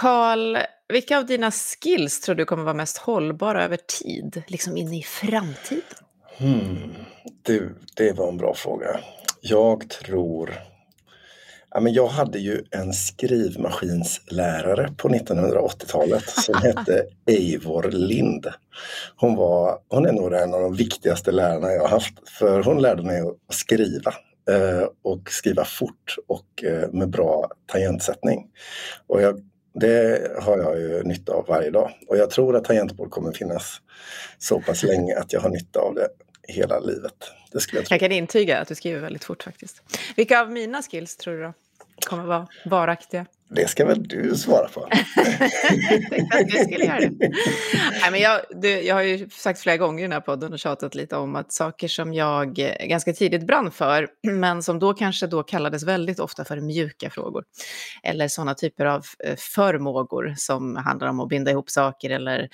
Karl, 0.00 0.58
vilka 0.88 1.18
av 1.18 1.26
dina 1.26 1.50
skills 1.50 2.20
tror 2.20 2.34
du 2.34 2.44
kommer 2.44 2.64
vara 2.64 2.74
mest 2.74 2.98
hållbara 2.98 3.64
över 3.64 3.78
tid, 4.00 4.42
liksom 4.46 4.76
in 4.76 4.92
i 4.92 5.02
framtiden? 5.02 5.82
Hmm, 6.38 6.94
det, 7.42 7.62
det 7.96 8.12
var 8.12 8.28
en 8.28 8.36
bra 8.36 8.54
fråga. 8.54 9.00
Jag 9.40 9.90
tror 9.90 10.54
Ja, 11.70 11.80
men 11.80 11.92
jag 11.92 12.06
hade 12.06 12.38
ju 12.38 12.64
en 12.70 12.92
skrivmaskinslärare 12.92 14.94
på 14.96 15.08
1980-talet 15.08 16.28
som 16.28 16.54
hette 16.62 17.04
Eivor 17.26 17.90
Lind. 17.90 18.46
Hon, 19.16 19.36
var, 19.36 19.78
hon 19.88 20.06
är 20.06 20.12
nog 20.12 20.32
en 20.32 20.54
av 20.54 20.60
de 20.60 20.74
viktigaste 20.74 21.32
lärarna 21.32 21.72
jag 21.72 21.82
har 21.82 21.88
haft 21.88 22.28
för 22.28 22.62
hon 22.62 22.82
lärde 22.82 23.02
mig 23.02 23.20
att 23.20 23.54
skriva 23.54 24.14
eh, 24.50 24.88
och 25.02 25.30
skriva 25.30 25.64
fort 25.64 26.16
och 26.28 26.64
eh, 26.64 26.88
med 26.92 27.10
bra 27.10 27.50
tangentsättning. 27.66 28.46
Och 29.06 29.22
jag, 29.22 29.40
det 29.80 30.30
har 30.42 30.58
jag 30.58 30.80
ju 30.80 31.02
nytta 31.02 31.32
av 31.32 31.46
varje 31.46 31.70
dag 31.70 31.90
och 32.08 32.16
jag 32.16 32.30
tror 32.30 32.56
att 32.56 32.64
tangentbord 32.64 33.10
kommer 33.10 33.32
finnas 33.32 33.80
så 34.38 34.60
pass 34.60 34.82
länge 34.82 35.18
att 35.18 35.32
jag 35.32 35.40
har 35.40 35.50
nytta 35.50 35.80
av 35.80 35.94
det 35.94 36.08
hela 36.48 36.80
livet. 36.80 37.14
Det 37.52 37.60
skulle 37.60 37.80
jag, 37.80 37.86
tro. 37.86 37.94
jag 37.94 38.00
kan 38.00 38.12
intyga 38.12 38.58
att 38.58 38.68
du 38.68 38.74
skriver 38.74 39.00
väldigt 39.00 39.24
fort 39.24 39.42
faktiskt. 39.42 39.82
Vilka 40.16 40.40
av 40.40 40.50
mina 40.50 40.82
skills 40.82 41.16
tror 41.16 41.34
du 41.34 41.42
då 41.42 41.52
kommer 42.06 42.24
vara 42.24 42.46
varaktiga? 42.64 43.26
Det 43.54 43.68
ska 43.68 43.84
väl 43.84 44.08
du 44.08 44.36
svara 44.36 44.68
på? 44.68 44.88
jag 46.30 46.64
skulle 46.66 46.84
göra 46.84 47.00
det. 47.00 47.28
Nej, 48.00 48.10
men 48.10 48.20
jag, 48.20 48.40
du, 48.50 48.68
jag 48.68 48.94
har 48.94 49.02
ju 49.02 49.28
sagt 49.28 49.60
flera 49.60 49.76
gånger 49.76 49.98
i 49.98 50.02
den 50.02 50.12
här 50.12 50.20
podden 50.20 50.52
och 50.52 50.58
tjatat 50.58 50.94
lite 50.94 51.16
om 51.16 51.36
att 51.36 51.52
saker 51.52 51.88
som 51.88 52.14
jag 52.14 52.58
eh, 52.58 52.86
ganska 52.86 53.12
tidigt 53.12 53.46
brann 53.46 53.70
för, 53.70 54.08
men 54.32 54.62
som 54.62 54.78
då 54.78 54.94
kanske 54.94 55.26
då 55.26 55.42
kallades 55.42 55.82
väldigt 55.82 56.20
ofta 56.20 56.44
för 56.44 56.60
mjuka 56.60 57.10
frågor. 57.10 57.44
Eller 58.02 58.28
sådana 58.28 58.54
typer 58.54 58.86
av 58.86 59.04
eh, 59.24 59.36
förmågor 59.36 60.34
som 60.36 60.76
handlar 60.76 61.08
om 61.08 61.20
att 61.20 61.28
binda 61.28 61.50
ihop 61.50 61.70
saker 61.70 62.10
eller 62.10 62.48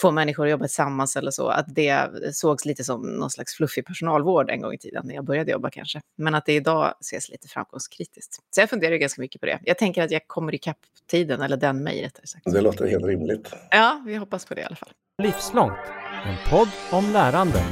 få 0.00 0.10
människor 0.10 0.44
att 0.44 0.50
jobba 0.50 0.64
tillsammans 0.66 1.16
eller 1.16 1.30
så. 1.30 1.48
Att 1.48 1.66
det 1.68 2.08
sågs 2.32 2.64
lite 2.64 2.84
som 2.84 3.02
någon 3.02 3.30
slags 3.30 3.54
fluffig 3.54 3.86
personalvård 3.86 4.50
en 4.50 4.60
gång 4.60 4.72
i 4.72 4.78
tiden 4.78 5.02
när 5.06 5.14
jag 5.14 5.24
började 5.24 5.52
jobba 5.52 5.70
kanske. 5.70 6.00
Men 6.18 6.34
att 6.34 6.46
det 6.46 6.52
idag 6.52 6.94
ses 7.00 7.28
lite 7.28 7.48
framgångskritiskt. 7.48 8.34
Så 8.54 8.60
jag 8.60 8.70
funderar 8.70 8.96
ganska 8.96 9.20
mycket 9.20 9.40
på 9.40 9.46
det. 9.46 9.60
Jag 9.64 9.78
tänker 9.78 10.02
att 10.02 10.10
jag 10.10 10.28
kommer 10.36 10.54
ikapp 10.54 10.78
tiden, 11.10 11.42
eller 11.42 11.56
den 11.56 11.82
mig 11.82 12.02
rättare 12.04 12.26
sagt. 12.26 12.44
Det 12.44 12.60
låter 12.60 12.86
helt 12.86 13.04
rimligt. 13.04 13.52
Ja, 13.70 14.02
vi 14.06 14.16
hoppas 14.16 14.44
på 14.44 14.54
det 14.54 14.60
i 14.60 14.64
alla 14.64 14.76
fall. 14.76 14.90
Livslångt, 15.22 15.78
en 16.24 16.50
podd 16.50 16.68
om 16.90 17.12
lärande. 17.12 17.62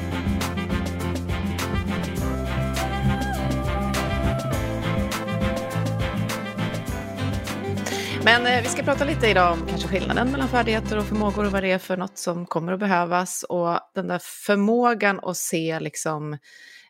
Men 8.24 8.46
eh, 8.46 8.62
vi 8.62 8.68
ska 8.68 8.82
prata 8.82 9.04
lite 9.04 9.26
idag 9.26 9.52
om 9.52 9.66
kanske 9.68 9.88
skillnaden 9.88 10.30
mellan 10.30 10.48
färdigheter 10.48 10.98
och 10.98 11.04
förmågor 11.04 11.46
och 11.46 11.52
vad 11.52 11.62
det 11.62 11.70
är 11.70 11.78
för 11.78 11.96
något 11.96 12.18
som 12.18 12.46
kommer 12.46 12.72
att 12.72 12.80
behövas. 12.80 13.42
Och 13.42 13.78
den 13.94 14.08
där 14.08 14.20
förmågan 14.22 15.20
att 15.22 15.36
se 15.36 15.80
liksom 15.80 16.38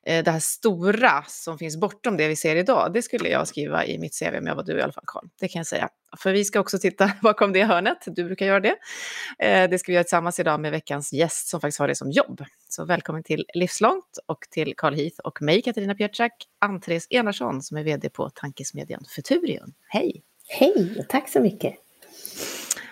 Eh, 0.06 0.24
det 0.24 0.30
här 0.30 0.40
stora 0.40 1.24
som 1.28 1.58
finns 1.58 1.76
bortom 1.76 2.16
det 2.16 2.28
vi 2.28 2.36
ser 2.36 2.56
idag, 2.56 2.92
det 2.92 3.02
skulle 3.02 3.28
jag 3.28 3.48
skriva 3.48 3.86
i 3.86 3.98
mitt 3.98 4.18
CV 4.18 4.38
om 4.38 4.46
jag 4.46 4.54
var 4.54 4.62
du 4.62 4.78
i 4.78 4.82
alla 4.82 4.92
fall, 4.92 5.04
Karl. 5.06 5.24
Det 5.40 5.48
kan 5.48 5.60
jag 5.60 5.66
säga. 5.66 5.88
För 6.18 6.32
vi 6.32 6.44
ska 6.44 6.60
också 6.60 6.78
titta 6.78 7.12
bakom 7.22 7.52
det 7.52 7.64
hörnet, 7.64 7.98
du 8.06 8.24
brukar 8.24 8.46
göra 8.46 8.60
det. 8.60 8.76
Eh, 9.38 9.70
det 9.70 9.78
ska 9.78 9.92
vi 9.92 9.94
göra 9.94 10.04
tillsammans 10.04 10.40
idag 10.40 10.60
med 10.60 10.72
veckans 10.72 11.12
gäst 11.12 11.48
som 11.48 11.60
faktiskt 11.60 11.78
har 11.78 11.88
det 11.88 11.94
som 11.94 12.10
jobb. 12.10 12.44
Så 12.68 12.84
välkommen 12.84 13.22
till 13.22 13.44
Livslångt 13.54 14.18
och 14.26 14.38
till 14.50 14.74
Carl 14.76 14.94
Heath 14.94 15.20
och 15.24 15.42
mig, 15.42 15.62
Katarina 15.62 15.94
Pietschak, 15.94 16.32
Ann-Therese 16.58 17.06
Enarsson 17.10 17.62
som 17.62 17.76
är 17.76 17.84
vd 17.84 18.10
på 18.10 18.30
tankesmedjan 18.30 19.04
Futurion. 19.16 19.74
Hej! 19.88 20.22
Hej, 20.48 21.06
tack 21.08 21.28
så 21.28 21.40
mycket. 21.40 21.74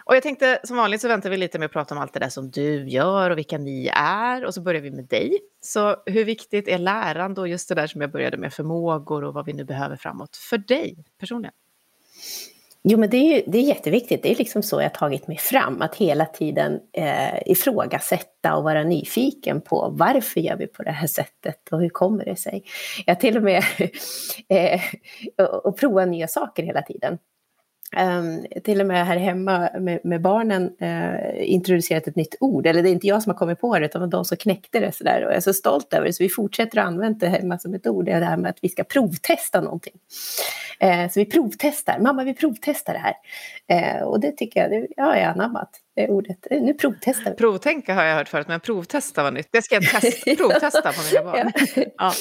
Och 0.04 0.16
jag 0.16 0.22
tänkte 0.22 0.60
som 0.64 0.76
vanligt 0.76 1.00
så 1.00 1.08
väntar 1.08 1.30
vi 1.30 1.36
lite 1.36 1.58
med 1.58 1.66
att 1.66 1.72
prata 1.72 1.94
om 1.94 2.00
allt 2.00 2.12
det 2.12 2.20
där 2.20 2.28
som 2.28 2.50
du 2.50 2.88
gör 2.88 3.30
och 3.30 3.38
vilka 3.38 3.58
ni 3.58 3.90
är. 3.94 4.44
Och 4.44 4.54
så 4.54 4.60
börjar 4.60 4.82
vi 4.82 4.90
med 4.90 5.04
dig. 5.04 5.38
Så 5.60 5.96
hur 6.06 6.24
viktigt 6.24 6.68
är 6.68 6.78
lärande 6.78 7.40
och 7.40 7.48
just 7.48 7.68
det 7.68 7.74
där 7.74 7.86
som 7.86 8.00
jag 8.00 8.10
började 8.10 8.36
med, 8.36 8.52
förmågor 8.52 9.24
och 9.24 9.34
vad 9.34 9.46
vi 9.46 9.52
nu 9.52 9.64
behöver 9.64 9.96
framåt 9.96 10.36
för 10.36 10.58
dig 10.58 11.04
personligen? 11.20 11.54
Jo, 12.84 12.98
men 12.98 13.10
det 13.10 13.16
är, 13.16 13.42
det 13.46 13.58
är 13.58 13.62
jätteviktigt. 13.62 14.22
Det 14.22 14.30
är 14.30 14.36
liksom 14.36 14.62
så 14.62 14.76
jag 14.76 14.84
har 14.84 14.88
tagit 14.88 15.28
mig 15.28 15.38
fram, 15.38 15.82
att 15.82 15.94
hela 15.94 16.26
tiden 16.26 16.80
eh, 16.92 17.42
ifrågasätta 17.46 18.56
och 18.56 18.64
vara 18.64 18.84
nyfiken 18.84 19.60
på 19.60 19.94
varför 19.96 20.40
gör 20.40 20.56
vi 20.56 20.66
på 20.66 20.82
det 20.82 20.90
här 20.90 21.06
sättet 21.06 21.68
och 21.70 21.80
hur 21.80 21.88
kommer 21.88 22.24
det 22.24 22.36
sig? 22.36 22.64
Jag 23.06 23.20
till 23.20 23.36
och 23.36 23.42
med 23.42 23.62
eh, 24.48 24.80
och, 25.38 25.66
och 25.66 25.78
prova 25.78 26.04
nya 26.04 26.28
saker 26.28 26.62
hela 26.62 26.82
tiden. 26.82 27.18
Um, 27.96 28.46
till 28.64 28.80
och 28.80 28.86
med 28.86 29.06
här 29.06 29.16
hemma 29.16 29.70
med, 29.78 30.00
med 30.04 30.20
barnen 30.20 30.62
uh, 30.82 31.50
introducerat 31.52 32.06
ett 32.06 32.16
nytt 32.16 32.34
ord. 32.40 32.66
Eller 32.66 32.82
det 32.82 32.88
är 32.88 32.92
inte 32.92 33.06
jag 33.06 33.22
som 33.22 33.30
har 33.30 33.38
kommit 33.38 33.60
på 33.60 33.78
det, 33.78 33.86
utan 33.86 34.10
de 34.10 34.24
som 34.24 34.36
knäckte 34.36 34.80
det 34.80 34.92
sådär. 34.92 35.24
Och 35.24 35.30
jag 35.30 35.36
är 35.36 35.40
så 35.40 35.52
stolt 35.52 35.94
över 35.94 36.06
det, 36.06 36.12
så 36.12 36.22
vi 36.22 36.28
fortsätter 36.28 36.78
att 36.78 36.86
använda 36.86 37.18
det 37.18 37.28
hemma 37.28 37.58
som 37.58 37.74
ett 37.74 37.86
ord. 37.86 38.04
Det 38.04 38.12
är 38.12 38.20
det 38.20 38.26
här 38.26 38.36
med 38.36 38.50
att 38.50 38.58
vi 38.60 38.68
ska 38.68 38.84
provtesta 38.84 39.60
någonting. 39.60 39.94
Uh, 40.84 41.08
så 41.08 41.20
vi 41.20 41.26
provtestar. 41.26 41.98
Mamma, 41.98 42.24
vi 42.24 42.34
provtestar 42.34 42.92
det 42.92 42.98
här. 42.98 43.14
Uh, 43.98 44.02
och 44.02 44.20
det 44.20 44.32
tycker 44.32 44.60
jag, 44.60 44.70
det 44.70 45.02
har 45.02 45.16
jag 45.16 45.24
anammat 45.24 45.70
ordet. 45.96 46.46
Nu 46.50 46.74
provtestar 46.74 47.30
vi. 47.30 47.36
Provtänka 47.36 47.94
har 47.94 48.04
jag 48.04 48.16
hört 48.16 48.28
förut, 48.28 48.48
men 48.48 48.60
provtesta 48.60 49.22
var 49.22 49.30
nytt. 49.30 49.48
Det 49.50 49.62
ska 49.62 49.74
jag 49.74 49.84
testa, 49.84 50.34
provtesta 50.36 50.92
på 50.92 51.00
mina 51.12 51.32
barn. 51.32 51.52
Ja. 51.98 52.12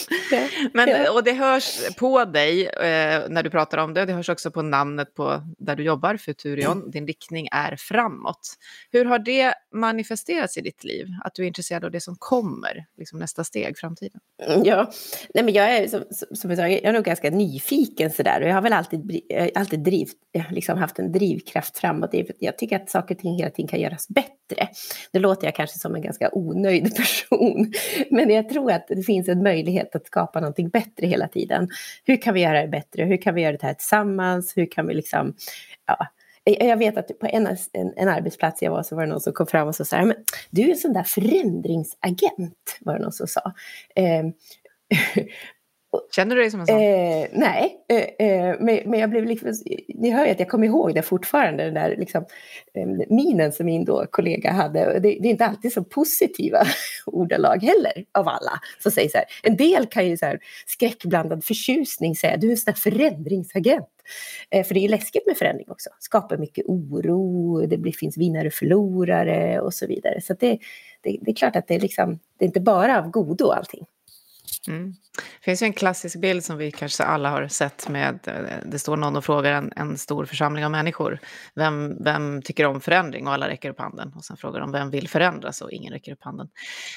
Men, 0.74 1.09
och 1.16 1.24
det 1.24 1.32
hörs 1.32 1.96
på 1.96 2.26
dig 2.26 2.68
eh, 2.68 3.30
när 3.30 3.44
du 3.44 3.50
pratar 3.50 3.78
om 3.78 3.94
det. 3.94 4.06
Det 4.06 4.14
hörs 4.14 4.30
också 4.30 4.52
på 4.52 4.62
namnet 4.62 5.16
på 5.16 5.42
där 5.58 5.76
du 5.76 5.84
jobbar, 5.84 6.18
Futurion. 6.18 6.92
Din 6.92 7.08
riktning 7.08 7.48
är 7.52 7.76
framåt. 7.76 8.58
Hur 8.92 9.06
har 9.06 9.20
det 9.20 9.54
manifesterats 9.76 10.58
i 10.58 10.62
ditt 10.62 10.84
liv? 10.84 11.08
Att 11.24 11.36
du 11.36 11.44
är 11.44 11.48
intresserad 11.48 11.86
av 11.86 11.92
det 11.92 12.02
som 12.02 12.16
kommer, 12.20 12.86
liksom 12.98 13.20
nästa 13.20 13.44
steg, 13.44 13.78
framtiden? 13.78 14.20
Mm, 14.48 14.64
ja, 14.64 14.92
Nej, 15.34 15.44
men 15.44 15.53
jag 15.53 15.76
är 15.76 15.88
som, 15.88 16.03
som 16.32 16.50
jag, 16.50 16.59
sa, 16.59 16.68
jag 16.68 16.84
är 16.84 16.94
nog 16.94 17.03
ganska 17.03 17.30
nyfiken 17.30 18.12
sådär. 18.12 18.42
Och 18.42 18.48
jag 18.48 18.53
har 18.53 18.62
väl 18.62 18.74
alltid, 18.74 19.22
alltid 19.56 19.80
driv, 19.80 20.08
liksom 20.50 20.78
haft 20.78 21.00
en 21.00 21.12
drivkraft 21.12 21.78
framåt. 21.78 22.09
Jag 22.40 22.58
tycker 22.58 22.76
att 22.76 22.90
saker 22.90 23.16
och 23.16 23.22
ting 23.22 23.38
hela 23.38 23.50
tiden 23.50 23.60
allting 23.61 23.67
kan 23.67 23.79
göras 23.79 24.07
bättre. 24.07 24.69
Nu 25.13 25.19
låter 25.19 25.47
jag 25.47 25.55
kanske 25.55 25.79
som 25.79 25.95
en 25.95 26.01
ganska 26.01 26.29
onöjd 26.33 26.95
person, 26.95 27.72
men 28.09 28.29
jag 28.29 28.49
tror 28.49 28.72
att 28.72 28.88
det 28.88 29.03
finns 29.03 29.29
en 29.29 29.44
möjlighet 29.44 29.95
att 29.95 30.07
skapa 30.07 30.39
någonting 30.39 30.69
bättre 30.69 31.07
hela 31.07 31.27
tiden. 31.27 31.69
Hur 32.05 32.22
kan 32.22 32.33
vi 32.33 32.41
göra 32.41 32.61
det 32.61 32.67
bättre? 32.67 33.03
Hur 33.05 33.17
kan 33.17 33.35
vi 33.35 33.41
göra 33.41 33.57
det 33.57 33.67
här 33.67 33.73
tillsammans? 33.73 34.57
Hur 34.57 34.66
kan 34.66 34.88
vi 34.88 34.94
liksom, 34.94 35.33
ja, 35.88 36.07
eh, 36.45 36.67
jag 36.67 36.77
vet 36.77 36.97
att 36.97 37.19
på 37.19 37.27
en, 37.27 37.47
en, 37.47 37.94
en, 37.95 38.07
arbetsplats 38.07 38.61
jag 38.61 38.72
var 38.72 38.83
så 38.83 38.95
var 38.95 39.03
det 39.03 39.09
någon 39.09 39.22
som 39.22 39.33
kom 39.33 39.47
fram 39.47 39.67
och 39.67 39.75
sa 39.75 40.05
men 40.05 40.16
du 40.49 40.61
är 40.61 40.69
en 40.69 40.78
sån 40.78 40.93
där 40.93 41.03
förändringsagent, 41.03 42.78
var 42.81 42.93
det 42.93 43.01
någon 43.01 43.11
som 43.11 43.28
sa. 43.28 43.53
Eh, 43.95 44.25
Känner 46.16 46.35
du 46.35 46.41
dig 46.41 46.52
som 46.52 46.59
en 46.59 46.68
sån? 46.68 46.75
Eh, 46.75 47.28
nej, 47.31 47.78
eh, 47.88 48.28
eh, 48.28 48.56
men, 48.59 48.79
men, 48.85 49.00
jag 49.00 49.09
blev 49.09 49.25
liksom, 49.25 49.53
ni 49.88 50.12
hör 50.12 50.25
ju 50.25 50.31
att 50.31 50.40
jag 50.40 50.50
kommer 50.50 50.68
ihåg 50.68 50.96
det 50.96 51.02
fortfarande, 51.02 51.63
den 51.63 51.74
där 51.74 51.96
liksom, 51.97 52.25
eh, 52.74 52.88
minen 53.09 53.52
som 53.52 53.66
min 53.66 53.85
då 53.85 54.06
kollega 54.09 54.52
hade. 54.52 55.00
Det, 55.00 55.00
det, 55.00 55.28
är 55.28 55.31
inte 55.31 55.46
alltid 55.46 55.74
så 55.74 55.84
positiva 55.84 56.63
ordalag 57.06 57.63
heller 57.63 58.06
av 58.12 58.28
alla 58.28 58.52
som 58.79 58.91
säger 58.91 59.09
så 59.09 59.18
här. 59.18 59.25
En 59.44 59.57
del 59.57 59.85
kan 59.85 60.07
ju 60.07 60.18
så 60.18 60.25
här 60.25 60.40
skräckblandad 60.66 61.44
förtjusning 61.44 62.16
säga, 62.16 62.38
du 62.38 62.47
är 62.47 62.52
en 62.52 62.58
sån 62.58 62.73
där 62.73 62.79
förändringsagent. 62.79 63.88
Eh, 64.50 64.66
för 64.66 64.73
det 64.73 64.79
är 64.79 64.81
ju 64.81 64.88
läskigt 64.88 65.28
med 65.28 65.38
förändring 65.38 65.72
också, 65.72 65.90
skapar 66.00 66.38
mycket 66.38 66.66
oro, 66.68 67.66
det 67.66 67.78
blir, 67.78 67.91
finns 67.91 68.18
vinnare 68.18 68.47
och 68.47 68.53
förlorare 68.53 69.62
och 69.62 69.73
så 69.73 69.88
vidare. 69.88 70.22
Så 70.22 70.34
det, 70.34 70.59
det, 71.02 71.18
det 71.22 71.31
är 71.31 71.35
klart 71.35 71.56
att 71.56 71.68
det 71.68 71.75
är, 71.75 71.79
liksom, 71.79 72.19
det 72.38 72.46
är 72.46 72.47
inte 72.47 72.62
bara 72.62 73.00
av 73.00 73.09
godo 73.09 73.50
allting. 73.50 73.85
Mm. 74.67 74.94
Det 75.39 75.45
finns 75.45 75.61
ju 75.61 75.66
en 75.66 75.73
klassisk 75.73 76.19
bild 76.19 76.44
som 76.44 76.57
vi 76.57 76.72
kanske 76.72 77.03
alla 77.03 77.29
har 77.29 77.47
sett 77.47 77.89
med, 77.89 78.19
eh, 78.27 78.33
det 78.66 78.79
står 78.79 78.97
någon 78.97 79.16
och 79.16 79.25
frågar 79.25 79.51
en, 79.51 79.73
en 79.75 79.97
stor 79.97 80.25
församling 80.25 80.66
av 80.66 80.72
människor, 80.72 81.19
vem, 81.55 82.03
vem 82.03 82.41
tycker 82.41 82.66
om 82.66 82.81
förändring? 82.81 83.28
Och 83.28 83.34
alla 83.34 83.49
räcker 83.49 83.69
upp 83.69 83.79
handen. 83.79 84.13
Och 84.16 84.25
sen 84.25 84.37
frågar 84.37 84.59
de, 84.59 84.72
vem 84.72 84.90
vill 84.90 85.08
förändras? 85.08 85.61
Och 85.61 85.72
ingen 85.72 85.93
räcker 85.93 86.11
upp 86.11 86.23
handen. 86.23 86.49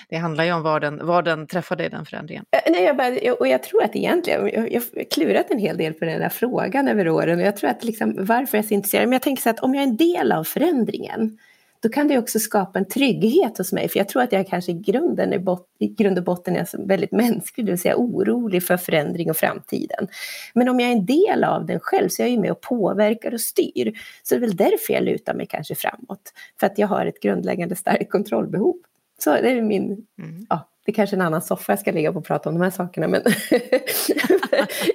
Det 0.08 0.16
handlar 0.16 0.44
ju 0.44 0.52
om 0.52 0.62
var 0.62 0.80
den, 0.80 1.06
var 1.06 1.22
den 1.22 1.46
träffar 1.46 1.76
dig, 1.76 1.90
den 1.90 2.06
förändringen. 2.06 2.44
Eh, 2.50 2.72
nej, 2.72 2.84
jag 2.84 2.96
bara, 2.96 3.32
och 3.32 3.48
jag 3.48 3.62
tror 3.62 3.82
att 3.84 3.96
egentligen, 3.96 4.50
jag 4.70 4.80
har 4.80 5.10
klurat 5.10 5.50
en 5.50 5.58
hel 5.58 5.76
del 5.76 5.92
på 5.92 6.04
den 6.04 6.22
här 6.22 6.28
frågan 6.28 6.88
över 6.88 7.08
åren. 7.08 7.38
Och 7.38 7.46
jag 7.46 7.56
tror 7.56 7.70
att 7.70 7.84
liksom, 7.84 8.14
varför 8.18 8.58
jag 8.58 8.64
är 8.64 8.68
så 8.68 8.74
intresserad, 8.74 9.04
men 9.04 9.12
jag 9.12 9.22
tänker 9.22 9.42
så 9.42 9.50
att 9.50 9.60
om 9.60 9.74
jag 9.74 9.82
är 9.82 9.88
en 9.88 9.96
del 9.96 10.32
av 10.32 10.44
förändringen, 10.44 11.38
då 11.84 11.88
kan 11.88 12.08
det 12.08 12.18
också 12.18 12.38
skapa 12.38 12.78
en 12.78 12.84
trygghet 12.84 13.58
hos 13.58 13.72
mig. 13.72 13.88
För 13.88 13.98
jag 13.98 14.08
tror 14.08 14.22
att 14.22 14.32
jag 14.32 14.46
kanske 14.48 14.72
i 14.72 14.74
grunden, 14.74 15.32
är 15.32 15.38
bot, 15.38 15.66
i 15.78 15.86
grund 15.86 16.18
och 16.18 16.24
botten 16.24 16.56
är 16.56 16.86
väldigt 16.86 17.12
mänsklig, 17.22 17.66
det 17.66 17.72
vill 17.72 17.80
säga 17.80 17.96
orolig 17.96 18.62
för 18.62 18.76
förändring 18.76 19.30
och 19.30 19.36
framtiden. 19.36 20.08
Men 20.54 20.68
om 20.68 20.80
jag 20.80 20.88
är 20.88 20.92
en 20.92 21.06
del 21.06 21.44
av 21.44 21.66
den 21.66 21.80
själv 21.80 22.08
så 22.08 22.22
är 22.22 22.26
jag 22.26 22.32
ju 22.32 22.40
med 22.40 22.50
och 22.50 22.60
påverkar 22.60 23.34
och 23.34 23.40
styr. 23.40 23.98
Så 24.22 24.34
det 24.34 24.38
är 24.38 24.40
väl 24.40 24.56
därför 24.56 24.92
jag 24.92 25.02
lutar 25.02 25.34
mig 25.34 25.46
kanske 25.46 25.74
framåt. 25.74 26.32
För 26.60 26.66
att 26.66 26.78
jag 26.78 26.88
har 26.88 27.06
ett 27.06 27.20
grundläggande 27.20 27.76
starkt 27.76 28.10
kontrollbehov. 28.10 28.74
Så 29.18 29.30
det 29.30 29.50
är 29.50 29.62
min, 29.62 30.06
mm. 30.18 30.46
ja, 30.48 30.68
det 30.84 30.92
är 30.92 30.94
kanske 30.94 31.16
är 31.16 31.20
en 31.20 31.26
annan 31.26 31.42
soffa 31.42 31.72
jag 31.72 31.78
ska 31.78 31.92
ligga 31.92 32.12
på 32.12 32.18
och 32.18 32.24
prata 32.24 32.48
om 32.48 32.54
de 32.54 32.64
här 32.64 32.70
sakerna. 32.70 33.08
Men 33.08 33.22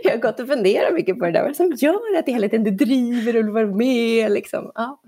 jag 0.03 0.12
har 0.12 0.18
gått 0.18 0.39
och 0.39 0.47
funderat 0.47 0.94
mycket 0.94 1.19
på 1.19 1.25
det 1.25 1.31
där. 1.31 1.44
Vad 1.44 1.56
som 1.56 1.71
gör 1.77 2.18
att 2.18 2.25
det 2.25 2.31
hela 2.31 2.50
tiden 2.50 2.77
driver 2.77 3.36
och 3.36 3.44
vill 3.44 3.53
vara 3.53 3.75
med. 3.75 4.31
Liksom. 4.31 4.71
Ja. 4.75 5.01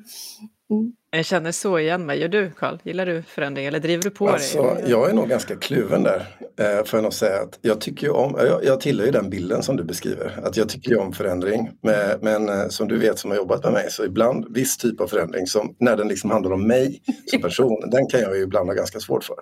Mm. 0.69 0.93
Jag 1.13 1.25
känner 1.25 1.51
så 1.51 1.79
igen 1.79 2.05
mig. 2.05 2.19
Gör 2.19 2.27
du 2.27 2.51
Karl? 2.51 2.77
Gillar 2.83 3.05
du 3.05 3.23
förändring 3.23 3.65
eller 3.65 3.79
driver 3.79 4.03
du 4.03 4.09
på 4.09 4.29
alltså, 4.29 4.63
dig? 4.63 4.83
Jag 4.87 5.09
är 5.09 5.13
nog 5.13 5.29
ganska 5.29 5.55
kluven 5.55 6.03
där. 6.03 6.27
Eh, 6.59 6.85
får 6.85 6.97
jag 6.97 7.03
nog 7.03 7.13
säga 7.13 7.41
att 7.41 7.59
jag 7.61 7.81
tycker 7.81 8.09
om, 8.09 8.35
jag, 8.37 8.65
jag 8.65 8.81
tillhör 8.81 9.05
ju 9.05 9.11
den 9.11 9.29
bilden 9.29 9.63
som 9.63 9.77
du 9.77 9.83
beskriver. 9.83 10.39
Att 10.43 10.57
jag 10.57 10.69
tycker 10.69 10.91
ju 10.91 10.97
om 10.97 11.13
förändring. 11.13 11.69
Men, 11.81 12.19
men 12.21 12.49
eh, 12.49 12.67
som 12.67 12.87
du 12.87 12.97
vet 12.97 13.19
som 13.19 13.31
har 13.31 13.37
jobbat 13.37 13.63
med 13.63 13.73
mig 13.73 13.87
så 13.89 14.05
ibland 14.05 14.55
viss 14.55 14.77
typ 14.77 15.01
av 15.01 15.07
förändring 15.07 15.47
som 15.47 15.75
när 15.79 15.97
den 15.97 16.07
liksom 16.07 16.31
handlar 16.31 16.51
om 16.51 16.67
mig 16.67 17.01
som 17.25 17.41
person. 17.41 17.89
den 17.91 18.07
kan 18.07 18.19
jag 18.19 18.37
ju 18.37 18.43
ibland 18.43 18.69
ha 18.69 18.73
ganska 18.73 18.99
svårt 18.99 19.23
för. 19.23 19.35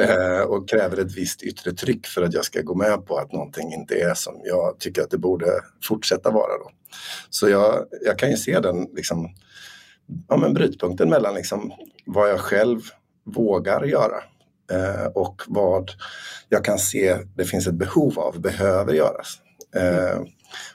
Eh, 0.00 0.40
och 0.40 0.68
kräver 0.68 1.00
ett 1.00 1.16
visst 1.16 1.42
yttre 1.42 1.72
tryck 1.72 2.06
för 2.06 2.22
att 2.22 2.34
jag 2.34 2.44
ska 2.44 2.62
gå 2.62 2.74
med 2.74 3.06
på 3.06 3.16
att 3.16 3.32
någonting 3.32 3.72
inte 3.72 3.94
är 3.94 4.14
som 4.14 4.40
jag 4.44 4.78
tycker 4.78 5.02
att 5.02 5.10
det 5.10 5.18
borde 5.18 5.46
fortsätta 5.82 6.30
vara. 6.30 6.58
Då. 6.58 6.70
Så 7.30 7.48
jag, 7.48 7.84
jag 8.04 8.18
kan 8.18 8.30
ju 8.30 8.36
se 8.36 8.60
den 8.60 8.86
liksom 8.94 9.28
ja, 10.28 10.36
men 10.36 10.54
brytpunkten 10.54 11.10
mellan 11.10 11.34
liksom 11.34 11.72
vad 12.06 12.30
jag 12.30 12.40
själv 12.40 12.80
vågar 13.24 13.84
göra 13.84 14.22
eh, 14.72 15.06
och 15.14 15.42
vad 15.46 15.90
jag 16.48 16.64
kan 16.64 16.78
se 16.78 17.16
det 17.36 17.44
finns 17.44 17.66
ett 17.66 17.74
behov 17.74 18.18
av, 18.18 18.40
behöver 18.40 18.92
göras. 18.92 19.38
Eh, 19.76 20.22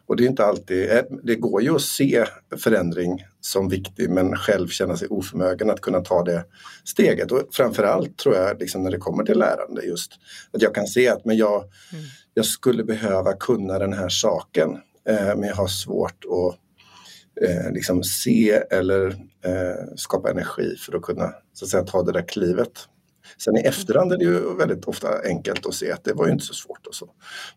och 0.06 0.16
det 0.16 0.24
är 0.24 0.28
inte 0.28 0.46
alltid, 0.46 0.92
eh, 0.92 1.04
det 1.24 1.36
går 1.36 1.62
ju 1.62 1.76
att 1.76 1.82
se 1.82 2.26
förändring 2.58 3.26
som 3.42 3.70
viktig 3.70 4.10
men 4.10 4.36
själv 4.36 4.68
känna 4.68 4.98
sig 4.98 5.08
oförmögen 5.08 5.70
att 5.70 5.82
kunna 5.82 6.02
ta 6.02 6.24
det 6.24 6.46
steget. 6.84 7.32
Och 7.32 7.42
framförallt 7.52 8.18
tror 8.18 8.36
jag 8.36 8.60
liksom 8.60 8.84
när 8.84 8.92
det 8.92 8.98
kommer 8.98 9.24
till 9.24 9.40
lärande 9.40 9.82
just 9.82 10.12
att 10.52 10.62
jag 10.62 10.76
kan 10.76 10.88
se 10.88 11.10
att 11.10 11.26
men 11.26 11.38
jag, 11.38 11.58
mm. 11.58 12.06
jag 12.34 12.46
skulle 12.46 12.84
behöva 12.84 13.34
kunna 13.34 13.80
den 13.80 13.94
här 13.94 14.10
saken 14.10 14.70
eh, 15.10 15.36
men 15.36 15.44
jag 15.44 15.56
har 15.56 15.68
svårt 15.68 16.24
att 16.26 16.63
eh, 17.42 17.72
liksom 17.72 18.04
se 18.04 18.52
eller 18.72 19.08
eh, 19.46 19.86
skapa 19.96 20.32
energi 20.32 20.76
för 20.76 20.96
att 20.96 21.02
kunna 21.02 21.34
så 21.54 21.66
att 21.66 21.70
säga, 21.70 21.84
ta 21.84 22.04
det 22.04 22.12
där 22.12 22.28
klivet. 22.28 22.72
Sen 23.38 23.58
i 23.58 23.60
efterhand 23.60 24.14
är 24.14 24.18
det 24.18 24.26
ju 24.26 24.58
väldigt 24.58 24.86
ofta 24.86 25.08
enkelt 25.26 25.66
att 25.66 25.74
se 25.74 25.92
att 25.92 26.04
det 26.04 26.14
var 26.14 26.26
ju 26.26 26.32
inte 26.32 26.46
så 26.46 26.54
svårt 26.54 26.88
och 26.88 26.96
så. 26.96 27.10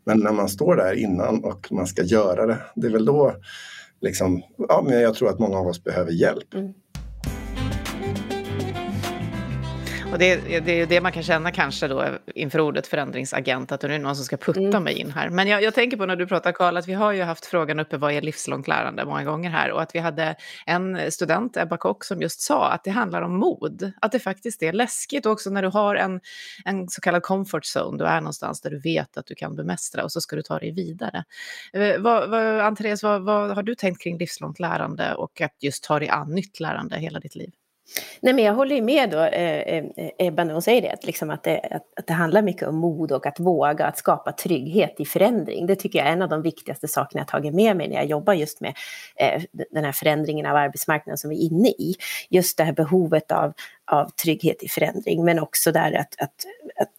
Men 0.05 0.19
när 0.19 0.33
man 0.33 0.49
står 0.49 0.77
där 0.77 0.95
innan 0.95 1.45
och 1.45 1.73
man 1.73 1.87
ska 1.87 2.03
göra 2.03 2.47
det, 2.47 2.59
det 2.75 2.87
är 2.87 2.91
väl 2.91 3.05
då 3.05 3.37
liksom, 4.01 4.43
ja 4.69 4.85
men 4.89 5.01
jag 5.01 5.15
tror 5.15 5.29
att 5.29 5.39
många 5.39 5.59
av 5.59 5.67
oss 5.67 5.85
behöver 5.85 6.13
hjälp. 6.13 6.55
Mm. 6.55 6.73
Och 10.17 10.21
det, 10.21 10.61
det 10.61 10.81
är 10.81 10.87
det 10.87 11.01
man 11.01 11.13
kan 11.13 11.23
känna 11.23 11.51
kanske 11.51 11.89
då 11.89 12.05
inför 12.35 12.61
ordet 12.61 12.87
förändringsagent, 12.87 13.73
att 13.73 13.81
det 13.81 13.95
är 13.95 13.99
någon 13.99 14.17
som 14.17 14.25
ska 14.25 14.37
putta 14.37 14.61
mm. 14.61 14.85
mig 14.85 14.95
in 14.95 15.11
här. 15.11 15.31
Men 15.31 15.49
jag, 15.49 15.63
jag, 15.63 15.75
tänker 15.75 15.97
på 15.97 16.07
när 16.07 16.17
du 16.17 16.27
pratar 16.27 16.53
Karl, 16.53 16.77
att 16.77 16.89
vi 16.89 16.93
har 16.93 17.13
ju 17.13 17.23
haft 17.23 17.47
frågan 17.47 17.81
uppe 17.81 17.97
vad 17.97 18.13
är 18.13 18.21
livslångt 18.21 18.69
lärande 18.69 19.05
många 19.05 19.25
gånger 19.25 19.51
här 19.51 19.73
och 19.73 19.83
att 19.83 19.95
vi 19.95 19.99
hade 19.99 20.37
en 20.67 21.13
student, 21.13 21.57
Ebba 21.57 21.77
Kock, 21.77 22.05
som 22.05 22.21
just 22.21 22.41
sa 22.41 22.71
att 22.71 22.85
det 22.85 22.91
handlar 22.91 23.23
om 23.23 23.37
mod, 23.37 23.93
att 24.01 24.13
det 24.13 24.19
faktiskt 24.19 24.63
är 24.63 24.73
läskigt 24.73 25.27
också 25.27 25.51
när 25.51 25.63
du 25.63 25.69
har 25.69 25.95
en, 25.95 26.21
en 26.65 26.89
så 26.89 27.01
kallad 27.01 27.23
comfort 27.23 27.65
zone, 27.77 27.99
du 27.99 28.05
är 28.05 28.21
någonstans 28.21 28.61
där 28.61 28.71
du 28.71 28.81
vet 28.81 29.17
att 29.17 29.27
du 29.27 29.35
kan 29.35 29.57
bemästra 29.57 30.05
och 30.05 30.13
så 30.13 30.21
ska 30.21 30.37
du 30.37 30.43
ta 30.43 30.59
dig 30.59 30.73
vidare. 30.73 31.25
Eh, 31.73 32.01
vad, 32.01 32.31
vad, 32.31 32.61
Andreas, 32.61 33.03
vad, 33.03 33.23
vad 33.23 33.51
har 33.51 33.63
du 33.63 33.75
tänkt 33.75 34.03
kring 34.03 34.19
livslångt 34.19 34.61
lärande 34.61 35.15
och 35.15 35.41
att 35.41 35.55
just 35.61 35.85
ta 35.85 35.99
dig 35.99 36.09
an 36.09 36.35
nytt 36.35 36.61
lärande 36.61 36.99
hela 36.99 37.21
ditt 37.21 37.35
liv? 37.35 37.51
Nej, 38.21 38.35
men 38.35 38.45
jag 38.45 38.55
håller 38.55 38.77
ju 38.77 38.83
med 38.83 39.11
då, 39.11 39.19
eh, 39.19 39.61
eh, 39.61 39.85
Ebba 40.19 40.45
när 40.45 40.53
hon 40.53 40.63
säger 40.63 40.83
det, 40.83 40.91
att, 40.91 41.07
liksom 41.07 41.31
att, 41.31 41.43
det 41.43 41.61
att, 41.71 41.99
att, 41.99 42.07
det 42.07 42.13
handlar 42.13 42.43
mycket 42.43 42.69
om 42.69 42.77
mod 42.77 43.13
och 43.13 43.27
att 43.27 43.41
våga, 43.41 43.87
att 43.87 43.99
skapa 43.99 44.33
trygghet 44.33 44.95
i 44.99 45.05
förändring. 45.05 45.67
Det 45.67 45.77
tycker 45.77 45.99
jag 45.99 46.09
är 46.09 46.13
en 46.13 46.23
av 46.23 46.29
de 46.29 46.43
viktigaste 46.43 46.89
sakerna 46.89 47.21
jag 47.21 47.29
tagit 47.29 47.55
med 47.55 47.77
mig 47.77 47.89
när 47.89 47.97
jag 47.97 48.07
jobbar 48.07 48.35
just 48.35 48.61
med 48.61 48.75
eh, 49.17 49.43
den 49.71 49.85
här 49.85 49.93
förändringen 49.93 50.47
av 50.47 50.57
arbetsmarknaden 50.57 51.19
som 51.19 51.31
vi 51.31 51.37
är 51.37 51.51
inne 51.51 51.69
i. 51.69 51.95
Just 52.31 52.59
det 52.59 52.65
här 52.65 52.73
behovet 52.73 53.33
av, 53.33 53.53
av 53.85 54.11
trygghet 54.11 54.63
i 54.63 54.69
förändring, 54.69 55.25
men 55.25 55.39
också 55.39 55.73
där 55.73 55.93
att, 55.93 56.15
att, 56.19 56.35
att 56.81 56.91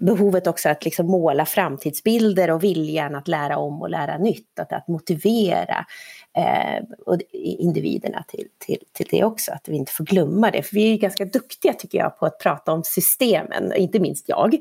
behovet 0.00 0.46
också 0.46 0.68
att 0.68 0.84
liksom 0.84 1.06
måla 1.06 1.46
framtidsbilder 1.46 2.50
och 2.50 2.64
viljan 2.64 3.14
att 3.14 3.28
lära 3.28 3.58
om 3.58 3.82
och 3.82 3.90
lära 3.90 4.18
nytt, 4.18 4.58
att, 4.58 4.72
att 4.72 4.88
motivera 4.88 5.86
eh, 6.38 6.84
individerna 7.42 8.24
till, 8.28 8.48
till, 8.58 8.82
till 8.92 9.06
det 9.10 9.24
också, 9.24 9.52
att 9.52 9.68
vi 9.68 9.76
inte 9.76 9.92
får 9.92 10.04
glömma 10.04 10.50
det. 10.50 10.62
För 10.62 10.74
vi 10.74 10.92
är 10.92 10.98
ganska 10.98 11.24
duktiga 11.24 11.72
tycker 11.72 11.98
jag 11.98 12.18
på 12.18 12.26
att 12.26 12.38
prata 12.38 12.72
om 12.72 12.84
systemen, 12.84 13.72
inte 13.76 14.00
minst 14.00 14.28
jag, 14.28 14.54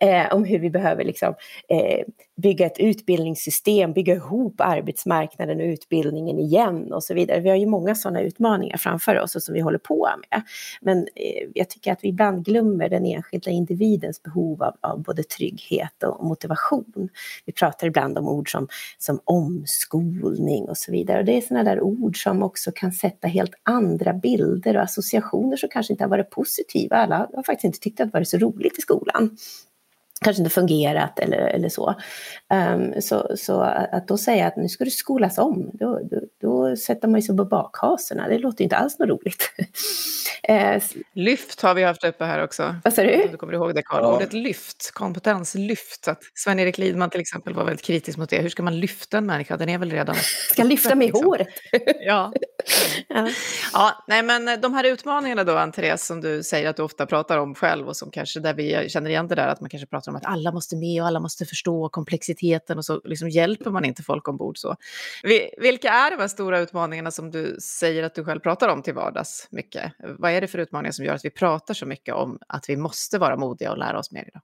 eh, 0.00 0.34
om 0.34 0.44
hur 0.44 0.58
vi 0.58 0.70
behöver 0.70 1.04
liksom, 1.04 1.34
eh, 1.68 2.04
bygga 2.42 2.66
ett 2.66 2.78
utbildningssystem, 2.78 3.92
bygga 3.92 4.14
ihop 4.14 4.60
arbetsmarknaden 4.60 5.60
och 5.60 5.64
utbildningen 5.64 6.38
igen 6.38 6.92
och 6.92 7.04
så 7.04 7.14
vidare. 7.14 7.40
Vi 7.40 7.48
har 7.48 7.56
ju 7.56 7.66
många 7.66 7.94
sådana 7.94 8.20
utmaningar 8.20 8.76
framför 8.76 9.20
oss 9.20 9.36
och 9.36 9.42
som 9.42 9.54
vi 9.54 9.60
håller 9.60 9.78
på 9.78 10.08
med. 10.30 10.42
Men 10.80 10.98
eh, 10.98 11.48
jag 11.54 11.70
tycker 11.70 11.92
att 11.92 12.04
vi 12.04 12.08
ibland 12.08 12.44
glömmer 12.44 12.88
den 12.88 13.06
enskilda 13.06 13.50
individens 13.50 14.22
behov 14.22 14.62
av, 14.62 14.74
av, 14.80 15.02
både 15.02 15.22
trygghet 15.22 16.02
och 16.02 16.24
motivation. 16.24 17.08
Vi 17.44 17.52
pratar 17.52 17.86
ibland 17.86 18.18
om 18.18 18.28
ord 18.28 18.52
som, 18.52 18.68
som 18.98 19.20
omskolning 19.24 20.68
och 20.68 20.78
så 20.78 20.92
vidare. 20.92 21.18
Och 21.18 21.24
det 21.24 21.36
är 21.36 21.40
sådana 21.40 21.70
där 21.70 21.80
ord 21.80 22.22
som 22.22 22.42
också 22.42 22.72
kan 22.74 22.92
sätta 22.92 23.28
helt 23.28 23.54
andra 23.62 24.12
bilder 24.12 24.76
och 24.76 24.82
associationer 24.82 25.56
som 25.56 25.68
kanske 25.68 25.92
inte 25.92 26.04
har 26.04 26.10
varit 26.10 26.30
positiva. 26.30 26.96
Alla 26.96 27.28
har 27.34 27.42
faktiskt 27.42 27.64
inte 27.64 27.78
tyckt 27.78 28.00
att 28.00 28.06
det 28.06 28.12
varit 28.12 28.28
så 28.28 28.38
roligt 28.38 28.78
i 28.78 28.80
skolan 28.80 29.36
kanske 30.20 30.42
inte 30.42 30.54
fungerat 30.54 31.18
eller, 31.18 31.38
eller 31.38 31.68
så. 31.68 31.94
Um, 32.74 33.02
så. 33.02 33.30
Så 33.36 33.60
att 33.60 34.08
då 34.08 34.18
säga 34.18 34.46
att 34.46 34.56
nu 34.56 34.68
ska 34.68 34.84
du 34.84 34.90
skolas 34.90 35.38
om, 35.38 35.70
då, 35.72 36.00
då, 36.10 36.20
då 36.40 36.47
sätter 36.76 37.08
man 37.08 37.22
sig 37.22 37.36
på 37.36 37.44
bakhasorna. 37.44 38.28
Det 38.28 38.38
låter 38.38 38.64
inte 38.64 38.76
alls 38.76 38.98
något 38.98 39.08
roligt. 39.08 39.50
uh, 40.50 40.82
lyft 41.12 41.62
har 41.62 41.74
vi 41.74 41.82
haft 41.82 42.04
uppe 42.04 42.24
här 42.24 42.44
också. 42.44 42.76
Vad 42.84 42.92
sa 42.94 43.02
du? 43.02 43.28
Du 43.30 43.36
kommer 43.36 43.52
ihåg 43.52 43.74
det 43.74 43.82
Karl? 43.82 44.02
Ja. 44.02 44.16
Ordet 44.16 44.32
lyft, 44.32 44.90
kompetenslyft. 44.94 46.08
Sven-Erik 46.34 46.78
Lidman 46.78 47.10
till 47.10 47.20
exempel 47.20 47.54
var 47.54 47.64
väldigt 47.64 47.84
kritisk 47.84 48.18
mot 48.18 48.30
det. 48.30 48.42
Hur 48.42 48.48
ska 48.48 48.62
man 48.62 48.80
lyfta 48.80 49.18
en 49.18 49.26
människa? 49.26 49.56
Den 49.56 49.68
är 49.68 49.78
väl 49.78 49.90
redan... 49.90 50.16
Ska 50.52 50.62
lyfta 50.62 50.94
med 50.94 51.06
liksom. 51.06 51.26
håret? 51.26 51.48
ja. 52.00 52.32
ja. 53.08 53.28
ja. 53.72 54.04
Nej 54.08 54.22
men 54.22 54.60
de 54.60 54.74
här 54.74 54.84
utmaningarna 54.84 55.44
då, 55.44 55.72
Therese, 55.72 56.06
som 56.06 56.20
du 56.20 56.42
säger 56.42 56.68
att 56.68 56.76
du 56.76 56.82
ofta 56.82 57.06
pratar 57.06 57.38
om 57.38 57.54
själv 57.54 57.88
och 57.88 57.96
som 57.96 58.10
kanske 58.10 58.40
där 58.40 58.54
vi 58.54 58.88
känner 58.88 59.10
igen 59.10 59.28
det 59.28 59.34
där 59.34 59.48
att 59.48 59.60
man 59.60 59.70
kanske 59.70 59.86
pratar 59.86 60.12
om 60.12 60.16
att 60.16 60.26
alla 60.26 60.52
måste 60.52 60.76
med 60.76 61.02
och 61.02 61.08
alla 61.08 61.20
måste 61.20 61.44
förstå 61.44 61.88
komplexiteten 61.88 62.78
och 62.78 62.84
så 62.84 63.00
liksom 63.04 63.28
hjälper 63.28 63.70
man 63.70 63.84
inte 63.84 64.02
folk 64.02 64.28
ombord 64.28 64.58
så. 64.58 64.76
Vilka 65.58 65.90
är 65.90 66.10
de 66.10 66.16
här 66.16 66.28
stora 66.28 66.57
utmaningarna 66.60 67.10
som 67.10 67.30
du 67.30 67.56
säger 67.60 68.02
att 68.02 68.14
du 68.14 68.24
själv 68.24 68.40
pratar 68.40 68.68
om 68.68 68.82
till 68.82 68.94
vardags 68.94 69.48
mycket? 69.50 69.92
Vad 70.18 70.30
är 70.32 70.40
det 70.40 70.46
för 70.46 70.58
utmaningar 70.58 70.92
som 70.92 71.04
gör 71.04 71.14
att 71.14 71.24
vi 71.24 71.30
pratar 71.30 71.74
så 71.74 71.86
mycket 71.86 72.14
om 72.14 72.38
att 72.48 72.68
vi 72.68 72.76
måste 72.76 73.18
vara 73.18 73.36
modiga 73.36 73.70
och 73.70 73.78
lära 73.78 73.98
oss 73.98 74.12
mer 74.12 74.24
idag? 74.28 74.42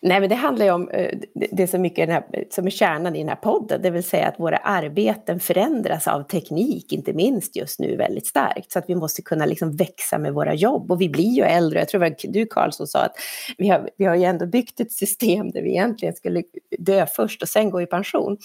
Nej, 0.00 0.20
men 0.20 0.28
det 0.28 0.34
handlar 0.34 0.66
ju 0.66 0.72
om 0.72 0.88
eh, 0.88 1.18
det 1.34 1.66
som, 1.66 1.82
mycket 1.82 2.08
här, 2.08 2.24
som 2.50 2.66
är 2.66 2.70
kärnan 2.70 3.16
i 3.16 3.18
den 3.18 3.28
här 3.28 3.36
podden, 3.36 3.82
det 3.82 3.90
vill 3.90 4.04
säga 4.04 4.28
att 4.28 4.40
våra 4.40 4.56
arbeten 4.56 5.40
förändras 5.40 6.08
av 6.08 6.22
teknik, 6.22 6.92
inte 6.92 7.12
minst 7.12 7.56
just 7.56 7.80
nu 7.80 7.96
väldigt 7.96 8.26
starkt, 8.26 8.72
så 8.72 8.78
att 8.78 8.84
vi 8.88 8.94
måste 8.94 9.22
kunna 9.22 9.46
liksom 9.46 9.76
växa 9.76 10.18
med 10.18 10.32
våra 10.32 10.54
jobb. 10.54 10.90
Och 10.90 11.00
vi 11.00 11.08
blir 11.08 11.36
ju 11.36 11.42
äldre, 11.42 11.78
jag 11.78 11.88
tror 11.88 12.00
det 12.00 12.10
var 12.10 12.32
du 12.32 12.46
Karl 12.46 12.70
som 12.70 12.86
sa 12.86 12.98
att 12.98 13.12
vi 13.58 13.68
har, 13.68 13.90
vi 13.96 14.04
har 14.04 14.14
ju 14.14 14.24
ändå 14.24 14.46
byggt 14.46 14.80
ett 14.80 14.92
system 14.92 15.50
där 15.50 15.62
vi 15.62 15.70
egentligen 15.70 16.14
skulle 16.14 16.42
dö 16.78 17.06
först 17.06 17.42
och 17.42 17.48
sen 17.48 17.70
gå 17.70 17.82
i 17.82 17.86
pension. 17.86 18.38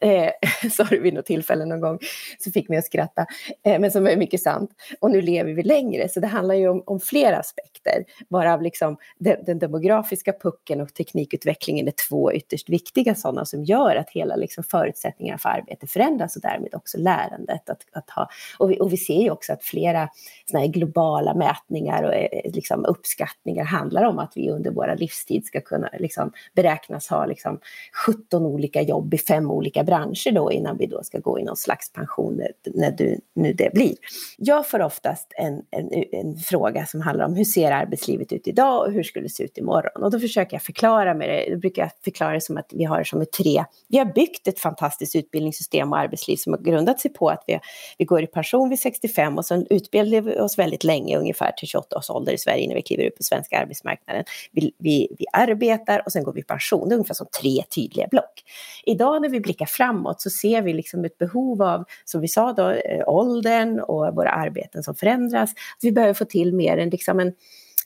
Eh, 0.00 0.30
sa 0.70 0.84
du 0.84 1.00
vid 1.00 1.14
något 1.14 1.26
tillfälle 1.26 1.64
någon 1.64 1.80
gång, 1.80 1.98
så 2.38 2.50
fick 2.50 2.68
mig 2.68 2.78
att 2.78 2.84
skratta, 2.84 3.26
eh, 3.64 3.80
men 3.80 3.90
som 3.90 4.06
är 4.06 4.16
mycket 4.16 4.42
sant. 4.42 4.70
Och 5.00 5.10
nu 5.10 5.22
lever 5.22 5.52
vi 5.52 5.62
längre, 5.62 6.08
så 6.08 6.20
det 6.20 6.26
handlar 6.26 6.54
ju 6.54 6.68
om, 6.68 6.82
om 6.86 7.00
flera 7.00 7.38
aspekter, 7.38 8.04
varav 8.28 8.62
liksom 8.62 8.96
den, 9.18 9.44
den 9.44 9.58
demografiska 9.58 10.32
pucken 10.32 10.55
och 10.80 10.94
teknikutvecklingen 10.94 11.88
är 11.88 11.94
två 12.08 12.32
ytterst 12.32 12.68
viktiga 12.68 13.14
sådana 13.14 13.44
som 13.44 13.64
gör 13.64 13.96
att 13.96 14.10
hela 14.10 14.36
liksom 14.36 14.64
förutsättningarna 14.64 15.38
för 15.38 15.48
arbete 15.48 15.86
förändras 15.86 16.36
och 16.36 16.42
därmed 16.42 16.74
också 16.74 16.98
lärandet. 16.98 17.70
Att, 17.70 17.82
att 17.92 18.10
ha, 18.10 18.28
och, 18.58 18.70
vi, 18.70 18.80
och 18.80 18.92
vi 18.92 18.96
ser 18.96 19.22
ju 19.22 19.30
också 19.30 19.52
att 19.52 19.64
flera 19.64 20.08
såna 20.44 20.60
här 20.60 20.68
globala 20.68 21.34
mätningar 21.34 22.02
och 22.02 22.14
eh, 22.14 22.52
liksom 22.52 22.84
uppskattningar 22.84 23.64
handlar 23.64 24.04
om 24.04 24.18
att 24.18 24.32
vi 24.34 24.50
under 24.50 24.70
våra 24.70 24.94
livstid 24.94 25.46
ska 25.46 25.60
kunna 25.60 25.90
liksom 25.98 26.32
beräknas 26.54 27.08
ha 27.08 27.26
liksom 27.26 27.60
17 28.06 28.46
olika 28.46 28.82
jobb 28.82 29.14
i 29.14 29.18
fem 29.18 29.50
olika 29.50 29.84
branscher 29.84 30.32
då 30.32 30.52
innan 30.52 30.76
vi 30.76 30.86
då 30.86 31.02
ska 31.02 31.18
gå 31.18 31.40
i 31.40 31.44
någon 31.44 31.56
slags 31.56 31.92
pension 31.92 32.42
när 32.74 32.90
du, 32.90 33.20
nu 33.34 33.52
det 33.52 33.72
blir. 33.74 33.94
Jag 34.38 34.68
får 34.68 34.82
oftast 34.82 35.32
en, 35.36 35.62
en, 35.70 36.04
en 36.12 36.36
fråga 36.36 36.86
som 36.86 37.00
handlar 37.00 37.24
om 37.24 37.34
hur 37.34 37.44
ser 37.44 37.72
arbetslivet 37.72 38.32
ut 38.32 38.48
idag 38.48 38.86
och 38.86 38.92
hur 38.92 39.02
skulle 39.02 39.24
det 39.24 39.30
se 39.30 39.44
ut 39.44 39.58
imorgon? 39.58 40.02
Och 40.02 40.10
då 40.10 40.20
försöker 40.36 40.54
jag 40.54 40.62
förklara 40.62 41.14
med 41.14 41.28
det, 41.28 41.54
då 41.54 41.58
brukar 41.58 41.82
jag 41.82 41.90
förklara 42.04 42.32
det 42.32 42.40
som 42.40 42.56
att 42.56 42.72
vi 42.74 42.84
har 42.84 43.04
som 43.04 43.20
ett 43.20 43.32
tre, 43.32 43.64
vi 43.88 43.98
har 43.98 44.04
byggt 44.04 44.48
ett 44.48 44.60
fantastiskt 44.60 45.16
utbildningssystem 45.16 45.92
och 45.92 45.98
arbetsliv 45.98 46.36
som 46.36 46.52
har 46.52 46.60
grundat 46.60 47.00
sig 47.00 47.12
på 47.12 47.28
att 47.28 47.44
vi, 47.46 47.60
vi 47.98 48.04
går 48.04 48.22
i 48.22 48.26
pension 48.26 48.68
vid 48.68 48.78
65 48.78 49.38
och 49.38 49.44
sen 49.44 49.66
utbildar 49.70 50.20
vi 50.20 50.40
oss 50.40 50.58
väldigt 50.58 50.84
länge, 50.84 51.18
ungefär 51.18 51.52
till 51.52 51.68
28 51.68 51.96
års 51.96 52.10
ålder 52.10 52.32
i 52.32 52.38
Sverige 52.38 52.68
när 52.68 52.74
vi 52.74 52.82
kliver 52.82 53.04
ut 53.04 53.16
på 53.16 53.22
svenska 53.22 53.58
arbetsmarknaden. 53.58 54.24
Vi, 54.52 54.72
vi, 54.78 55.08
vi 55.18 55.24
arbetar 55.32 56.02
och 56.06 56.12
sen 56.12 56.24
går 56.24 56.32
vi 56.32 56.40
i 56.40 56.44
pension, 56.44 56.88
det 56.88 56.94
är 56.94 56.96
ungefär 56.96 57.14
som 57.14 57.26
tre 57.40 57.62
tydliga 57.74 58.06
block. 58.10 58.42
Idag 58.84 59.22
när 59.22 59.28
vi 59.28 59.40
blickar 59.40 59.66
framåt 59.66 60.20
så 60.20 60.30
ser 60.30 60.62
vi 60.62 60.72
liksom 60.72 61.04
ett 61.04 61.18
behov 61.18 61.62
av, 61.62 61.84
som 62.04 62.20
vi 62.20 62.28
sa 62.28 62.52
då, 62.52 62.70
eh, 62.70 63.08
åldern 63.08 63.80
och 63.80 64.14
våra 64.14 64.30
arbeten 64.30 64.82
som 64.82 64.94
förändras. 64.94 65.50
Att 65.50 65.84
vi 65.84 65.92
behöver 65.92 66.14
få 66.14 66.24
till 66.24 66.54
mer 66.54 66.78
än 66.78 66.90
liksom 66.90 67.20
en 67.20 67.32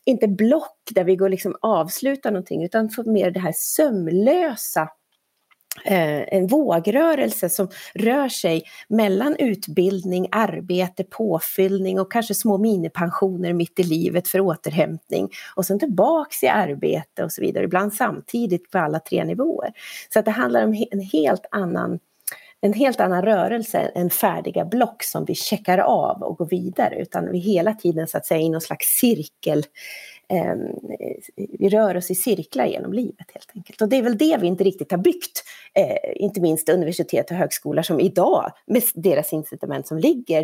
inte 0.05 0.29
block 0.29 0.79
där 0.91 1.05
vi 1.05 1.17
går 1.17 1.29
liksom 1.29 1.57
avsluta 1.61 2.31
någonting 2.31 2.65
utan 2.65 2.91
få 2.91 3.11
mer 3.11 3.31
det 3.31 3.41
här 3.41 3.55
sömlösa 3.57 4.89
eh, 5.85 6.35
en 6.35 6.47
vågrörelse 6.47 7.49
som 7.49 7.69
rör 7.95 8.29
sig 8.29 8.63
mellan 8.89 9.37
utbildning, 9.37 10.29
arbete, 10.33 11.05
påfyllning 11.05 12.01
och 12.01 12.13
kanske 12.13 12.35
små 12.35 12.59
minipensioner 12.59 13.53
mitt 13.53 13.79
i 13.79 13.83
livet 13.83 14.29
för 14.29 14.41
återhämtning 14.41 15.29
och 15.55 15.67
sen 15.67 15.79
tillbaks 15.79 16.43
i 16.43 16.49
arbete 16.49 17.25
och 17.25 17.33
så 17.33 17.43
vidare, 17.43 17.65
ibland 17.65 17.95
samtidigt 17.95 18.71
på 18.71 18.79
alla 18.79 19.01
tre 19.01 19.25
nivåer. 19.25 19.73
Så 20.13 20.19
att 20.19 20.25
det 20.25 20.31
handlar 20.31 20.65
om 20.65 20.87
en 20.91 21.01
helt 21.01 21.47
annan 21.51 21.99
en 22.61 22.73
helt 22.73 23.01
annan 23.01 23.23
rörelse 23.23 23.79
än 23.79 24.11
färdiga 24.11 24.65
block 24.65 25.03
som 25.03 25.25
vi 25.25 25.35
checkar 25.35 25.79
av 25.79 26.23
och 26.23 26.37
går 26.37 26.47
vidare, 26.47 27.03
utan 27.03 27.33
vi 27.33 27.39
hela 27.39 27.75
tiden 27.75 28.07
så 28.07 28.17
att 28.17 28.27
säga 28.27 28.41
i 28.41 28.49
någon 28.49 28.61
slags 28.61 28.87
cirkel 28.87 29.65
eh, 30.29 30.55
vi 31.59 31.69
rör 31.69 31.97
oss 31.97 32.11
i 32.11 32.15
cirklar 32.15 32.67
genom 32.67 32.93
livet 32.93 33.27
helt 33.35 33.51
enkelt. 33.55 33.83
Och 33.83 33.89
det 33.89 33.97
är 33.97 34.03
väl 34.03 34.19
det 34.19 34.37
vi 34.41 34.47
inte 34.47 34.65
riktigt 34.65 34.91
har 34.91 34.99
byggt, 34.99 35.43
eh, 35.75 36.23
inte 36.23 36.41
minst 36.41 36.69
universitet 36.69 37.31
och 37.31 37.37
högskolor 37.37 37.83
som 37.83 38.01
idag, 38.01 38.53
med 38.67 38.83
deras 38.95 39.33
incitament 39.33 39.87
som 39.87 39.99
ligger, 39.99 40.41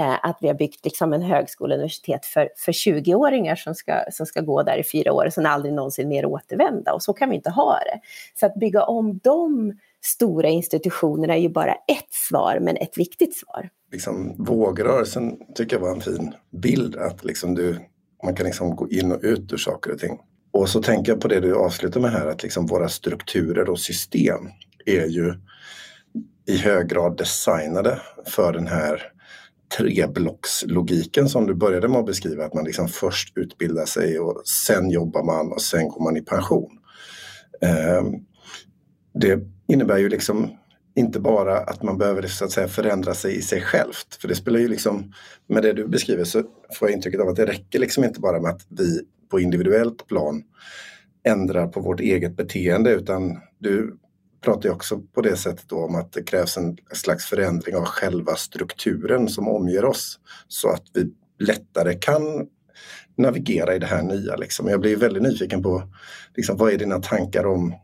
eh, 0.00 0.24
att 0.24 0.38
vi 0.40 0.48
har 0.48 0.54
byggt 0.54 0.84
liksom 0.84 1.12
en 1.12 1.22
högskola 1.22 1.74
och 1.74 1.78
universitet 1.78 2.26
för, 2.26 2.48
för 2.56 2.72
20-åringar 2.72 3.56
som 3.56 3.74
ska, 3.74 4.04
som 4.12 4.26
ska 4.26 4.40
gå 4.40 4.62
där 4.62 4.78
i 4.78 4.84
fyra 4.84 5.12
år 5.12 5.26
och 5.26 5.32
sen 5.32 5.46
aldrig 5.46 5.74
någonsin 5.74 6.08
mer 6.08 6.26
återvända. 6.26 6.92
Och 6.92 7.02
så 7.02 7.12
kan 7.12 7.30
vi 7.30 7.36
inte 7.36 7.50
ha 7.50 7.78
det. 7.78 8.00
Så 8.40 8.46
att 8.46 8.54
bygga 8.54 8.84
om 8.84 9.18
dem 9.18 9.78
stora 10.02 10.48
institutionerna 10.48 11.34
är 11.34 11.40
ju 11.40 11.48
bara 11.48 11.72
ett 11.72 12.12
svar, 12.28 12.58
men 12.60 12.76
ett 12.76 12.98
viktigt 12.98 13.36
svar. 13.36 13.68
Liksom, 13.92 14.34
vågrörelsen 14.38 15.36
tycker 15.54 15.76
jag 15.76 15.80
var 15.80 15.90
en 15.90 16.00
fin 16.00 16.34
bild, 16.62 16.96
att 16.96 17.24
liksom 17.24 17.54
du, 17.54 17.78
man 18.24 18.34
kan 18.34 18.46
liksom 18.46 18.76
gå 18.76 18.88
in 18.88 19.12
och 19.12 19.20
ut 19.22 19.52
ur 19.52 19.56
saker 19.56 19.92
och 19.92 19.98
ting. 19.98 20.18
Och 20.52 20.68
så 20.68 20.82
tänker 20.82 21.12
jag 21.12 21.20
på 21.20 21.28
det 21.28 21.40
du 21.40 21.56
avslutar 21.56 22.00
med 22.00 22.12
här, 22.12 22.26
att 22.26 22.42
liksom 22.42 22.66
våra 22.66 22.88
strukturer 22.88 23.70
och 23.70 23.80
system 23.80 24.48
är 24.86 25.06
ju 25.06 25.34
i 26.46 26.56
hög 26.56 26.88
grad 26.88 27.16
designade 27.16 28.00
för 28.26 28.52
den 28.52 28.66
här 28.66 29.02
treblockslogiken 29.78 31.28
som 31.28 31.46
du 31.46 31.54
började 31.54 31.88
med 31.88 31.98
att 31.98 32.06
beskriva, 32.06 32.44
att 32.44 32.54
man 32.54 32.64
liksom 32.64 32.88
först 32.88 33.36
utbildar 33.36 33.86
sig 33.86 34.18
och 34.18 34.42
sen 34.46 34.90
jobbar 34.90 35.24
man 35.24 35.52
och 35.52 35.62
sen 35.62 35.88
går 35.88 36.02
man 36.02 36.16
i 36.16 36.22
pension. 36.22 36.70
Ehm, 37.60 38.14
det 39.14 39.40
innebär 39.68 39.98
ju 39.98 40.08
liksom 40.08 40.50
inte 40.94 41.20
bara 41.20 41.58
att 41.58 41.82
man 41.82 41.98
behöver 41.98 42.22
så 42.26 42.44
att 42.44 42.50
säga 42.50 42.68
förändra 42.68 43.14
sig 43.14 43.36
i 43.36 43.42
sig 43.42 43.60
självt. 43.60 44.18
För 44.20 44.28
det 44.28 44.34
spelar 44.34 44.60
ju 44.60 44.68
liksom, 44.68 45.12
med 45.46 45.62
det 45.62 45.72
du 45.72 45.88
beskriver 45.88 46.24
så 46.24 46.42
får 46.74 46.88
jag 46.88 46.96
intrycket 46.96 47.20
av 47.20 47.28
att 47.28 47.36
det 47.36 47.46
räcker 47.46 47.78
liksom 47.78 48.04
inte 48.04 48.20
bara 48.20 48.40
med 48.40 48.50
att 48.50 48.66
vi 48.68 49.00
på 49.30 49.40
individuellt 49.40 50.06
plan 50.06 50.42
ändrar 51.24 51.66
på 51.66 51.80
vårt 51.80 52.00
eget 52.00 52.36
beteende 52.36 52.90
utan 52.90 53.38
du 53.58 53.96
pratar 54.44 54.68
ju 54.68 54.74
också 54.74 54.98
på 54.98 55.20
det 55.20 55.36
sättet 55.36 55.68
då 55.68 55.84
om 55.84 55.94
att 55.94 56.12
det 56.12 56.22
krävs 56.22 56.56
en 56.56 56.76
slags 56.92 57.26
förändring 57.26 57.76
av 57.76 57.84
själva 57.84 58.36
strukturen 58.36 59.28
som 59.28 59.48
omger 59.48 59.84
oss 59.84 60.20
så 60.48 60.68
att 60.68 60.84
vi 60.94 61.12
lättare 61.38 61.94
kan 61.94 62.46
navigera 63.16 63.74
i 63.74 63.78
det 63.78 63.86
här 63.86 64.02
nya. 64.02 64.36
Liksom. 64.36 64.68
Jag 64.68 64.80
blir 64.80 64.96
väldigt 64.96 65.22
nyfiken 65.22 65.62
på 65.62 65.82
liksom, 66.36 66.56
vad 66.56 66.72
är 66.72 66.78
dina 66.78 66.98
tankar 66.98 67.46
om 67.46 67.74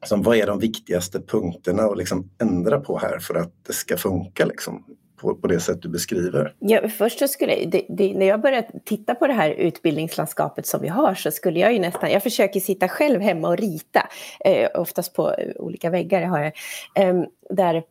Liksom, 0.00 0.22
vad 0.22 0.36
är 0.36 0.46
de 0.46 0.58
viktigaste 0.58 1.20
punkterna 1.20 1.82
att 1.82 1.98
liksom 1.98 2.30
ändra 2.42 2.80
på 2.80 2.98
här 2.98 3.18
för 3.18 3.34
att 3.34 3.52
det 3.66 3.72
ska 3.72 3.96
funka 3.96 4.44
liksom, 4.44 4.84
på, 5.20 5.34
på 5.34 5.46
det 5.46 5.60
sätt 5.60 5.82
du 5.82 5.88
beskriver? 5.88 6.54
Ja, 6.58 6.88
först 6.88 7.18
så 7.18 7.28
skulle 7.28 7.64
det, 7.64 7.86
det, 7.88 8.14
när 8.14 8.26
jag 8.26 8.40
började 8.40 8.68
titta 8.84 9.14
på 9.14 9.26
det 9.26 9.32
här 9.32 9.50
utbildningslandskapet 9.50 10.66
som 10.66 10.82
vi 10.82 10.88
har 10.88 11.14
så 11.14 11.30
skulle 11.30 11.60
jag 11.60 11.72
ju 11.72 11.78
nästan, 11.78 12.10
jag 12.10 12.22
försöker 12.22 12.60
sitta 12.60 12.88
själv 12.88 13.20
hemma 13.20 13.48
och 13.48 13.58
rita, 13.58 14.08
eh, 14.44 14.68
oftast 14.74 15.14
på 15.14 15.34
olika 15.56 15.90
väggar 15.90 16.22
har 16.22 16.38
jag, 16.38 16.52
eh, 16.94 17.24
där, 17.50 17.74
där 17.74 17.82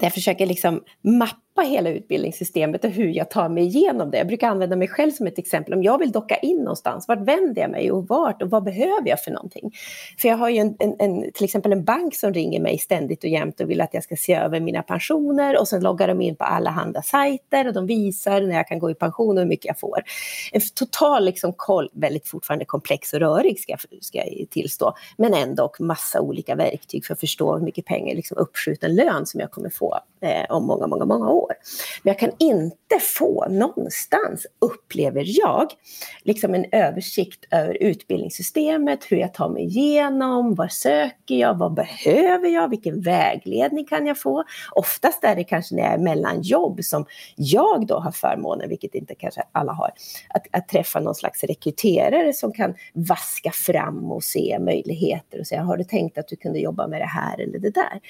jag 0.00 0.14
försöker 0.14 0.46
liksom 0.46 0.82
mappa 1.02 1.47
greppa 1.58 1.70
hela 1.70 1.90
utbildningssystemet 1.90 2.84
och 2.84 2.90
hur 2.90 3.08
jag 3.08 3.30
tar 3.30 3.48
mig 3.48 3.64
igenom 3.64 4.10
det. 4.10 4.18
Jag 4.18 4.26
brukar 4.26 4.48
använda 4.48 4.76
mig 4.76 4.88
själv 4.88 5.10
som 5.10 5.26
ett 5.26 5.38
exempel. 5.38 5.74
Om 5.74 5.82
jag 5.82 5.98
vill 5.98 6.12
docka 6.12 6.36
in 6.36 6.58
någonstans, 6.58 7.08
vart 7.08 7.20
vänder 7.20 7.62
jag 7.62 7.70
mig 7.70 7.92
och 7.92 8.08
vart 8.08 8.42
och 8.42 8.50
vad 8.50 8.64
behöver 8.64 9.08
jag 9.08 9.22
för 9.22 9.30
någonting? 9.30 9.72
För 10.18 10.28
jag 10.28 10.36
har 10.36 10.48
ju 10.48 10.58
en, 10.58 10.76
en, 10.78 10.96
en, 10.98 11.32
till 11.32 11.44
exempel 11.44 11.72
en 11.72 11.84
bank 11.84 12.14
som 12.14 12.32
ringer 12.32 12.60
mig 12.60 12.78
ständigt 12.78 13.24
och 13.24 13.30
jämt 13.30 13.60
och 13.60 13.70
vill 13.70 13.80
att 13.80 13.94
jag 13.94 14.04
ska 14.04 14.16
se 14.16 14.34
över 14.34 14.60
mina 14.60 14.82
pensioner 14.82 15.60
och 15.60 15.68
sen 15.68 15.82
loggar 15.82 16.08
de 16.08 16.20
in 16.20 16.36
på 16.36 16.44
alla 16.44 16.70
handa 16.70 17.02
sajter 17.02 17.66
och 17.66 17.74
de 17.74 17.86
visar 17.86 18.40
när 18.40 18.56
jag 18.56 18.68
kan 18.68 18.78
gå 18.78 18.90
i 18.90 18.94
pension 18.94 19.38
och 19.38 19.42
hur 19.42 19.48
mycket 19.48 19.66
jag 19.66 19.78
får. 19.78 20.02
En 20.52 20.60
total 20.74 21.24
liksom 21.24 21.52
koll, 21.56 21.90
väldigt 21.92 22.28
fortfarande 22.28 22.64
komplex 22.64 23.12
och 23.12 23.20
rörig 23.20 23.60
ska 23.60 23.72
jag, 23.72 24.04
ska 24.04 24.18
jag 24.18 24.50
tillstå, 24.50 24.94
men 25.16 25.34
ändå 25.34 25.72
massa 25.78 26.20
olika 26.20 26.54
verktyg 26.54 27.06
för 27.06 27.14
att 27.14 27.20
förstå 27.20 27.56
hur 27.56 27.64
mycket 27.64 27.84
pengar, 27.84 28.14
liksom 28.14 28.38
uppskjuten 28.38 28.94
lön 28.94 29.26
som 29.26 29.40
jag 29.40 29.50
kommer 29.50 29.70
få 29.70 29.98
eh, 30.20 30.44
om 30.48 30.66
många, 30.66 30.86
många, 30.86 31.04
många 31.04 31.30
år. 31.30 31.52
Men 32.02 32.10
jag 32.10 32.18
kan 32.18 32.30
inte 32.38 32.98
få 33.16 33.46
någonstans, 33.48 34.46
upplever 34.58 35.24
jag, 35.26 35.66
liksom 36.22 36.54
en 36.54 36.64
översikt 36.72 37.44
över 37.50 37.82
utbildningssystemet, 37.82 39.04
hur 39.08 39.16
jag 39.16 39.34
tar 39.34 39.48
mig 39.48 39.62
igenom, 39.62 40.54
vad 40.54 40.72
söker 40.72 41.34
jag, 41.34 41.58
vad 41.58 41.74
behöver 41.74 42.48
jag, 42.48 42.68
vilken 42.68 43.00
vägledning 43.00 43.84
kan 43.84 44.06
jag 44.06 44.18
få? 44.18 44.44
Oftast 44.70 45.24
är 45.24 45.36
det 45.36 45.44
kanske 45.44 45.74
när 45.74 45.82
jag 45.82 45.92
är 45.92 45.98
mellan 45.98 46.42
jobb 46.42 46.84
som 46.84 47.06
jag 47.36 47.86
då 47.86 47.98
har 47.98 48.12
förmånen, 48.12 48.68
vilket 48.68 48.94
inte 48.94 49.14
kanske 49.14 49.42
alla 49.52 49.72
har, 49.72 49.90
att, 50.28 50.46
att 50.50 50.68
träffa 50.68 51.00
någon 51.00 51.14
slags 51.14 51.44
rekryterare 51.44 52.32
som 52.32 52.52
kan 52.52 52.74
vaska 52.92 53.50
fram 53.50 54.12
och 54.12 54.24
se 54.24 54.58
möjligheter 54.60 55.40
och 55.40 55.46
säga, 55.46 55.62
har 55.62 55.76
du 55.76 55.84
tänkt 55.84 56.18
att 56.18 56.28
du 56.28 56.36
kunde 56.36 56.58
jobba 56.58 56.86
med 56.86 57.00
det 57.00 57.06
här 57.06 57.40
eller 57.40 57.58
det 57.58 57.70
där? 57.70 58.00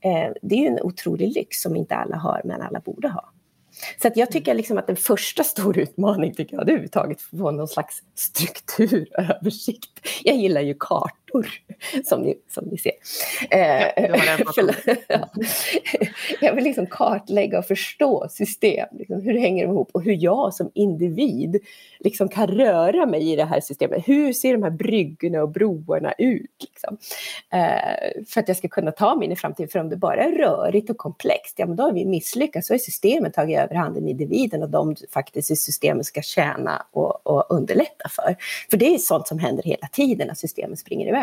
Eh, 0.00 0.32
det 0.42 0.54
är 0.54 0.60
ju 0.60 0.66
en 0.66 0.80
otrolig 0.82 1.32
lyx 1.34 1.57
som 1.58 1.76
inte 1.76 1.94
alla 1.94 2.16
har, 2.16 2.42
men 2.44 2.62
alla 2.62 2.80
borde 2.80 3.08
ha. 3.08 3.32
Så 4.02 4.08
att 4.08 4.16
jag 4.16 4.30
tycker 4.32 4.54
liksom 4.54 4.78
att 4.78 4.86
den 4.86 4.96
första 4.96 5.44
stora 5.44 5.80
utmaningen 5.80 6.34
tycker 6.34 6.56
jag, 6.56 6.66
det 6.66 6.70
är 6.70 6.74
överhuvudtaget 6.74 7.16
att 7.16 7.38
få 7.38 7.50
någon 7.50 7.68
slags 7.68 8.02
strukturöversikt. 8.14 10.08
Jag 10.24 10.36
gillar 10.36 10.60
ju 10.60 10.74
kartor, 11.28 11.48
som 12.04 12.22
ni, 12.22 12.38
som 12.48 12.64
ni 12.64 12.78
ser. 12.78 12.92
Eh, 13.50 13.86
jag 16.40 16.54
vill 16.54 16.64
liksom 16.64 16.86
kartlägga 16.86 17.58
och 17.58 17.64
förstå 17.64 18.28
system, 18.30 18.88
liksom, 18.92 19.20
hur 19.20 19.32
det 19.32 19.40
hänger 19.40 19.64
ihop 19.64 19.90
och 19.92 20.02
hur 20.02 20.16
jag 20.24 20.54
som 20.54 20.70
individ 20.74 21.56
liksom 22.00 22.28
kan 22.28 22.46
röra 22.46 23.06
mig 23.06 23.32
i 23.32 23.36
det 23.36 23.44
här 23.44 23.60
systemet. 23.60 24.08
Hur 24.08 24.32
ser 24.32 24.52
de 24.52 24.62
här 24.62 24.70
bryggorna 24.70 25.42
och 25.42 25.48
broarna 25.48 26.12
ut? 26.18 26.50
Liksom? 26.60 26.98
Eh, 27.52 28.24
för 28.26 28.40
att 28.40 28.48
jag 28.48 28.56
ska 28.56 28.68
kunna 28.68 28.92
ta 28.92 29.14
mig 29.14 29.24
in 29.26 29.32
i 29.32 29.36
framtiden. 29.36 29.68
För 29.68 29.78
om 29.78 29.88
det 29.88 29.96
bara 29.96 30.24
är 30.24 30.32
rörigt 30.32 30.90
och 30.90 30.96
komplext, 30.96 31.54
ja 31.56 31.66
men 31.66 31.76
då 31.76 31.82
har 31.82 31.92
vi 31.92 32.04
misslyckats. 32.04 32.68
Så 32.68 32.74
är 32.74 32.78
systemet 32.78 33.34
tagit 33.34 33.58
över 33.58 33.74
handen 33.74 34.08
i 34.08 34.10
individen 34.10 34.62
och 34.62 34.70
de 34.70 34.96
faktiskt 35.12 35.50
i 35.50 35.56
systemet 35.56 36.06
ska 36.06 36.22
tjäna 36.22 36.86
och, 36.92 37.26
och 37.26 37.46
underlätta 37.50 38.08
för. 38.08 38.36
För 38.70 38.76
det 38.76 38.94
är 38.94 38.98
sånt 38.98 39.28
som 39.28 39.38
händer 39.38 39.62
hela 39.62 39.86
tiden, 39.92 40.30
att 40.30 40.38
systemet 40.38 40.78
springer 40.78 41.08
iväg. 41.08 41.17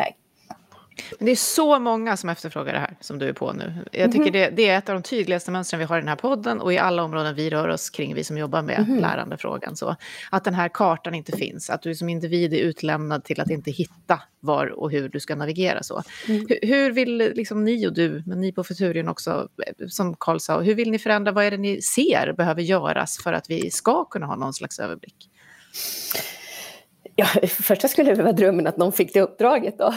Men 1.19 1.25
det 1.25 1.31
är 1.31 1.35
så 1.35 1.79
många 1.79 2.17
som 2.17 2.29
efterfrågar 2.29 2.73
det 2.73 2.79
här 2.79 2.97
som 3.01 3.19
du 3.19 3.29
är 3.29 3.33
på 3.33 3.53
nu. 3.53 3.73
Jag 3.91 4.11
tycker 4.11 4.27
mm 4.27 4.33
det, 4.33 4.49
det, 4.49 4.69
är 4.69 4.77
ett 4.77 4.89
av 4.89 4.95
de 4.95 5.03
tydligaste 5.03 5.51
mönstren 5.51 5.79
vi 5.79 5.85
har 5.85 5.97
i 5.97 6.01
den 6.01 6.07
här 6.07 6.15
podden 6.15 6.61
och 6.61 6.73
i 6.73 6.77
alla 6.77 7.03
områden 7.03 7.35
vi 7.35 7.49
rör 7.49 7.67
oss 7.67 7.89
kring, 7.89 8.15
vi 8.15 8.23
som 8.23 8.37
jobbar 8.37 8.61
med 8.61 8.79
mm 8.79 8.99
lärandefrågan. 8.99 9.75
Så 9.75 9.95
att 10.31 10.43
den 10.43 10.53
här 10.53 10.69
kartan 10.69 11.15
inte 11.15 11.37
finns, 11.37 11.69
att 11.69 11.81
du 11.81 11.95
som 11.95 12.09
individ 12.09 12.53
är 12.53 12.57
utlämnad 12.57 13.23
till 13.23 13.41
att 13.41 13.49
inte 13.49 13.71
hitta 13.71 14.21
var 14.39 14.67
och 14.67 14.91
hur 14.91 15.09
du 15.09 15.19
ska 15.19 15.35
navigera 15.35 15.83
så. 15.83 16.03
Mm. 16.27 16.45
Hur, 16.49 16.59
hur, 16.67 16.91
vill 16.91 17.17
liksom 17.17 17.63
ni 17.63 17.87
och 17.87 17.93
du, 17.93 18.23
men 18.25 18.41
ni 18.41 18.51
på 18.51 18.63
Futurien 18.63 19.07
också, 19.07 19.47
som 19.89 20.15
Karl 20.19 20.39
sa, 20.39 20.61
hur 20.61 20.75
vill 20.75 20.91
ni 20.91 20.99
förändra, 20.99 21.31
vad 21.31 21.45
är 21.45 21.51
det 21.51 21.57
ni 21.57 21.81
ser 21.81 22.33
behöver 22.37 22.61
göras 22.61 23.17
för 23.23 23.33
att 23.33 23.49
vi 23.49 23.71
ska 23.71 24.05
kunna 24.05 24.25
ha 24.25 24.35
någon 24.35 24.53
slags 24.53 24.79
överblick? 24.79 25.29
Ja, 27.17 27.25
första 27.47 27.87
skulle 27.87 28.13
det 28.13 28.23
vara 28.23 28.33
drömmen 28.33 28.67
att 28.67 28.77
någon 28.77 28.91
fick 28.91 29.13
det 29.13 29.21
uppdraget. 29.21 29.77
Då. 29.77 29.93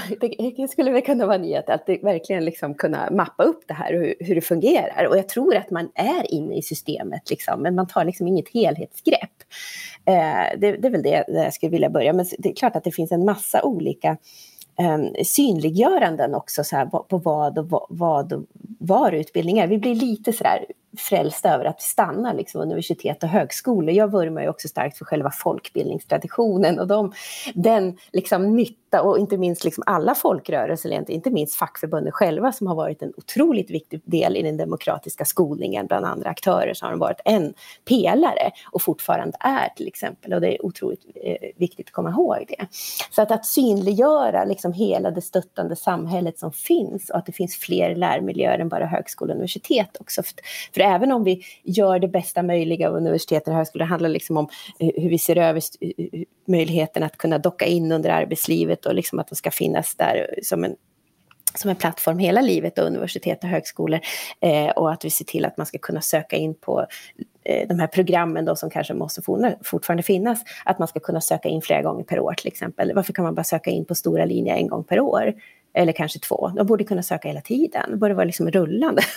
Det 0.56 0.68
skulle 0.70 0.90
väl 0.90 1.02
kunna 1.02 1.26
vara 1.26 1.34
en 1.34 1.42
nyhet 1.42 1.70
att 1.70 1.88
verkligen 2.02 2.44
liksom 2.44 2.75
kunna 2.75 3.10
mappa 3.10 3.42
upp 3.42 3.62
det 3.68 3.75
här 3.75 3.94
och 3.94 4.00
hur, 4.00 4.14
hur, 4.20 4.34
det 4.34 4.40
fungerar. 4.40 5.06
Och 5.06 5.18
jag 5.18 5.28
tror 5.28 5.56
att 5.56 5.70
man 5.70 5.90
är 5.94 6.34
inne 6.34 6.56
i 6.56 6.62
systemet, 6.62 7.30
liksom, 7.30 7.62
men 7.62 7.75
man 7.75 7.87
tar 7.87 8.04
liksom 8.04 8.28
inget 8.28 8.48
helhetsgrepp. 8.48 9.32
Eh, 10.04 10.58
det, 10.58 10.72
det, 10.76 10.88
är 10.88 10.90
väl 10.90 11.02
det, 11.02 11.25
det 11.28 11.44
jag 11.44 11.54
skulle 11.54 11.70
vilja 11.70 11.90
börja. 11.90 12.12
Men 12.12 12.26
det 12.38 12.48
är 12.48 12.54
klart 12.54 12.76
att 12.76 12.84
det 12.84 12.92
finns 12.92 13.12
en 13.12 13.25
massa 13.25 13.62
olika 13.62 14.16
eh, 14.78 15.22
synliggöranden 15.25 16.34
också 16.34 16.64
så 16.64 16.76
här, 16.76 16.87
på 16.87 17.18
vad 17.18 17.58
och 17.58 17.87
vad 17.88 18.32
och 18.32 18.44
var 18.78 19.12
utbildning 19.12 19.58
är. 19.58 19.66
Vi 19.66 19.78
blir 19.78 19.94
lite 19.94 20.32
sådär 20.32 20.64
frälsta 20.97 21.54
över 21.54 21.64
att 21.64 21.83
stanna 21.83 22.33
liksom, 22.33 22.61
universitet 22.61 23.23
och 23.23 23.28
högskolor. 23.28 23.95
Jag 23.95 24.12
vurmar 24.12 24.42
ju 24.42 24.49
också 24.49 24.68
starkt 24.68 24.99
för 24.99 25.04
själva 25.04 25.30
folkbildningstraditionen 25.30 26.78
och 26.78 26.87
de, 26.87 27.12
den 27.54 27.97
liksom, 28.12 28.57
nytta 28.57 29.02
och 29.02 29.18
inte 29.18 29.37
minst 29.37 29.64
liksom, 29.64 29.85
alla 29.87 30.14
folkrörelser, 30.14 31.11
inte 31.11 31.30
minst 31.30 31.54
fackförbunden 31.54 32.12
själva 32.12 32.52
som 32.52 32.66
har 32.66 32.75
varit 32.75 33.02
en 33.02 33.12
otroligt 33.16 33.71
viktig 33.71 34.00
del 34.04 34.37
i 34.37 34.42
den 34.42 34.57
demokratiska 34.57 35.25
skolningen 35.25 35.87
bland 35.87 36.07
andra 36.07 36.30
aktörer 36.30 36.75
så 36.75 36.87
har 36.87 36.90
de 36.90 37.00
varit 37.00 37.21
en 37.25 37.54
pelare 37.85 38.50
och 38.73 38.83
fortfarande 38.83 39.37
är 39.40 39.68
till 39.68 39.87
exempel 39.88 40.33
och 40.33 40.40
det 40.40 40.54
är 40.54 40.66
otroligt 40.66 41.07
eh, 41.14 41.49
viktigt 41.57 41.87
att 41.87 41.92
komma 41.92 42.11
ihåg 42.11 42.45
det. 42.49 42.66
Så 43.11 43.23
att, 43.23 43.30
att 43.30 43.47
synliggöra 43.47 44.45
liksom, 44.45 44.73
hela 44.73 45.11
det 45.11 45.23
stöttande 45.23 45.76
samhället 45.76 46.38
som 46.38 46.52
finns 46.52 47.11
och 47.11 47.16
att 47.16 47.26
det 47.26 47.33
finns 47.33 47.57
fler 47.57 47.95
lärmiljöer 47.95 48.59
än 48.59 48.68
bara 48.68 48.87
högskola 48.87 49.33
och 49.33 49.37
universitet 49.37 49.97
också. 50.00 50.23
För, 50.75 50.77
för 50.78 50.85
även 50.85 51.12
om 51.12 51.25
vi 51.25 51.42
gör 51.64 51.99
det 51.99 52.08
bästa 52.08 52.42
möjliga 52.42 52.88
av 52.88 52.94
universitet 52.94 53.49
och 53.49 53.54
högskolor, 53.54 53.85
det 53.85 53.88
handlar 53.88 54.08
liksom 54.08 54.37
om 54.37 54.49
eh, 54.78 55.02
hur 55.02 55.11
vi 55.11 55.18
ser 55.18 55.37
över 55.37 55.62
eh, 55.80 55.90
eh, 55.99 56.23
möjligheten 56.47 57.02
att 57.02 57.16
kunna 57.16 57.38
docka 57.38 57.66
in 57.66 57.92
under 57.92 58.11
arbetslivet 58.11 58.87
och 58.87 58.94
liksom 58.94 59.18
att 59.18 59.28
de 59.28 59.35
ska 59.35 59.50
finnas 59.50 59.94
där 59.94 60.26
som 60.42 60.64
en 60.64 60.76
som 61.54 61.70
en 61.70 61.76
plattform 61.76 62.18
hela 62.18 62.40
livet, 62.40 62.78
och 62.78 62.87
universitet 62.87 63.44
och 63.44 63.50
högskolor. 63.50 64.00
Eh, 64.40 64.68
och 64.68 64.92
att 64.92 65.04
vi 65.04 65.11
ser 65.11 65.25
till 65.25 65.44
att 65.44 65.56
man 65.56 65.66
ska 65.66 65.78
kunna 65.78 66.00
söka 66.00 66.37
in 66.37 66.54
på 66.54 66.87
eh, 67.44 67.68
de 67.68 67.78
här 67.78 67.87
programmen 67.87 68.44
då 68.44 68.56
som 68.56 68.70
kanske 68.70 68.94
måste 68.94 69.23
fortfarande 69.64 70.02
finnas, 70.02 70.42
att 70.64 70.78
man 70.78 70.88
ska 70.88 71.00
kunna 71.00 71.20
söka 71.20 71.49
in 71.49 71.62
flera 71.62 71.82
gånger 71.82 72.04
per 72.04 72.20
år 72.20 72.32
till 72.32 72.49
exempel. 72.49 72.92
Varför 72.94 73.12
kan 73.12 73.25
man 73.25 73.35
bara 73.35 73.44
söka 73.44 73.70
in 73.70 73.85
på 73.85 73.94
stora 73.94 74.25
linjer 74.25 74.56
en 74.56 74.68
gång 74.68 74.85
per 74.85 75.00
år? 75.00 75.35
Eller 75.78 75.92
kanske 75.92 76.18
två. 76.18 76.52
De 76.56 76.66
borde 76.66 76.85
kunna 76.85 77.02
söka 77.02 77.28
hela 77.28 77.40
tiden. 77.40 77.90
Det 77.90 77.97
borde 77.97 78.14
vara 78.14 78.25
liksom 78.25 78.50
rullande. 78.50 79.02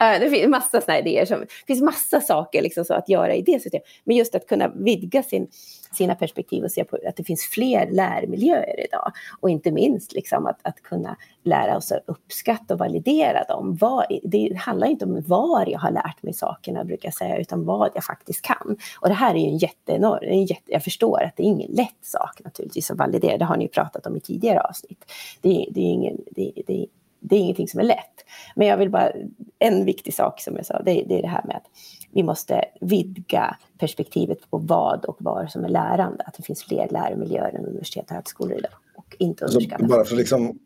Eh, 0.00 0.20
det 0.20 0.30
finns 0.30 0.48
massa 0.48 0.80
sådana 0.80 0.98
idéer. 0.98 1.24
Som, 1.24 1.40
det 1.40 1.66
finns 1.66 1.82
massa 1.82 2.20
saker 2.20 2.62
liksom 2.62 2.84
så 2.84 2.94
att 2.94 3.08
göra 3.08 3.34
i 3.34 3.42
det 3.42 3.62
systemet. 3.62 3.86
Men 4.04 4.16
just 4.16 4.34
att 4.34 4.46
kunna 4.46 4.68
vidga 4.68 5.22
sin, 5.22 5.48
sina 5.94 6.14
perspektiv 6.14 6.64
och 6.64 6.70
se 6.70 6.84
på 6.84 6.98
att 7.08 7.16
det 7.16 7.24
finns 7.24 7.42
fler 7.42 7.90
lärmiljöer 7.90 8.84
idag. 8.86 9.12
Och 9.40 9.50
inte 9.50 9.70
minst 9.70 10.12
liksom 10.12 10.46
att, 10.46 10.58
att 10.62 10.82
kunna 10.82 11.16
lära 11.44 11.76
oss 11.76 11.92
att 11.92 12.02
uppskatta 12.06 12.74
och 12.74 12.80
validera 12.80 13.44
dem. 13.44 13.76
Vad, 13.80 14.06
det 14.22 14.56
handlar 14.56 14.86
inte 14.86 15.04
om 15.04 15.22
var 15.26 15.66
jag 15.68 15.78
har 15.78 15.90
lärt 15.90 16.22
mig 16.22 16.32
sakerna, 16.34 16.84
brukar 16.84 17.06
jag 17.06 17.14
säga, 17.14 17.36
utan 17.36 17.64
vad 17.64 17.90
jag 17.94 18.04
faktiskt 18.04 18.42
kan. 18.42 18.76
Och 19.00 19.08
det 19.08 19.14
här 19.14 19.34
är 19.34 19.38
ju 19.38 19.46
en 19.46 19.58
jätteenorm, 19.58 20.18
en 20.22 20.44
jätte, 20.44 20.72
jag 20.72 20.84
förstår 20.84 21.22
att 21.22 21.36
det 21.36 21.42
är 21.42 21.46
ingen 21.46 21.70
lätt 21.70 22.04
sak 22.04 22.40
naturligtvis 22.44 22.90
att 22.90 22.98
validera, 22.98 23.38
det 23.38 23.44
har 23.44 23.56
ni 23.56 23.64
ju 23.64 23.68
pratat 23.68 24.06
om 24.06 24.16
i 24.16 24.20
tidigare 24.20 24.60
avsnitt. 24.60 25.04
Det, 25.40 25.68
det 25.70 25.80
är, 25.80 25.92
ingen, 25.92 26.16
det, 26.30 26.52
det, 26.66 26.86
det 27.20 27.36
är 27.36 27.40
ingenting 27.40 27.68
som 27.68 27.80
är 27.80 27.84
lätt. 27.84 28.24
Men 28.56 28.66
jag 28.66 28.76
vill 28.76 28.90
bara, 28.90 29.12
en 29.58 29.84
viktig 29.84 30.14
sak 30.14 30.40
som 30.40 30.56
jag 30.56 30.66
sa, 30.66 30.82
det, 30.82 31.04
det 31.08 31.18
är 31.18 31.22
det 31.22 31.28
här 31.28 31.44
med 31.44 31.56
att 31.56 31.66
vi 32.12 32.22
måste 32.22 32.64
vidga 32.80 33.56
perspektivet 33.78 34.50
på 34.50 34.58
vad 34.58 35.04
och 35.04 35.16
var 35.20 35.46
som 35.46 35.64
är 35.64 35.68
lärande. 35.68 36.24
Att 36.26 36.34
det 36.34 36.42
finns 36.42 36.64
fler 36.64 36.88
läromiljöer 36.90 37.54
än 37.54 37.66
universitet 37.66 38.04
och 38.10 38.16
högskolor 38.16 38.58
idag. 38.58 38.72
Och 38.96 39.16
inte 39.18 39.44
underskatta. 39.44 39.84
Bara 39.84 40.04
för 40.04 40.14
att 40.14 40.18
liksom, 40.18 40.58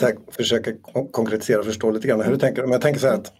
här, 0.00 0.16
försöka 0.28 0.72
konkretisera 1.10 1.58
och 1.58 1.64
förstå 1.64 1.90
lite 1.90 2.08
grann 2.08 2.20
hur 2.20 2.32
du 2.32 2.38
tänker. 2.38 2.64
Om 2.64 2.72
jag 2.72 2.80
tänker 2.80 3.00
så 3.00 3.06
här 3.06 3.14
att 3.14 3.32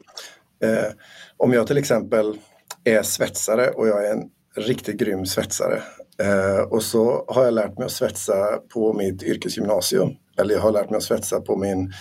eh, 0.64 0.92
om 1.36 1.52
jag 1.52 1.66
till 1.66 1.78
exempel 1.78 2.38
är 2.84 3.02
svetsare 3.02 3.70
och 3.70 3.88
jag 3.88 4.06
är 4.06 4.12
en 4.12 4.30
riktigt 4.56 4.96
grym 4.96 5.26
svetsare 5.26 5.82
eh, 6.22 6.60
och 6.70 6.82
så 6.82 7.24
har 7.28 7.44
jag 7.44 7.54
lärt 7.54 7.78
mig 7.78 7.84
att 7.84 7.92
svetsa 7.92 8.34
på 8.74 8.92
mitt 8.92 9.22
yrkesgymnasium 9.22 10.10
eller 10.38 10.54
jag 10.54 10.60
har 10.60 10.72
lärt 10.72 10.90
mig 10.90 10.96
att 10.96 11.02
svetsa 11.02 11.40
på 11.40 11.56
min, 11.56 11.92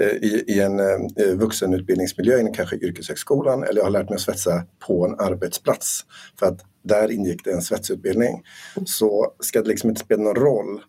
Eh, 0.00 0.06
i, 0.06 0.44
i, 0.46 0.60
en 0.60 0.80
eh, 0.80 0.86
eh, 1.16 1.34
vuxenutbildningsmiljö 1.34 2.40
inom 2.40 2.52
kanske 2.52 2.76
yrkeshögskolan 2.76 3.64
eller 3.64 3.76
jag 3.76 3.84
har 3.84 3.90
lärt 3.90 4.08
mig 4.08 4.14
att 4.14 4.20
svetsa 4.20 4.64
på 4.86 5.06
en 5.06 5.20
arbetsplats. 5.20 6.06
För 6.38 6.46
att 6.46 6.60
där 6.82 7.10
ingick 7.10 7.44
det 7.44 7.52
en 7.52 7.62
svetsutbildning. 7.62 8.42
Så 8.86 9.32
ska 9.40 9.62
det 9.62 9.68
liksom 9.68 9.90
inte 9.90 10.00
spela 10.00 10.22
någon 10.22 10.34
roll 10.34 10.80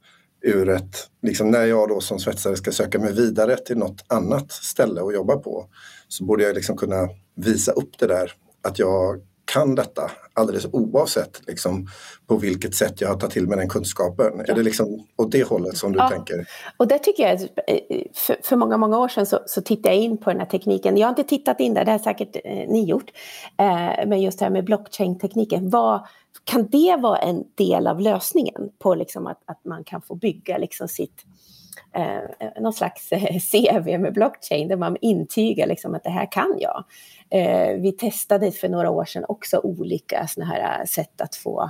ur 0.42 0.70
ett, 0.70 0.96
liksom 1.22 1.52
när 1.52 1.66
jag 1.66 1.90
då 1.90 2.02
som 2.02 2.20
svetsare 2.20 2.56
ska 2.56 2.72
söka 2.72 3.00
mig 3.00 3.14
vidare 3.14 3.58
till 3.58 3.78
något 3.78 4.06
annat 4.08 4.52
ställe 4.52 5.02
att 5.02 5.14
jobba 5.14 5.38
på 5.38 5.66
så 6.08 6.24
borde 6.24 6.44
jag 6.44 6.56
liksom 6.56 6.78
kunna 6.78 7.10
visa 7.36 7.72
upp 7.72 8.00
det 8.00 8.08
där 8.08 8.32
att 8.62 8.80
jag 8.80 9.22
kan 9.54 9.76
detta 9.76 10.12
alldeles 10.34 10.66
oavsett 10.72 11.42
liksom, 11.48 11.88
på 12.28 12.38
vilket 12.38 12.76
sätt 12.76 13.02
jag 13.02 13.10
har 13.10 13.16
tagit 13.16 13.34
till 13.34 13.48
mig 13.48 13.58
den 13.58 13.70
kunskapen. 13.70 14.32
Ja. 14.38 14.54
Är 14.54 14.56
det 14.56 14.64
liksom 14.64 15.06
åt 15.16 15.32
det 15.32 15.44
hållet 15.44 15.78
som 15.78 15.92
du 15.92 16.00
ja. 16.00 16.10
tänker? 16.10 16.46
Och 16.78 16.88
det 16.88 17.00
tycker 17.00 17.30
jag, 17.30 17.40
för, 18.14 18.38
för 18.44 18.56
många, 18.56 18.78
många 18.78 18.98
år 18.98 19.08
sedan 19.08 19.26
så, 19.26 19.40
så, 19.46 19.62
tittade 19.62 19.96
jag 19.96 20.04
in 20.04 20.18
på 20.18 20.30
den 20.30 20.40
här 20.40 20.48
tekniken. 20.48 20.98
Jag 20.98 21.08
har 21.08 21.10
inte 21.10 21.24
tittat 21.24 21.60
in 21.60 21.74
där, 21.74 21.86
det 21.86 21.92
har 21.92 22.00
säkert 22.00 22.36
eh, 22.44 22.68
ni 22.68 22.86
gjort. 22.86 23.12
Eh, 23.58 24.08
men 24.08 24.22
just 24.22 24.40
det 24.40 24.46
här 24.46 24.52
med 24.52 24.66
blockchain-tekniken, 24.66 25.70
vad, 25.70 26.08
kan 26.44 26.68
det 26.68 26.98
vara 27.02 27.18
en 27.18 27.44
del 27.56 27.88
av 27.88 28.00
lösningen 28.00 28.70
på 28.80 28.96
liksom 28.96 29.28
att, 29.28 29.42
att 29.46 29.66
man 29.66 29.84
kan 29.84 30.02
få 30.02 30.16
bygga 30.16 30.58
liksom 30.58 30.88
sitt 30.88 31.26
Eh, 31.96 32.18
eh, 32.18 32.62
någon 32.62 32.74
slags 32.74 33.12
eh, 33.12 33.40
CV 33.52 33.98
med 33.98 34.14
blockchain 34.14 34.68
där 34.68 34.76
man 34.76 34.98
intygar 35.02 35.68
liksom 35.68 35.96
att 35.96 36.04
det 36.04 36.10
här 36.10 36.32
kan 36.32 36.58
jag. 36.60 36.84
Eh, 37.30 37.82
vi 37.82 37.92
testade 37.92 38.52
för 38.52 38.70
några 38.70 38.90
år 38.90 39.06
sedan 39.06 39.26
också 39.28 39.60
olika 39.64 40.28
såna 40.28 40.46
här 40.46 40.80
eh, 40.80 40.86
sätt 40.86 41.22
att 41.22 41.36
få 41.36 41.70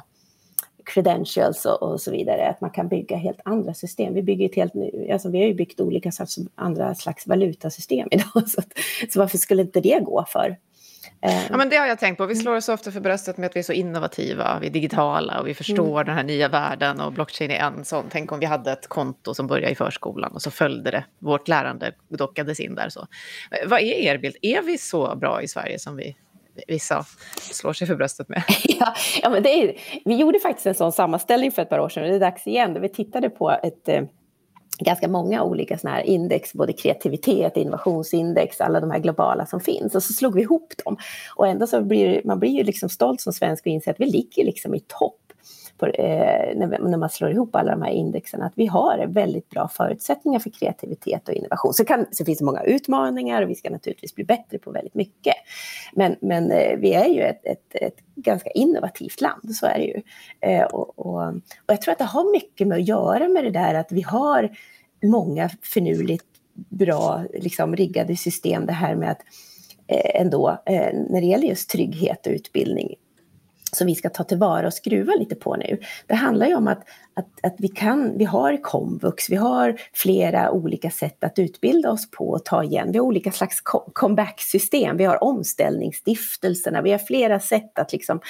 credentials 0.86 1.66
och, 1.66 1.84
och, 1.84 2.02
så 2.02 2.12
vidare, 2.12 2.50
att 2.50 2.62
man 2.62 2.70
kan 2.70 2.88
bygga 2.88 3.18
helt 3.18 3.40
andra 3.46 3.74
system. 3.74 4.14
Vi, 4.14 4.24
bygger 4.24 4.46
ett 4.46 4.56
helt, 4.56 4.74
alltså 5.12 5.30
vi 5.30 5.40
har 5.40 5.48
ju 5.48 5.54
byggt 5.54 5.82
olika 5.82 6.12
slags, 6.12 6.38
andra 6.56 6.96
slags 6.96 7.28
valutasystem 7.28 8.08
idag, 8.12 8.50
så, 8.50 8.60
att, 8.60 8.74
så 9.10 9.20
varför 9.20 9.38
skulle 9.38 9.62
inte 9.62 9.82
det 9.82 10.00
gå 10.00 10.26
för 10.28 10.58
ja, 11.50 11.58
men 11.58 11.70
det 11.70 11.76
har 11.76 11.88
jag 11.88 12.00
tänkt 12.00 12.18
på. 12.18 12.26
Vi 12.26 12.36
slår 12.36 12.56
oss 12.56 12.70
ofta 12.70 12.92
för 12.92 13.00
bröstet 13.00 13.38
med 13.38 13.48
att 13.48 13.56
vi 13.56 13.60
är 13.60 13.64
så 13.64 13.74
innovativa, 13.74 14.60
vi 14.60 14.68
är 14.68 14.72
digitala 14.72 15.40
och 15.40 15.48
vi 15.48 15.54
förstår 15.54 16.02
mm. 16.02 16.06
den 16.06 16.16
här 16.16 16.24
nya 16.24 16.48
världen 16.48 17.02
och 17.02 17.14
blockchain 17.14 17.52
är 17.52 17.60
en 17.60 17.86
sån. 17.86 18.06
Tänk 18.10 18.32
om 18.32 18.40
vi 18.40 18.46
hade 18.46 18.72
ett 18.72 18.88
konto 18.88 19.34
som 19.34 19.48
började 19.48 19.72
i 19.72 19.76
förskolan 19.76 20.32
och 20.32 20.42
så 20.42 20.52
följde 20.52 20.92
det, 20.92 21.06
vårt 21.20 21.48
lärande 21.48 21.92
dockades 22.10 22.60
in 22.60 22.76
där. 22.76 22.90
Så. 22.90 23.08
Vad 23.66 23.80
är 23.80 23.94
er 23.94 24.18
bild? 24.18 24.36
Är 24.42 24.62
vi 24.62 24.78
så 24.78 25.16
bra 25.16 25.42
i 25.42 25.48
Sverige 25.48 25.80
som 25.80 25.96
vi 25.96 26.16
vissa 26.68 27.06
slår 27.36 27.74
sig 27.74 27.88
för 27.88 27.96
bröstet 27.96 28.30
med. 28.30 28.44
ja, 28.64 28.94
ja, 29.22 29.30
men 29.30 29.44
det 29.44 29.50
är, 29.50 29.76
vi 30.06 30.16
gjorde 30.16 30.40
faktiskt 30.40 30.66
en 30.66 30.76
sån 30.76 30.92
sammanställning 30.92 31.52
för 31.52 31.62
ett 31.62 31.70
par 31.70 31.80
år 31.80 31.90
sedan 31.90 32.04
och 32.04 32.10
det 32.10 32.16
är 32.16 32.20
dags 32.20 32.48
igen. 32.48 32.82
Vi 32.82 32.90
tittade 32.90 33.30
på 33.30 33.52
ett 33.52 33.90
eh, 33.90 34.04
ganska 34.84 35.08
många 35.08 35.44
olika 35.44 35.78
såna 35.78 35.94
här 35.94 36.02
index, 36.02 36.54
både 36.54 36.74
kreativitet, 36.74 37.58
innovationsindex, 37.58 38.62
alla 38.62 38.80
de 38.80 38.92
här 38.92 39.00
globala 39.00 39.46
som 39.46 39.60
finns. 39.60 39.96
Och 39.96 40.04
så 40.04 40.14
slog 40.14 40.36
vi 40.36 40.42
ihop 40.42 40.74
dem. 40.86 40.98
Och 41.36 41.48
ändå 41.48 41.68
så 41.68 41.82
blir 41.82 42.22
man 42.26 42.40
blir 42.40 42.52
ju 42.52 42.64
liksom 42.64 42.90
stolt 42.90 43.22
som 43.22 43.34
svensk 43.34 43.66
och 43.66 43.72
inser 43.72 43.92
att 43.92 44.00
vi 44.00 44.06
ligger 44.06 44.46
liksom 44.46 44.76
i 44.76 44.80
topp 44.80 45.20
på, 45.78 45.88
eh, 45.88 46.58
när, 46.58 46.98
man 46.98 47.10
slår 47.10 47.32
ihop 47.32 47.56
alla 47.56 47.72
de 47.72 47.82
här 47.82 47.92
indexen, 47.92 48.42
att 48.42 48.54
vi 48.56 48.66
har 48.66 49.06
väldigt 49.08 49.50
bra 49.50 49.68
förutsättningar 49.68 50.40
för 50.40 50.50
kreativitet 50.50 51.30
och 51.30 51.34
innovation. 51.34 51.74
Så, 51.74 51.86
kan, 51.86 52.06
så 52.12 52.26
finns 52.26 52.40
det 52.40 52.46
många 52.46 52.64
utmaningar 52.64 53.42
och 53.42 53.50
vi 53.50 53.56
ska 53.56 53.70
naturligtvis 53.70 54.16
bli 54.16 54.24
bättre 54.24 54.58
på 54.60 54.72
väldigt 54.72 54.96
mycket. 54.96 55.34
Men, 55.94 56.16
men 56.22 56.52
eh, 56.52 56.78
vi 56.78 56.94
är 56.94 57.08
ju 57.08 57.22
ett, 57.22 57.46
ett, 57.46 57.76
ett, 57.82 57.96
ganska 58.16 58.50
innovativt 58.50 59.22
land, 59.22 59.56
så 59.56 59.66
är 59.66 59.78
det 59.78 59.86
ju. 59.86 60.02
Eh, 60.40 60.64
och, 60.64 61.00
och, 61.00 61.28
och 61.66 61.74
jag 61.74 61.82
tror 61.82 61.92
att 61.92 61.98
det 61.98 62.04
har 62.04 62.32
mycket 62.32 62.68
med 62.68 62.78
att 62.78 62.88
göra 62.88 63.28
med 63.28 63.44
det 63.44 63.52
där 63.52 63.74
att 63.74 63.92
vi 63.92 64.02
har 64.02 64.50
många 65.04 65.50
finurligt 65.62 66.26
bra 66.54 67.24
liksom, 67.34 67.76
riggade 67.76 68.16
system, 68.16 68.66
det 68.66 68.74
här 68.74 68.96
med 68.96 69.12
att 69.12 69.22
eh, 69.88 70.22
ändå, 70.22 70.50
eh, 70.66 70.94
när 71.10 71.22
det 71.22 71.28
gäller 71.28 71.48
just 71.48 71.70
trygghet 71.70 72.28
och 72.28 72.34
utbildning, 72.34 72.96
som 73.76 73.88
vi 73.88 73.96
ska 73.96 74.10
ta 74.10 74.24
tillvara 74.24 74.68
och 74.68 74.74
skruva 74.74 75.14
lite 75.14 75.36
på 75.36 75.56
nu. 75.56 75.80
Det 76.08 76.16
handlar 76.16 76.48
ju 76.48 76.56
om 76.56 76.68
att, 76.68 76.84
att, 77.14 77.28
att 77.44 77.56
vi, 77.58 77.68
kan, 77.68 78.18
vi 78.18 78.26
har 78.26 78.62
komvux, 78.62 79.30
vi 79.30 79.36
har 79.36 79.80
flera 79.94 80.52
olika 80.52 80.90
sätt 80.90 81.24
att 81.24 81.40
utbilda 81.40 81.92
oss 81.92 82.12
på 82.12 82.30
och 82.30 82.46
ta 82.46 82.64
igen. 82.64 82.92
Vi 82.92 82.98
har 82.98 83.06
olika 83.06 83.32
slags 83.32 83.62
comeback-system, 83.94 84.98
vi 84.98 85.04
har 85.04 85.24
omställningsstiftelserna, 85.24 86.82
vi 86.82 86.92
har 86.92 87.00
flera 87.00 87.40
sätt 87.40 87.80
att 87.80 87.94
liksom 87.94 88.18
eh, 88.18 88.22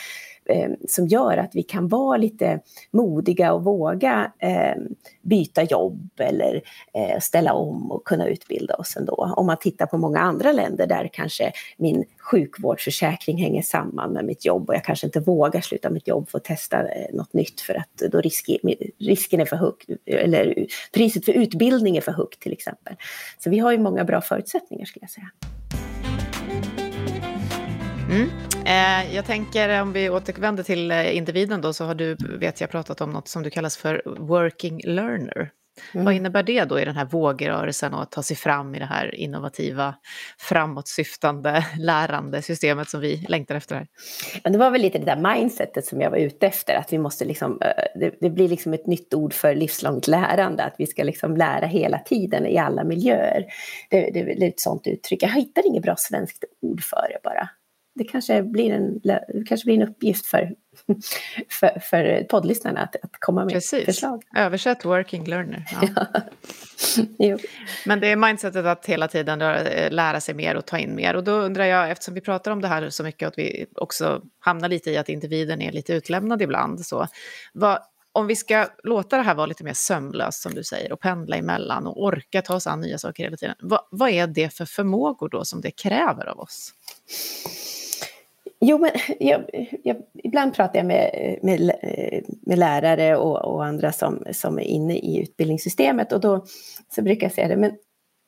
Eh, 0.45 0.69
som 0.87 1.07
gör 1.07 1.37
att 1.37 1.55
vi 1.55 1.63
kan 1.63 1.87
vara 1.87 2.17
lite 2.17 2.59
modiga 2.91 3.53
och 3.53 3.63
våga 3.63 4.31
eh, 4.39 4.81
byta 5.21 5.63
jobb 5.63 6.09
eller 6.17 6.61
eh, 6.93 7.19
ställa 7.19 7.53
om 7.53 7.91
och 7.91 8.03
kunna 8.03 8.27
utbilda 8.27 8.75
oss 8.75 8.97
ändå. 8.97 9.33
Om 9.37 9.45
man 9.45 9.57
tittar 9.57 9.85
på 9.85 9.97
många 9.97 10.19
andra 10.19 10.51
länder 10.51 10.87
där 10.87 11.09
kanske 11.13 11.51
min 11.77 12.05
sjukvårdsförsäkring 12.17 13.37
hänger 13.37 13.61
samman 13.61 14.13
med 14.13 14.25
mitt 14.25 14.45
jobb 14.45 14.69
och 14.69 14.75
jag 14.75 14.83
kanske 14.83 15.07
inte 15.07 15.19
vågar 15.19 15.61
sluta 15.61 15.89
mitt 15.89 16.07
jobb 16.07 16.29
för 16.29 16.37
att 16.37 16.43
testa 16.43 16.87
eh, 16.87 17.13
något 17.13 17.33
nytt 17.33 17.61
för 17.61 17.73
att 17.73 18.11
då 18.11 18.21
risk, 18.21 18.49
risken 18.99 19.39
är 19.39 19.45
för 19.45 19.55
hög, 19.55 19.73
eller 20.05 20.67
priset 20.93 21.25
för 21.25 21.33
utbildning 21.33 21.97
är 21.97 22.01
för 22.01 22.11
högt 22.11 22.39
till 22.39 22.53
exempel. 22.53 22.95
Så 23.39 23.49
vi 23.49 23.59
har 23.59 23.71
ju 23.71 23.77
många 23.77 24.03
bra 24.03 24.21
förutsättningar 24.21 24.85
skulle 24.85 25.03
jag 25.03 25.11
säga. 25.11 25.29
Mm. 28.13 28.29
Eh, 28.65 29.15
jag 29.15 29.25
tänker 29.25 29.81
om 29.81 29.93
vi 29.93 30.09
återvänder 30.09 30.63
till 30.63 30.91
eh, 30.91 31.17
individen 31.17 31.61
då 31.61 31.73
så 31.73 31.85
har 31.85 31.95
du, 31.95 32.15
vet 32.39 32.61
jag, 32.61 32.69
pratat 32.69 33.01
om 33.01 33.09
något 33.09 33.27
som 33.27 33.43
du 33.43 33.49
kallas 33.49 33.77
för 33.77 34.01
working 34.05 34.81
learner. 34.83 35.51
Mm. 35.93 36.05
Vad 36.05 36.13
innebär 36.13 36.43
det 36.43 36.63
då 36.63 36.79
i 36.79 36.85
den 36.85 36.95
här 36.95 37.05
vågrörelsen 37.05 37.93
och 37.93 38.01
att 38.01 38.11
ta 38.11 38.23
sig 38.23 38.35
fram 38.35 38.75
i 38.75 38.79
det 38.79 38.85
här 38.85 39.15
innovativa, 39.15 39.95
framåtsyftande, 40.39 41.65
lärande 41.79 42.41
systemet 42.41 42.89
som 42.89 43.01
vi 43.01 43.25
längtar 43.29 43.55
efter 43.55 43.75
här? 43.75 43.87
Det 44.51 44.57
var 44.57 44.71
väl 44.71 44.81
lite 44.81 44.99
det 44.99 45.05
där 45.05 45.35
mindsetet 45.35 45.85
som 45.85 46.01
jag 46.01 46.09
var 46.09 46.17
ute 46.17 46.47
efter, 46.47 46.75
att 46.75 46.93
vi 46.93 46.97
måste 46.97 47.25
liksom, 47.25 47.61
eh, 47.61 47.99
det, 47.99 48.15
det 48.21 48.29
blir 48.29 48.47
liksom 48.47 48.73
ett 48.73 48.87
nytt 48.87 49.13
ord 49.13 49.33
för 49.33 49.55
livslångt 49.55 50.07
lärande, 50.07 50.63
att 50.63 50.75
vi 50.77 50.87
ska 50.87 51.03
liksom 51.03 51.37
lära 51.37 51.65
hela 51.65 51.99
tiden 51.99 52.45
i 52.45 52.57
alla 52.57 52.83
miljöer. 52.83 53.45
Det, 53.89 54.11
det, 54.11 54.23
det 54.23 54.45
är 54.45 54.49
ett 54.49 54.59
sånt 54.59 54.87
uttryck. 54.87 55.23
Jag 55.23 55.29
hittar 55.29 55.67
inget 55.67 55.83
bra 55.83 55.95
svenskt 55.97 56.43
ord 56.61 56.83
för 56.83 57.07
det 57.09 57.19
bara 57.23 57.49
det 57.95 58.03
kanske 58.03 58.43
blir 58.43 58.71
en, 58.71 59.01
kanske 59.45 59.65
blir 59.65 59.75
en 59.75 59.89
uppgift 59.89 60.25
för, 60.25 60.51
för, 61.49 61.79
för 61.79 62.23
poddlyssnarna 62.23 62.79
att, 62.79 62.95
att 62.95 63.11
komma 63.19 63.45
med 63.45 63.53
Precis. 63.53 63.85
förslag. 63.85 64.23
Översätt 64.35 64.85
working 64.85 65.25
learner. 65.25 65.65
Ja. 65.81 66.05
Men 67.85 67.99
det 67.99 68.07
är 68.07 68.15
mindsetet 68.15 68.65
att 68.65 68.85
hela 68.85 69.07
tiden 69.07 69.39
lära 69.89 70.21
sig 70.21 70.35
mer 70.35 70.55
och 70.55 70.65
ta 70.65 70.77
in 70.77 70.95
mer. 70.95 71.15
Och 71.15 71.23
då 71.23 71.31
undrar 71.31 71.65
jag, 71.65 71.91
eftersom 71.91 72.13
vi 72.13 72.21
pratar 72.21 72.51
om 72.51 72.61
det 72.61 72.67
här 72.67 72.89
så 72.89 73.03
mycket, 73.03 73.27
att 73.27 73.37
vi 73.37 73.65
också 73.75 74.21
hamnar 74.39 74.69
lite 74.69 74.91
i 74.91 74.97
att 74.97 75.09
individen 75.09 75.61
är 75.61 75.71
lite 75.71 75.93
utlämnad 75.93 76.41
ibland. 76.41 76.85
Så, 76.85 77.07
vad, 77.53 77.79
om 78.11 78.27
vi 78.27 78.35
ska 78.35 78.67
låta 78.83 79.17
det 79.17 79.23
här 79.23 79.35
vara 79.35 79.45
lite 79.45 79.63
mer 79.63 79.73
sömlöst, 79.73 80.41
som 80.41 80.53
du 80.53 80.63
säger, 80.63 80.91
och 80.91 80.99
pendla 80.99 81.35
emellan 81.35 81.87
och 81.87 82.03
orka 82.03 82.41
ta 82.41 82.55
oss 82.55 82.67
an 82.67 82.81
nya 82.81 82.97
saker 82.97 83.23
hela 83.23 83.37
tiden. 83.37 83.55
Vad, 83.59 83.81
vad 83.91 84.09
är 84.09 84.27
det 84.27 84.53
för 84.53 84.65
förmågor 84.65 85.29
då 85.29 85.45
som 85.45 85.61
det 85.61 85.71
kräver 85.71 86.25
av 86.25 86.39
oss? 86.39 86.73
Jo, 88.65 88.77
men 88.77 88.91
jag, 89.19 89.43
jag, 89.83 89.97
ibland 90.23 90.53
pratar 90.53 90.79
jag 90.79 90.85
med, 90.85 91.39
med, 91.41 91.71
med 92.41 92.59
lärare 92.59 93.17
och, 93.17 93.53
och, 93.53 93.65
andra 93.65 93.91
som, 93.91 94.23
som 94.31 94.59
är 94.59 94.63
inne 94.63 94.95
i 94.97 95.21
utbildningssystemet 95.21 96.11
och 96.11 96.19
då 96.19 96.45
så 96.95 97.01
brukar 97.01 97.25
jag 97.25 97.33
säga 97.33 97.47
det, 97.47 97.57
men 97.57 97.71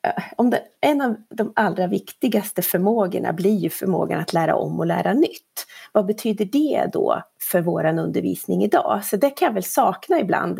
eh, 0.07 0.23
om 0.37 0.49
det, 0.49 0.61
en 0.81 1.01
av 1.01 1.15
de 1.29 1.53
allra 1.55 1.87
viktigaste 1.87 2.61
förmågorna 2.61 3.33
blir 3.33 3.55
ju 3.55 3.69
förmågan 3.69 4.19
att 4.19 4.33
lära 4.33 4.55
om 4.55 4.79
och 4.79 4.85
lära 4.85 5.13
nytt. 5.13 5.65
Vad 5.91 6.05
betyder 6.05 6.45
det 6.45 6.89
då 6.93 7.21
för 7.51 7.61
vår 7.61 7.85
undervisning 7.85 8.63
idag? 8.63 9.05
Så 9.05 9.17
det 9.17 9.29
kan 9.29 9.45
jag 9.45 9.53
väl 9.53 9.63
sakna 9.63 10.19
ibland 10.19 10.59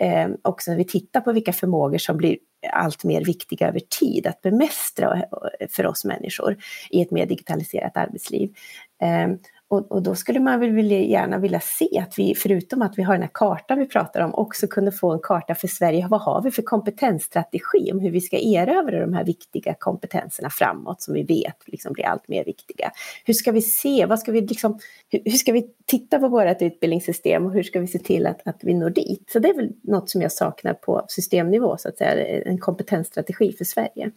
eh, 0.00 0.28
också 0.42 0.70
när 0.70 0.78
vi 0.78 0.84
tittar 0.84 1.20
på 1.20 1.32
vilka 1.32 1.52
förmågor 1.52 1.98
som 1.98 2.16
blir 2.16 2.36
allt 2.72 3.04
mer 3.04 3.24
viktiga 3.24 3.68
över 3.68 3.80
tid 3.80 4.26
att 4.26 4.42
bemästra 4.42 5.22
eh, 5.60 5.68
för 5.70 5.86
oss 5.86 6.04
människor 6.04 6.56
i 6.90 7.02
ett 7.02 7.10
mer 7.10 7.26
digitaliserat 7.26 7.96
arbetsliv. 7.96 8.54
Ehm, 9.00 9.38
och, 9.70 9.92
och, 9.92 10.02
då 10.02 10.14
skulle 10.14 10.40
man 10.40 10.60
väl 10.60 10.90
gärna 10.90 11.38
vilja 11.38 11.60
se 11.60 11.98
att 11.98 12.18
vi, 12.18 12.34
förutom 12.34 12.82
att 12.82 12.98
vi 12.98 13.02
har 13.02 13.14
den 13.14 13.22
här 13.22 13.30
kartan 13.34 13.78
vi 13.78 13.86
pratar 13.86 14.20
om, 14.20 14.34
också 14.34 14.66
kunde 14.66 14.92
få 14.92 15.12
en 15.12 15.18
karta 15.22 15.54
för 15.54 15.68
Sverige. 15.68 16.06
Vad 16.10 16.20
har 16.20 16.42
vi 16.42 16.50
för 16.50 16.62
kompetensstrategi 16.62 17.92
om 17.92 18.00
hur 18.00 18.10
vi 18.10 18.20
ska 18.20 18.38
erövra 18.38 19.00
de 19.00 19.12
här 19.12 19.24
viktiga 19.24 19.74
kompetenserna 19.78 20.50
framåt 20.50 21.02
som 21.02 21.14
vi 21.14 21.22
vet 21.22 21.56
liksom 21.66 21.92
blir 21.92 22.04
allt 22.04 22.28
mer 22.28 22.44
viktiga? 22.44 22.90
Hur 23.24 23.34
ska 23.34 23.52
vi 23.52 23.62
se, 23.62 24.06
vad 24.06 24.18
ska 24.18 24.32
vi 24.32 24.40
liksom, 24.40 24.78
hur, 25.08 25.20
hur 25.24 25.30
ska 25.30 25.52
vi 25.52 25.66
titta 25.86 26.18
på 26.18 26.28
vårt 26.28 26.62
utbildningssystem 26.62 27.46
och 27.46 27.52
hur 27.52 27.62
ska 27.62 27.80
vi 27.80 27.86
se 27.86 27.98
till 27.98 28.26
att, 28.26 28.46
att 28.48 28.60
vi 28.62 28.74
når 28.74 28.90
dit? 28.90 29.30
Så 29.32 29.38
det 29.38 29.48
är 29.48 29.54
väl 29.54 29.70
något 29.82 30.10
som 30.10 30.22
jag 30.22 30.32
saknar 30.32 30.74
på 30.74 31.04
systemnivå, 31.08 31.76
så 31.76 31.88
att 31.88 31.98
säga, 31.98 32.42
en 32.42 32.58
kompetensstrategi 32.58 33.52
för 33.52 33.64
Sverige. 33.64 34.10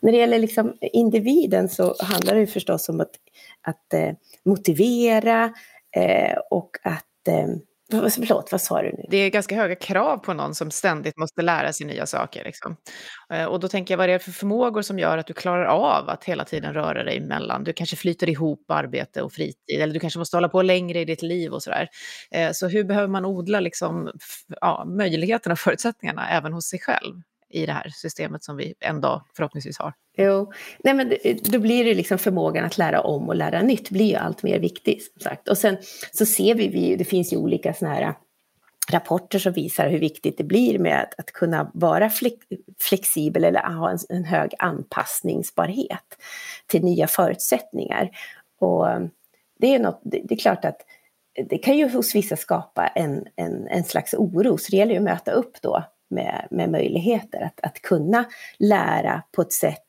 När 0.00 0.12
det 0.12 0.18
gäller 0.18 0.38
liksom 0.38 0.72
individen 0.80 1.68
så 1.68 1.94
handlar 2.00 2.34
det 2.34 2.46
förstås 2.46 2.88
om 2.88 3.00
att, 3.00 3.10
att 3.62 3.94
eh, 3.94 4.12
motivera 4.44 5.44
eh, 5.96 6.36
och 6.50 6.70
att 6.82 7.28
eh, 7.28 7.46
Förlåt, 7.90 8.52
vad 8.52 8.60
sa 8.60 8.82
du 8.82 8.92
nu? 8.92 9.04
Det 9.08 9.16
är 9.16 9.30
ganska 9.30 9.54
höga 9.54 9.74
krav 9.74 10.18
på 10.18 10.34
någon 10.34 10.54
som 10.54 10.70
ständigt 10.70 11.16
måste 11.16 11.42
lära 11.42 11.72
sig 11.72 11.86
nya 11.86 12.06
saker. 12.06 12.44
Liksom. 12.44 12.76
Eh, 13.32 13.44
och 13.44 13.60
då 13.60 13.68
tänker 13.68 13.94
jag, 13.94 13.98
vad 13.98 14.08
är 14.08 14.12
det 14.12 14.18
för 14.18 14.30
förmågor 14.32 14.82
som 14.82 14.98
gör 14.98 15.18
att 15.18 15.26
du 15.26 15.32
klarar 15.32 15.64
av 15.64 16.08
att 16.08 16.24
hela 16.24 16.44
tiden 16.44 16.74
röra 16.74 17.04
dig 17.04 17.18
emellan? 17.18 17.64
Du 17.64 17.72
kanske 17.72 17.96
flyter 17.96 18.28
ihop 18.28 18.70
arbete 18.70 19.22
och 19.22 19.32
fritid, 19.32 19.80
eller 19.80 19.94
du 19.94 20.00
kanske 20.00 20.18
måste 20.18 20.36
hålla 20.36 20.48
på 20.48 20.62
längre 20.62 21.00
i 21.00 21.04
ditt 21.04 21.22
liv 21.22 21.52
och 21.52 21.62
sådär. 21.62 21.88
Eh, 22.30 22.50
så 22.52 22.68
hur 22.68 22.84
behöver 22.84 23.08
man 23.08 23.24
odla 23.24 23.60
liksom, 23.60 24.10
ja, 24.60 24.84
möjligheterna 24.86 25.52
och 25.52 25.58
förutsättningarna 25.58 26.30
även 26.30 26.52
hos 26.52 26.68
sig 26.68 26.80
själv? 26.80 27.22
i 27.52 27.66
det 27.66 27.72
här 27.72 27.88
systemet 27.88 28.44
som 28.44 28.56
vi 28.56 28.74
en 28.80 29.00
dag 29.00 29.22
förhoppningsvis 29.36 29.78
har. 29.78 29.92
Jo, 30.22 30.52
Nej, 30.78 30.94
men 30.94 31.14
då 31.42 31.58
blir 31.58 31.84
det 31.84 31.94
liksom 31.94 32.18
förmågan 32.18 32.64
att 32.64 32.78
lära 32.78 33.00
om 33.00 33.28
och 33.28 33.36
lära 33.36 33.62
nytt 33.62 33.90
blir 33.90 34.06
ju 34.06 34.16
allt 34.16 34.42
mer 34.42 34.58
viktigt. 34.58 35.12
Som 35.12 35.20
sagt. 35.20 35.48
Och 35.48 35.58
sen 35.58 35.76
så 36.12 36.26
ser 36.26 36.54
vi, 36.54 36.68
vi 36.68 36.96
det 36.96 37.04
finns 37.04 37.32
ju 37.32 37.36
olika 37.36 37.74
sådana 37.74 37.94
här 37.94 38.02
äh, 38.02 38.14
rapporter 38.92 39.38
som 39.38 39.52
visar 39.52 39.88
hur 39.88 39.98
viktigt 39.98 40.38
det 40.38 40.44
blir 40.44 40.78
med 40.78 41.02
att, 41.02 41.14
att 41.18 41.32
kunna 41.32 41.70
vara 41.74 42.10
flexibel 42.80 43.44
eller 43.44 43.60
ha 43.60 43.90
en, 43.90 43.98
en, 44.08 44.24
hög 44.24 44.54
anpassningsbarhet 44.58 46.16
till 46.66 46.84
nya 46.84 47.06
förutsättningar. 47.06 48.10
Och 48.58 48.90
äh, 48.90 49.00
det 49.60 49.74
är, 49.74 49.78
något, 49.78 50.00
det, 50.04 50.22
det 50.24 50.34
är 50.34 50.38
klart 50.38 50.64
att 50.64 50.80
det 51.48 51.58
kan 51.58 51.78
ju 51.78 51.88
hos 51.88 52.14
vissa 52.14 52.36
skapa 52.36 52.86
en, 52.86 53.26
en, 53.36 53.66
en 53.66 53.84
slags 53.84 54.14
oro, 54.14 54.58
så 54.58 54.70
det 54.70 54.76
gäller 54.76 54.92
ju 54.92 54.98
att 54.98 55.04
möta 55.04 55.32
upp 55.32 55.62
då 55.62 55.84
med, 56.10 56.46
med 56.50 56.70
möjligheter 56.70 57.40
att, 57.40 57.60
att 57.62 57.82
kunna 57.82 58.24
lära 58.58 59.22
på 59.32 59.42
ett 59.42 59.52
sätt 59.52 59.82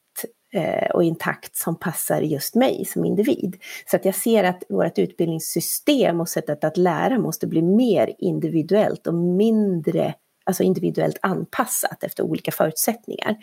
Eh, 0.53 0.89
och 0.91 1.03
i 1.03 1.07
en 1.07 1.15
takt 1.15 1.55
som 1.55 1.79
passar 1.79 2.21
just 2.21 2.55
mig 2.55 2.85
som 2.85 3.05
individ. 3.05 3.57
Så 3.85 3.95
att 3.95 4.05
jag 4.05 4.15
ser 4.15 4.43
att 4.43 4.63
vårt 4.69 4.99
utbildningssystem 4.99 6.21
och 6.21 6.29
sättet 6.29 6.63
att 6.63 6.77
lära 6.77 7.19
måste 7.19 7.47
bli 7.47 7.61
mer 7.61 8.15
individuellt 8.17 9.07
och 9.07 9.13
mindre 9.13 10.13
alltså 10.43 10.63
individuellt 10.63 11.17
anpassat 11.21 12.03
efter 12.03 12.23
olika 12.23 12.51
förutsättningar 12.51 13.37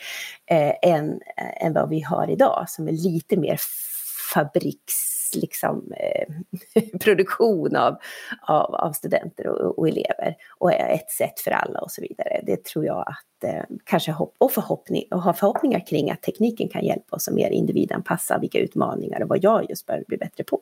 eh, 0.51 0.73
än, 0.83 1.11
eh, 1.11 1.67
än 1.67 1.73
vad 1.73 1.89
vi 1.89 2.01
har 2.01 2.31
idag 2.31 2.65
som 2.69 2.89
är 2.89 2.93
lite 2.93 3.37
mer 3.37 3.61
fabriks 4.35 5.18
liksom, 5.35 5.93
eh, 5.93 6.35
produktion 7.01 7.77
av, 7.77 7.97
av, 8.43 8.75
av 8.75 8.93
studenter 8.93 9.47
och, 9.47 9.79
och, 9.79 9.89
elever 9.89 10.37
och 10.59 10.73
ett 10.73 11.11
sätt 11.11 11.41
för 11.41 11.51
alla 11.51 11.81
och 11.81 11.91
så 11.91 12.03
vidare. 12.03 12.41
Det 12.47 12.65
tror 12.65 12.85
jag 12.85 13.01
att 13.01 13.45
eh, 13.45 13.63
kanske 13.85 14.13
hopp, 14.13 14.35
och, 14.39 14.53
förhoppning, 14.53 15.05
och 15.11 15.23
ha 15.23 15.33
förhoppningar 15.33 15.87
kring 15.87 16.11
att 16.11 16.23
tekniken 16.23 16.69
kan 16.69 16.85
hjälpa 16.85 17.17
oss 17.17 17.29
att 17.29 17.35
mer 17.35 17.51
individanpassa 17.51 18.39
vilka 18.39 18.59
utmaningar 18.59 19.23
och 19.23 19.29
vad 19.29 19.45
jag 19.45 19.71
just 19.71 19.87
behöver 19.87 20.05
bli 20.05 20.17
bättre 20.17 20.45
på. 20.45 20.61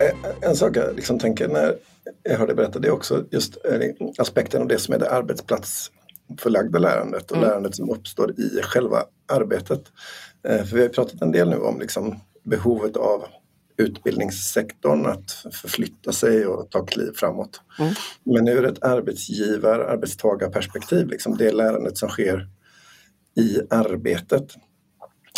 Eh, 0.00 0.48
en 0.48 0.56
sak 0.56 0.76
jag 0.76 0.96
liksom 0.96 1.18
tänker 1.18 1.48
när 1.48 1.74
jag 2.22 2.38
hör 2.38 2.46
dig 2.46 2.56
berätta 2.56 2.78
det 2.78 2.88
är 2.88 2.92
också 2.92 3.24
just 3.30 3.56
eh, 3.64 3.80
aspekten 4.18 4.62
av 4.62 4.68
det 4.68 4.78
som 4.78 4.94
är 4.94 4.98
det 4.98 5.10
arbetsplats 5.10 5.90
arbetsplatsförlagda 6.32 6.78
lärandet 6.78 7.30
och 7.30 7.36
mm. 7.36 7.48
lärandet 7.48 7.76
som 7.76 7.90
uppstår 7.90 8.40
i 8.40 8.60
själva 8.62 9.04
arbetet. 9.32 9.92
Eh, 10.48 10.64
för 10.64 10.76
vi 10.76 10.82
har 10.82 10.88
pratat 10.88 11.22
en 11.22 11.32
del 11.32 11.50
nu 11.50 11.56
om 11.56 11.80
liksom 11.80 12.20
behovet 12.44 12.96
av 12.96 13.24
utbildningssektorn 13.76 15.06
att 15.06 15.30
förflytta 15.52 16.12
sig 16.12 16.46
och 16.46 16.70
ta 16.70 16.86
kliv 16.86 17.12
framåt. 17.14 17.60
Mm. 17.78 17.94
Men 18.24 18.48
ur 18.48 18.64
ett 18.64 18.82
arbetsgivar 18.82 19.78
arbetstagarperspektiv, 19.78 21.08
liksom 21.08 21.36
det 21.36 21.52
lärandet 21.52 21.98
som 21.98 22.08
sker 22.08 22.48
i 23.36 23.60
arbetet. 23.70 24.54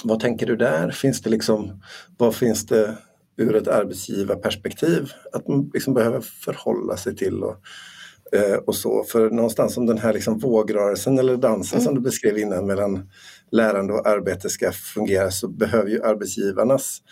Vad 0.05 0.21
tänker 0.21 0.47
du 0.47 0.57
där? 0.57 0.91
Finns 0.91 1.23
det 1.23 1.31
liksom, 1.31 1.83
vad 2.19 2.35
finns 2.35 2.67
det 2.67 2.97
ur 3.37 3.57
ett 3.57 3.69
arbetsgivarperspektiv 3.69 5.13
att 5.33 5.49
man 5.49 5.71
liksom 5.75 5.95
behöver 5.95 6.21
förhålla 6.21 6.97
sig 6.97 7.17
till 7.17 7.43
och, 7.43 7.57
eh, 8.35 8.57
och 8.67 8.75
så? 8.75 9.05
För 9.05 9.31
någonstans 9.31 9.77
om 9.77 9.87
den 9.87 9.99
här 9.99 10.13
liksom 10.13 10.39
vågrörelsen 10.39 11.19
eller 11.19 11.37
dansen 11.37 11.79
mm. 11.79 11.85
som 11.85 11.95
du 11.95 12.01
beskrev 12.01 12.39
innan 12.39 12.67
mellan 12.67 13.11
lärande 13.51 13.93
och 13.93 14.07
arbete 14.07 14.51
ska 14.51 14.73
fungera 14.73 15.31
så 15.31 15.49
behöver 15.49 15.91
ju 15.91 16.03
arbetsgivarnas 16.03 17.03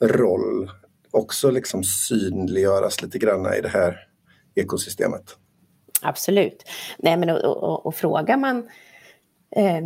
roll 0.00 0.70
också 1.10 1.50
liksom 1.50 1.84
synliggöras 1.84 3.02
lite 3.02 3.18
grann 3.18 3.54
i 3.54 3.60
det 3.60 3.68
här 3.68 3.96
ekosystemet. 4.54 5.36
Absolut. 6.02 6.64
Nej, 6.98 7.16
men 7.16 7.30
och, 7.30 7.44
och, 7.44 7.86
och 7.86 7.94
frågar 7.94 8.36
man 8.36 8.68
eh, 9.56 9.80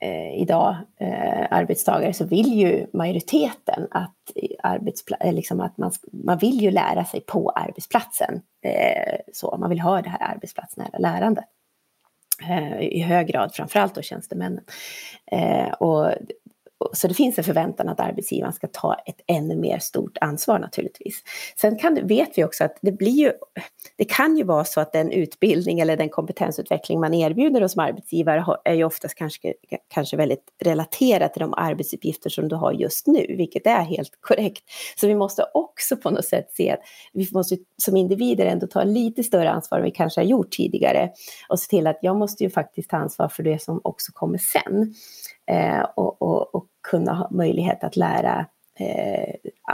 eh, 0.00 0.40
idag 0.42 0.76
eh, 1.00 1.46
arbetstagare 1.50 2.12
så 2.12 2.24
vill 2.24 2.52
ju 2.54 2.86
majoriteten 2.92 3.88
att, 3.90 4.16
arbetspla- 4.62 5.16
eh, 5.20 5.32
liksom 5.32 5.60
att 5.60 5.78
man, 5.78 5.92
man 6.12 6.38
vill 6.38 6.60
ju 6.60 6.70
lära 6.70 7.04
sig 7.04 7.20
på 7.20 7.50
arbetsplatsen. 7.50 8.40
Eh, 8.64 9.16
så 9.32 9.56
man 9.60 9.70
vill 9.70 9.80
ha 9.80 10.02
det 10.02 10.10
här 10.10 10.34
arbetsplatsnära 10.34 10.98
lärandet. 10.98 11.44
Eh, 12.48 12.80
i 12.80 13.00
hög 13.00 13.26
grad, 13.26 13.54
framförallt 13.54 13.94
då 13.94 14.02
tjänstemännen. 14.02 14.64
Eh, 15.32 15.72
och 15.72 16.12
så 16.92 17.08
det 17.08 17.14
finns 17.14 17.38
en 17.38 17.44
förväntan 17.44 17.88
att 17.88 18.00
arbetsgivaren 18.00 18.52
ska 18.52 18.66
ta 18.66 18.94
ett 18.94 19.20
ännu 19.26 19.56
mer 19.56 19.78
stort 19.78 20.18
ansvar 20.20 20.58
naturligtvis. 20.58 21.22
Sen 21.60 21.78
kan, 21.78 22.06
vet 22.06 22.38
vi 22.38 22.44
också 22.44 22.64
att 22.64 22.78
det 22.82 22.92
blir 22.92 23.10
ju, 23.10 23.32
det 23.96 24.04
kan 24.04 24.36
ju 24.36 24.44
vara 24.44 24.64
så 24.64 24.80
att 24.80 24.92
den 24.92 25.12
utbildning 25.12 25.80
eller 25.80 25.96
den 25.96 26.08
kompetensutveckling 26.08 27.00
man 27.00 27.14
erbjuder 27.14 27.68
som 27.68 27.80
arbetsgivare 27.80 28.44
är 28.64 28.74
ju 28.74 28.84
oftast 28.84 29.14
kanske, 29.14 29.54
kanske 29.88 30.16
väldigt 30.16 30.44
relaterat 30.64 31.32
till 31.32 31.40
de 31.40 31.54
arbetsuppgifter 31.56 32.30
som 32.30 32.48
du 32.48 32.56
har 32.56 32.72
just 32.72 33.06
nu, 33.06 33.26
vilket 33.28 33.66
är 33.66 33.82
helt 33.82 34.18
korrekt. 34.20 34.64
Så 35.00 35.06
vi 35.06 35.14
måste 35.14 35.44
också 35.54 35.96
på 35.96 36.10
något 36.10 36.24
sätt 36.24 36.50
se 36.52 36.70
att 36.70 36.80
vi 37.12 37.28
måste 37.32 37.56
som 37.82 37.96
individer 37.96 38.46
ändå 38.46 38.66
ta 38.66 38.84
lite 38.84 39.22
större 39.22 39.50
ansvar 39.50 39.78
än 39.78 39.84
vi 39.84 39.90
kanske 39.90 40.20
har 40.20 40.26
gjort 40.26 40.50
tidigare 40.50 41.10
och 41.48 41.60
se 41.60 41.68
till 41.68 41.86
att 41.86 41.98
jag 42.02 42.16
måste 42.16 42.44
ju 42.44 42.50
faktiskt 42.50 42.90
ta 42.90 42.96
ansvar 42.96 43.28
för 43.28 43.42
det 43.42 43.62
som 43.62 43.80
också 43.84 44.12
kommer 44.12 44.38
sen. 44.38 44.94
Eh, 45.50 45.82
och, 45.96 46.22
och, 46.22 46.54
och, 46.54 46.66
kunna 46.82 47.12
ha 47.12 47.28
möjlighet 47.30 47.84
att 47.84 47.96
lära 47.96 48.46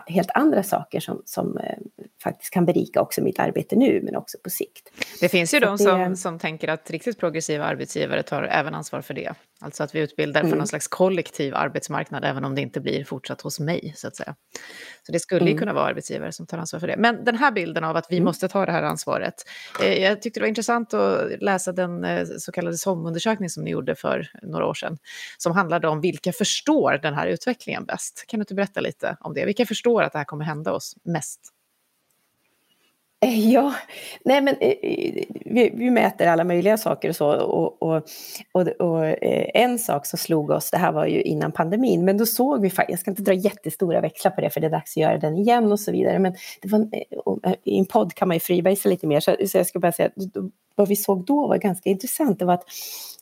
helt 0.06 0.30
andra 0.34 0.62
saker 0.62 1.00
som, 1.00 1.22
som 1.24 1.58
eh, 1.58 1.76
faktiskt 2.22 2.52
kan 2.52 2.64
berika 2.64 3.00
också 3.00 3.22
mitt 3.22 3.38
arbete 3.38 3.76
nu 3.76 4.00
men 4.04 4.16
också 4.16 4.38
på 4.44 4.50
sikt. 4.50 4.90
Det 5.20 5.28
finns 5.28 5.54
ju 5.54 5.60
Så 5.60 5.66
de 5.66 5.76
det... 5.76 5.84
som, 5.84 6.16
som 6.16 6.38
tänker 6.38 6.68
att 6.68 6.90
riktigt 6.90 7.18
progressiva 7.18 7.64
arbetsgivare 7.64 8.22
tar 8.22 8.42
även 8.42 8.74
ansvar 8.74 9.00
för 9.00 9.14
det. 9.14 9.34
Alltså 9.60 9.82
att 9.82 9.94
vi 9.94 10.00
utbildar 10.00 10.40
för 10.40 10.46
mm. 10.46 10.58
någon 10.58 10.66
slags 10.66 10.88
kollektiv 10.88 11.54
arbetsmarknad 11.54 12.24
även 12.24 12.44
om 12.44 12.54
det 12.54 12.60
inte 12.60 12.80
blir 12.80 13.04
fortsatt 13.04 13.40
hos 13.40 13.60
mig 13.60 13.92
så 13.96 14.08
att 14.08 14.16
säga. 14.16 14.34
Så 15.02 15.12
det 15.12 15.20
skulle 15.20 15.40
mm. 15.40 15.52
ju 15.52 15.58
kunna 15.58 15.72
vara 15.72 15.84
arbetsgivare 15.84 16.32
som 16.32 16.46
tar 16.46 16.58
ansvar 16.58 16.80
för 16.80 16.86
det. 16.86 16.96
Men 16.96 17.24
den 17.24 17.36
här 17.36 17.52
bilden 17.52 17.84
av 17.84 17.96
att 17.96 18.06
vi 18.10 18.16
mm. 18.16 18.24
måste 18.24 18.48
ta 18.48 18.66
det 18.66 18.72
här 18.72 18.82
ansvaret. 18.82 19.34
Eh, 19.82 20.02
jag 20.02 20.22
tyckte 20.22 20.40
det 20.40 20.44
var 20.44 20.48
intressant 20.48 20.94
att 20.94 21.42
läsa 21.42 21.72
den 21.72 22.04
eh, 22.04 22.26
så 22.38 22.52
kallade 22.52 22.76
SOM-undersökning 22.76 23.48
som 23.48 23.64
ni 23.64 23.70
gjorde 23.70 23.94
för 23.94 24.30
några 24.42 24.66
år 24.66 24.74
sedan. 24.74 24.98
Som 25.38 25.52
handlade 25.52 25.88
om 25.88 26.00
vilka 26.00 26.32
förstår 26.32 26.98
den 27.02 27.14
här 27.14 27.26
utvecklingen 27.26 27.84
bäst. 27.84 28.24
Kan 28.28 28.40
du 28.40 28.42
inte 28.42 28.54
berätta 28.54 28.80
lite 28.80 28.95
om 29.20 29.34
det? 29.34 29.44
Vilka 29.44 29.66
förstår 29.66 30.02
att 30.02 30.12
det 30.12 30.18
här 30.18 30.24
kommer 30.24 30.44
hända 30.44 30.72
oss 30.72 30.96
mest? 31.02 31.52
Eh, 33.20 33.50
ja, 33.50 33.74
nej 34.24 34.40
men 34.40 34.56
eh, 34.60 34.74
vi, 35.44 35.72
vi, 35.74 35.90
mäter 35.90 36.26
alla 36.26 36.44
möjliga 36.44 36.76
saker 36.76 37.08
och 37.08 37.16
så. 37.16 37.28
Och, 37.28 37.82
och, 37.82 38.02
och, 38.52 38.68
och, 38.68 39.06
eh, 39.06 39.50
en 39.54 39.78
sak 39.78 40.06
som 40.06 40.18
slog 40.18 40.50
oss, 40.50 40.70
det 40.70 40.76
här 40.76 40.92
var 40.92 41.06
ju 41.06 41.22
innan 41.22 41.52
pandemin, 41.52 42.04
men 42.04 42.18
då 42.18 42.26
såg 42.26 42.60
vi 42.60 42.70
faktiskt, 42.70 42.90
jag 42.90 43.00
ska 43.00 43.10
inte 43.10 43.22
dra 43.22 43.32
jättestora 43.32 44.00
växlar 44.00 44.30
på 44.30 44.40
det 44.40 44.50
för 44.50 44.60
det 44.60 44.66
är 44.66 44.70
dags 44.70 44.96
att 44.96 45.02
göra 45.02 45.18
den 45.18 45.36
igen 45.36 45.72
och 45.72 45.80
så 45.80 45.92
vidare, 45.92 46.18
men 46.18 46.34
det 46.62 46.68
var, 46.68 46.88
i 47.64 47.78
en 47.78 47.86
podd 47.86 48.14
kan 48.14 48.28
man 48.28 48.34
ju 48.36 48.40
freebasea 48.40 48.90
lite 48.90 49.06
mer, 49.06 49.20
så, 49.20 49.36
så 49.48 49.58
jag 49.58 49.66
skulle 49.66 49.80
bara 49.80 49.92
säga 49.92 50.08
att 50.08 50.52
vad 50.74 50.88
vi 50.88 50.96
såg 50.96 51.26
då 51.26 51.48
var 51.48 51.56
ganska 51.56 51.90
intressant, 51.90 52.38
det 52.38 52.44
var 52.44 52.54
att, 52.54 52.64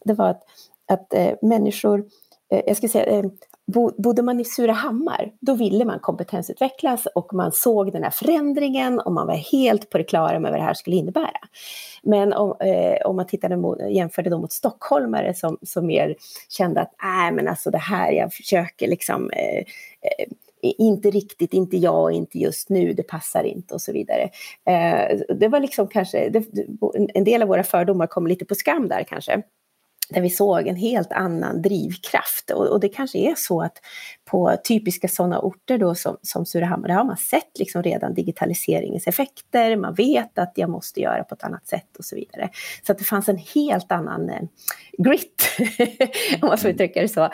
det 0.05 0.15
var 0.15 0.29
att, 0.29 0.43
att 0.89 1.15
människor 1.43 2.05
Eh, 2.55 2.62
jag 2.67 2.77
ska 2.77 2.88
säga, 2.88 3.07
eh, 3.07 3.25
bodde 3.97 4.23
man 4.23 4.40
i 4.40 4.45
Surahammar, 4.45 5.33
då 5.40 5.55
ville 5.55 5.85
man 5.85 5.99
kompetensutvecklas 5.99 7.07
och 7.14 7.35
man 7.35 7.53
såg 7.53 7.93
den 7.93 8.03
här 8.03 8.11
förändringen 8.11 9.01
och 9.01 9.12
man 9.12 9.27
var 9.27 9.35
helt 9.35 9.90
på 9.90 9.99
det 9.99 10.05
klara 10.05 10.38
med 10.38 10.51
vad 10.51 10.61
det 10.61 10.64
här 10.64 10.75
skulle 10.75 10.97
innebära. 10.97 11.40
Men 12.03 12.33
om, 12.33 12.57
eh, 12.61 13.07
om 13.07 13.17
man 13.17 13.27
tittade 13.27 13.57
mot, 13.57 13.79
jämförde 13.90 14.31
då 14.31 14.38
mot 14.38 14.53
stockholmare 14.53 15.35
som, 15.35 15.59
som 15.62 15.87
mer 15.87 16.14
kände 16.49 16.81
att 16.81 16.95
nej 17.03 17.33
men 17.33 17.49
alltså 17.49 17.71
det 17.71 17.79
här, 17.79 18.12
jag 18.12 18.33
försöker 18.33 18.88
liksom 18.88 19.31
eh, 19.31 19.59
eh, 19.59 20.27
inte 20.79 21.11
riktigt, 21.11 21.55
inte 21.55 21.77
jag, 21.77 22.12
inte 22.12 22.38
just 22.38 22.69
nu, 22.69 22.93
det 22.93 23.03
passar 23.03 23.45
inte 23.45 23.75
och 23.75 23.81
så 23.81 23.93
vidare. 23.93 24.23
Eh, 24.67 25.19
det 25.35 25.49
var 25.49 25.61
liksom 25.61 25.88
kanske, 25.88 26.29
det, 26.29 26.45
en 27.14 27.25
del 27.25 27.43
av 27.43 27.49
våra 27.49 27.62
fördomar 27.62 28.07
kom 28.07 28.27
lite 28.27 28.45
på 28.45 28.55
skam 28.55 28.88
där 28.88 29.03
kanske 29.03 29.43
där 30.09 30.21
vi 30.21 30.31
såg 30.31 30.67
en 30.67 30.77
helt 30.77 31.12
annan 31.12 31.62
drivkraft. 31.62 32.51
Och, 32.51 32.67
och, 32.67 32.81
det 32.81 32.88
kanske 32.88 33.19
är 33.19 33.35
så 33.37 33.62
att 33.62 33.73
på 34.25 34.57
typiska 34.69 35.09
sådana 35.09 35.38
orter 35.38 35.79
då 35.79 35.95
som, 35.95 36.17
som 36.23 36.47
Surahammar, 36.47 36.88
där 36.88 36.95
har 36.95 37.05
man 37.05 37.17
sett 37.17 37.59
liksom 37.59 37.83
redan 37.83 38.14
digitaliseringens 38.14 39.07
effekter, 39.07 39.77
man 39.77 39.95
vet 39.95 40.38
att 40.38 40.53
jag 40.55 40.71
måste 40.71 41.01
göra 41.01 41.25
på 41.25 41.35
ett 41.35 41.45
annat 41.45 41.67
sätt 41.67 41.97
och 41.99 42.05
så 42.05 42.17
vidare. 42.17 42.51
Så 42.87 42.93
att 42.93 42.99
det 42.99 43.05
fanns 43.05 43.29
en 43.29 43.38
helt 43.55 43.93
annan 43.93 44.31
eh, 44.31 44.43
grit, 44.99 45.49
om 46.43 46.49
man 46.49 46.59
får 46.59 46.71
uttrycka 46.71 47.01
det 47.01 47.09
så. 47.09 47.25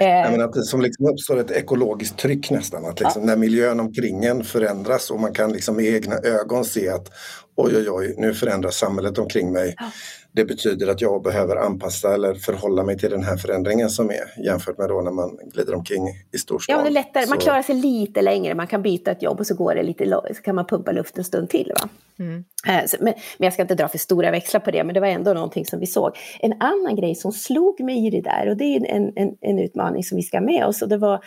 Eh, 0.00 0.44
att 0.44 0.52
det 0.52 0.62
som 0.62 0.80
liksom 0.80 1.06
uppstår 1.06 1.40
ett 1.40 1.50
ekologiskt 1.50 2.18
tryck 2.18 2.50
nästan, 2.50 2.84
att 2.84 3.00
liksom 3.00 3.22
ja. 3.22 3.26
när 3.26 3.36
miljön 3.36 3.80
omkring 3.80 4.24
en 4.24 4.44
förändras 4.44 5.10
och 5.10 5.20
man 5.20 5.34
kan 5.34 5.52
liksom 5.52 5.76
med 5.76 5.84
egna 5.84 6.14
ögon 6.14 6.64
se 6.64 6.88
att 6.88 7.12
oj, 7.60 7.76
oj, 7.76 7.90
oj, 7.90 8.14
nu 8.18 8.34
förändras 8.34 8.76
samhället 8.76 9.18
omkring 9.18 9.52
mig. 9.52 9.74
Ja 9.78 9.86
det 10.32 10.44
betyder 10.44 10.88
att 10.88 11.00
jag 11.00 11.22
behöver 11.22 11.56
anpassa 11.56 12.14
eller 12.14 12.34
förhålla 12.34 12.84
mig 12.84 12.98
till 12.98 13.10
den 13.10 13.22
här 13.22 13.36
förändringen 13.36 13.90
som 13.90 14.10
är 14.10 14.44
jämfört 14.44 14.78
med 14.78 14.88
då 14.88 15.00
när 15.00 15.10
man 15.10 15.38
glider 15.54 15.74
omkring 15.74 16.08
i 16.32 16.38
storstan. 16.38 16.76
Ja, 16.76 16.82
det 16.82 16.88
är 16.88 16.92
lättare. 16.92 17.26
Man 17.26 17.38
klarar 17.38 17.62
sig 17.62 17.74
lite 17.74 18.22
längre, 18.22 18.54
man 18.54 18.66
kan 18.66 18.82
byta 18.82 19.10
ett 19.10 19.22
jobb 19.22 19.40
och 19.40 19.46
så 19.46 19.54
går 19.54 19.74
det 19.74 19.82
lite, 19.82 20.20
så 20.34 20.42
kan 20.42 20.54
man 20.54 20.66
pumpa 20.66 20.92
luft 20.92 21.18
en 21.18 21.24
stund 21.24 21.50
till. 21.50 21.72
Va? 21.80 21.88
Mm. 22.18 22.44
Eh, 22.68 22.90
men, 23.00 23.04
men, 23.04 23.14
jag 23.38 23.52
ska 23.52 23.62
inte 23.62 23.74
dra 23.74 23.88
för 23.88 23.98
stora 23.98 24.30
växlar 24.30 24.60
på 24.60 24.70
det, 24.70 24.84
men 24.84 24.94
det 24.94 25.00
var 25.00 25.08
ändå 25.08 25.32
någonting 25.32 25.66
som 25.66 25.80
vi 25.80 25.86
såg. 25.86 26.16
En 26.40 26.52
annan 26.60 26.96
grej 26.96 27.14
som 27.14 27.32
slog 27.32 27.80
mig 27.80 28.06
i 28.06 28.10
det 28.10 28.20
där, 28.20 28.48
och 28.48 28.56
det 28.56 28.64
är 28.64 28.86
en, 28.86 29.12
en, 29.16 29.30
en 29.40 29.58
utmaning 29.58 30.04
som 30.04 30.16
vi 30.16 30.22
ska 30.22 30.40
med 30.40 30.66
oss, 30.66 30.82
och 30.82 30.88
det 30.88 30.98
var 30.98 31.24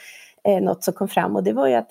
eh, 0.47 0.63
något 0.63 0.83
som 0.83 0.93
kom 0.93 1.07
fram, 1.07 1.35
och 1.35 1.43
det 1.43 1.53
var 1.53 1.67
ju 1.67 1.73
att 1.73 1.89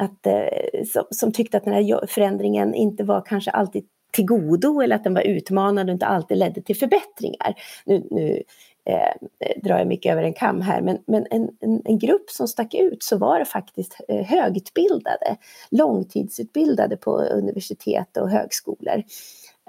att, 0.00 0.26
eh, 0.26 0.84
som, 0.92 1.04
som, 1.10 1.32
tyckte 1.32 1.56
att 1.56 1.64
den 1.64 1.74
här 1.74 2.06
förändringen 2.06 2.74
inte 2.74 3.04
var 3.04 3.20
kanske 3.20 3.50
alltid 3.50 3.84
till 4.12 4.26
godo 4.26 4.80
eller 4.80 4.96
att 4.96 5.04
den 5.04 5.14
var 5.14 5.22
utmanande 5.22 5.92
och 5.92 5.94
inte 5.94 6.06
alltid 6.06 6.38
ledde 6.38 6.62
till 6.62 6.76
förbättringar. 6.76 7.54
Nu, 7.86 8.06
nu 8.10 8.42
eh, 8.84 9.28
drar 9.62 9.78
jag 9.78 9.86
mycket 9.86 10.12
över 10.12 10.22
en 10.22 10.32
kam 10.32 10.60
här, 10.60 10.80
men, 10.80 10.98
men 11.06 11.26
en, 11.30 11.50
en, 11.60 11.82
en, 11.84 11.98
grupp 11.98 12.30
som 12.30 12.48
stack 12.48 12.74
ut 12.74 13.02
så 13.02 13.16
var 13.16 13.38
det 13.38 13.44
faktiskt 13.44 13.96
eh, 14.08 14.26
högutbildade, 14.26 15.36
långtidsutbildade 15.70 16.96
på 16.96 17.16
universitet 17.16 18.16
och 18.16 18.30
högskolor. 18.30 19.02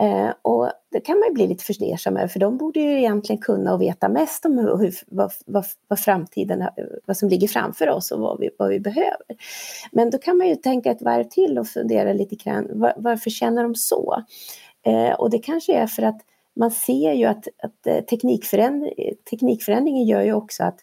Eh, 0.01 0.33
och 0.41 0.71
det 0.91 0.99
kan 0.99 1.19
man 1.19 1.27
ju 1.27 1.33
bli 1.33 1.47
lite 1.47 1.63
fundersam 1.63 2.17
över, 2.17 2.27
för 2.27 2.39
de 2.39 2.57
borde 2.57 2.79
ju 2.79 2.97
egentligen 2.97 3.41
kunna 3.41 3.73
och 3.73 3.81
veta 3.81 4.09
mest 4.09 4.45
om 4.45 4.57
hur, 4.57 4.93
vad, 5.07 5.31
vad, 5.45 5.65
vad, 5.87 5.99
framtiden, 5.99 6.67
vad 7.05 7.17
som 7.17 7.29
ligger 7.29 7.47
framför 7.47 7.89
oss 7.89 8.11
och 8.11 8.19
vad 8.19 8.39
vi, 8.39 8.49
vad 8.57 8.69
vi 8.69 8.79
behöver. 8.79 9.35
Men 9.91 10.09
då 10.09 10.17
kan 10.17 10.37
man 10.37 10.47
ju 10.47 10.55
tänka 10.55 10.91
ett 10.91 11.01
varv 11.01 11.23
till 11.23 11.59
och 11.59 11.67
fundera 11.67 12.13
lite 12.13 12.35
grann, 12.35 12.67
var, 12.79 12.93
varför 12.97 13.29
känner 13.29 13.63
de 13.63 13.75
så? 13.75 14.23
Eh, 14.85 15.11
och 15.11 15.29
det 15.29 15.39
kanske 15.39 15.73
är 15.73 15.87
för 15.87 16.03
att 16.03 16.21
man 16.55 16.71
ser 16.71 17.13
ju 17.13 17.25
att, 17.25 17.47
att 17.63 17.87
eh, 17.87 17.99
teknikförändring, 17.99 18.93
teknikförändringen 19.29 20.05
gör 20.05 20.21
ju 20.21 20.33
också 20.33 20.63
att 20.63 20.79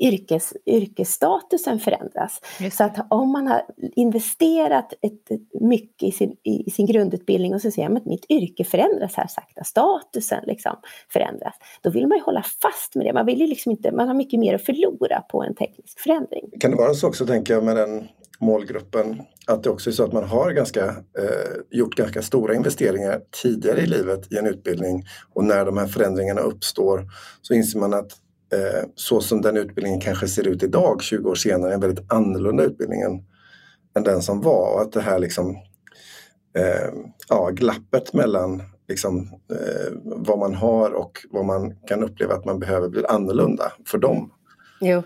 yrkes, 0.00 0.52
yrkesstatusen 0.66 1.78
förändras. 1.78 2.40
Så 2.72 2.84
att 2.84 3.06
om 3.10 3.32
man 3.32 3.46
har 3.46 3.62
investerat 3.96 4.92
ett, 5.02 5.40
mycket 5.60 6.08
i 6.08 6.12
sin, 6.12 6.36
i 6.42 6.70
sin 6.70 6.86
grundutbildning 6.86 7.54
och 7.54 7.60
så 7.60 7.70
ser 7.70 7.88
man 7.88 7.96
att 7.96 8.06
mitt 8.06 8.30
yrke 8.30 8.64
förändras 8.64 9.14
här 9.14 9.26
sakta, 9.26 9.64
statusen 9.64 10.44
liksom 10.46 10.76
förändras, 11.12 11.54
då 11.82 11.90
vill 11.90 12.06
man 12.06 12.18
ju 12.18 12.24
hålla 12.24 12.42
fast 12.62 12.94
med 12.94 13.06
det. 13.06 13.12
Man 13.12 13.26
vill 13.26 13.40
ju 13.40 13.46
liksom 13.46 13.72
inte, 13.72 13.92
man 13.92 14.08
har 14.08 14.14
mycket 14.14 14.40
mer 14.40 14.54
att 14.54 14.62
förlora 14.62 15.20
på 15.20 15.42
en 15.42 15.54
teknisk 15.54 16.00
förändring. 16.00 16.50
Kan 16.60 16.70
det 16.70 16.76
vara 16.76 16.94
så 16.94 17.08
också, 17.08 17.26
tänker 17.26 17.54
jag, 17.54 17.64
med 17.64 17.76
den 17.76 18.08
målgruppen, 18.40 19.22
att 19.46 19.62
det 19.62 19.70
också 19.70 19.90
är 19.90 19.94
så 19.94 20.04
att 20.04 20.12
man 20.12 20.24
har 20.24 20.50
ganska, 20.50 20.84
eh, 20.88 21.60
gjort 21.70 21.94
ganska 21.94 22.22
stora 22.22 22.54
investeringar 22.54 23.20
tidigare 23.42 23.80
i 23.80 23.86
livet 23.86 24.32
i 24.32 24.36
en 24.36 24.46
utbildning 24.46 25.04
och 25.34 25.44
när 25.44 25.64
de 25.64 25.78
här 25.78 25.86
förändringarna 25.86 26.40
uppstår 26.40 27.06
så 27.42 27.54
inser 27.54 27.78
man 27.78 27.94
att 27.94 28.12
Eh, 28.52 28.88
så 28.94 29.20
som 29.20 29.40
den 29.40 29.56
utbildningen 29.56 30.00
kanske 30.00 30.28
ser 30.28 30.48
ut 30.48 30.62
idag 30.62 31.02
20 31.02 31.30
år 31.30 31.34
senare, 31.34 31.74
en 31.74 31.80
väldigt 31.80 32.12
annorlunda 32.12 32.64
utbildning 32.64 33.00
än, 33.00 33.24
än 33.96 34.02
den 34.02 34.22
som 34.22 34.40
var. 34.40 34.74
Och 34.74 34.80
att 34.80 34.92
det 34.92 35.00
här 35.00 35.18
liksom, 35.18 35.50
eh, 36.58 36.90
ja, 37.28 37.50
glappet 37.50 38.12
mellan 38.12 38.62
liksom, 38.88 39.18
eh, 39.50 39.92
vad 40.02 40.38
man 40.38 40.54
har 40.54 40.90
och 40.90 41.18
vad 41.30 41.44
man 41.44 41.74
kan 41.86 42.02
uppleva 42.02 42.34
att 42.34 42.44
man 42.44 42.58
behöver 42.58 42.88
blir 42.88 43.10
annorlunda 43.10 43.72
för 43.86 43.98
dem. 43.98 44.32
Jo. 44.80 45.02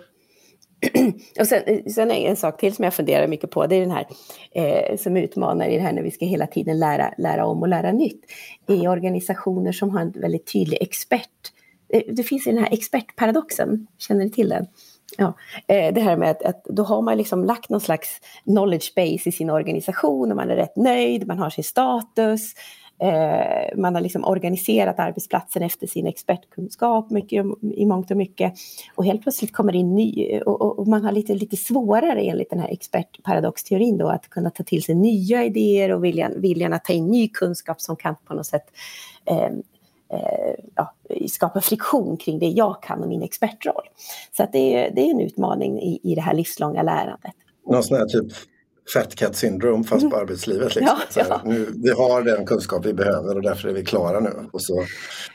Och 1.40 1.46
sen, 1.46 1.90
sen 1.90 2.10
är 2.10 2.28
en 2.28 2.36
sak 2.36 2.60
till 2.60 2.74
som 2.74 2.84
jag 2.84 2.94
funderar 2.94 3.26
mycket 3.26 3.50
på, 3.50 3.66
det 3.66 3.76
är 3.76 3.80
den 3.80 3.90
här 3.90 4.06
eh, 4.54 4.96
som 4.96 5.16
utmanar 5.16 5.68
i 5.68 5.76
det 5.76 5.82
här 5.82 5.92
när 5.92 6.02
vi 6.02 6.10
ska 6.10 6.24
hela 6.24 6.46
tiden 6.46 6.78
lära, 6.78 7.14
lära 7.18 7.46
om 7.46 7.62
och 7.62 7.68
lära 7.68 7.92
nytt. 7.92 8.20
I 8.68 8.88
organisationer 8.88 9.72
som 9.72 9.90
har 9.90 10.00
en 10.00 10.10
väldigt 10.10 10.52
tydlig 10.52 10.78
expert 10.82 11.53
Eh, 11.94 12.02
det 12.14 12.22
finns 12.22 12.46
ju 12.46 12.52
den 12.52 12.64
här 12.64 12.72
expertparadoxen, 12.72 13.86
känner 13.98 14.24
ni 14.24 14.30
till 14.30 14.48
den? 14.48 14.66
Ja, 15.18 15.34
eh, 15.66 15.94
det 15.94 16.00
här 16.00 16.16
med 16.16 16.30
att, 16.30 16.42
att 16.42 16.64
då 16.64 16.82
har 16.82 17.02
man 17.02 17.16
liksom 17.16 17.44
lagt 17.44 17.70
någon 17.70 17.80
slags 17.80 18.20
knowledge 18.44 18.92
base 18.96 19.28
i 19.28 19.32
sin 19.32 19.50
organisation 19.50 20.30
och 20.30 20.36
man 20.36 20.50
är 20.50 20.56
rätt 20.56 20.76
nöjd, 20.76 21.26
man 21.26 21.38
har 21.38 21.50
sin 21.50 21.64
status, 21.64 22.54
eh, 23.02 23.76
man 23.76 23.94
har 23.94 24.00
liksom 24.00 24.24
organiserat 24.24 24.98
arbetsplatsen 24.98 25.62
efter 25.62 25.86
sin 25.86 26.06
expertkunskap 26.06 27.10
mycket, 27.10 27.46
i 27.74 27.86
mångt 27.86 28.10
och 28.10 28.16
mycket. 28.16 28.54
Och 28.94 29.04
helt 29.04 29.22
plötsligt 29.22 29.52
kommer 29.52 29.74
in 29.74 29.94
ny, 29.94 30.40
och, 30.40 30.78
och, 30.78 30.88
man 30.88 31.04
har 31.04 31.12
lite, 31.12 31.34
lite 31.34 31.56
svårare 31.56 32.20
enligt 32.20 32.50
den 32.50 32.60
här 32.60 32.68
expertparadoxteorin 32.68 33.98
då 33.98 34.08
att 34.08 34.30
kunna 34.30 34.50
ta 34.50 34.62
till 34.62 34.82
sig 34.82 34.94
nya 34.94 35.44
idéer 35.44 35.92
och 35.92 36.04
viljan, 36.04 36.40
viljan 36.40 36.72
att 36.72 36.84
ta 36.84 36.92
in 36.92 37.06
ny 37.06 37.28
kunskap 37.28 37.80
som 37.80 37.96
kan 37.96 38.16
på 38.26 38.34
något 38.34 38.46
sätt 38.46 38.70
Eh, 39.26 39.50
Eh, 40.14 40.54
ja, 40.74 40.94
skapa 41.28 41.60
friktion 41.60 42.16
kring 42.16 42.38
det 42.38 42.48
jag 42.48 42.82
kan 42.82 43.02
och 43.02 43.08
min 43.08 43.22
expertroll. 43.22 43.84
Så 44.36 44.42
att 44.42 44.52
det, 44.52 44.74
är, 44.74 44.94
det 44.94 45.00
är 45.00 45.10
en 45.10 45.20
utmaning 45.20 45.82
i, 45.82 46.00
i 46.02 46.14
det 46.14 46.20
här 46.20 46.34
livslånga 46.34 46.82
lärandet. 46.82 47.34
Någon 47.66 47.82
sån 47.82 47.96
här 47.96 48.06
typ 48.06 48.32
fat 48.92 49.14
cat 49.14 49.36
syndrome 49.36 49.84
fast 49.84 50.00
på 50.00 50.06
mm. 50.06 50.20
arbetslivet. 50.20 50.74
Liksom. 50.74 50.98
Ja, 51.14 51.24
ja. 51.28 51.42
Nu, 51.44 51.72
vi 51.82 51.90
har 51.90 52.22
den 52.22 52.46
kunskap 52.46 52.86
vi 52.86 52.94
behöver 52.94 53.36
och 53.36 53.42
därför 53.42 53.68
är 53.68 53.72
vi 53.72 53.84
klara 53.84 54.20
nu. 54.20 54.48
Och 54.52 54.62
så. 54.62 54.86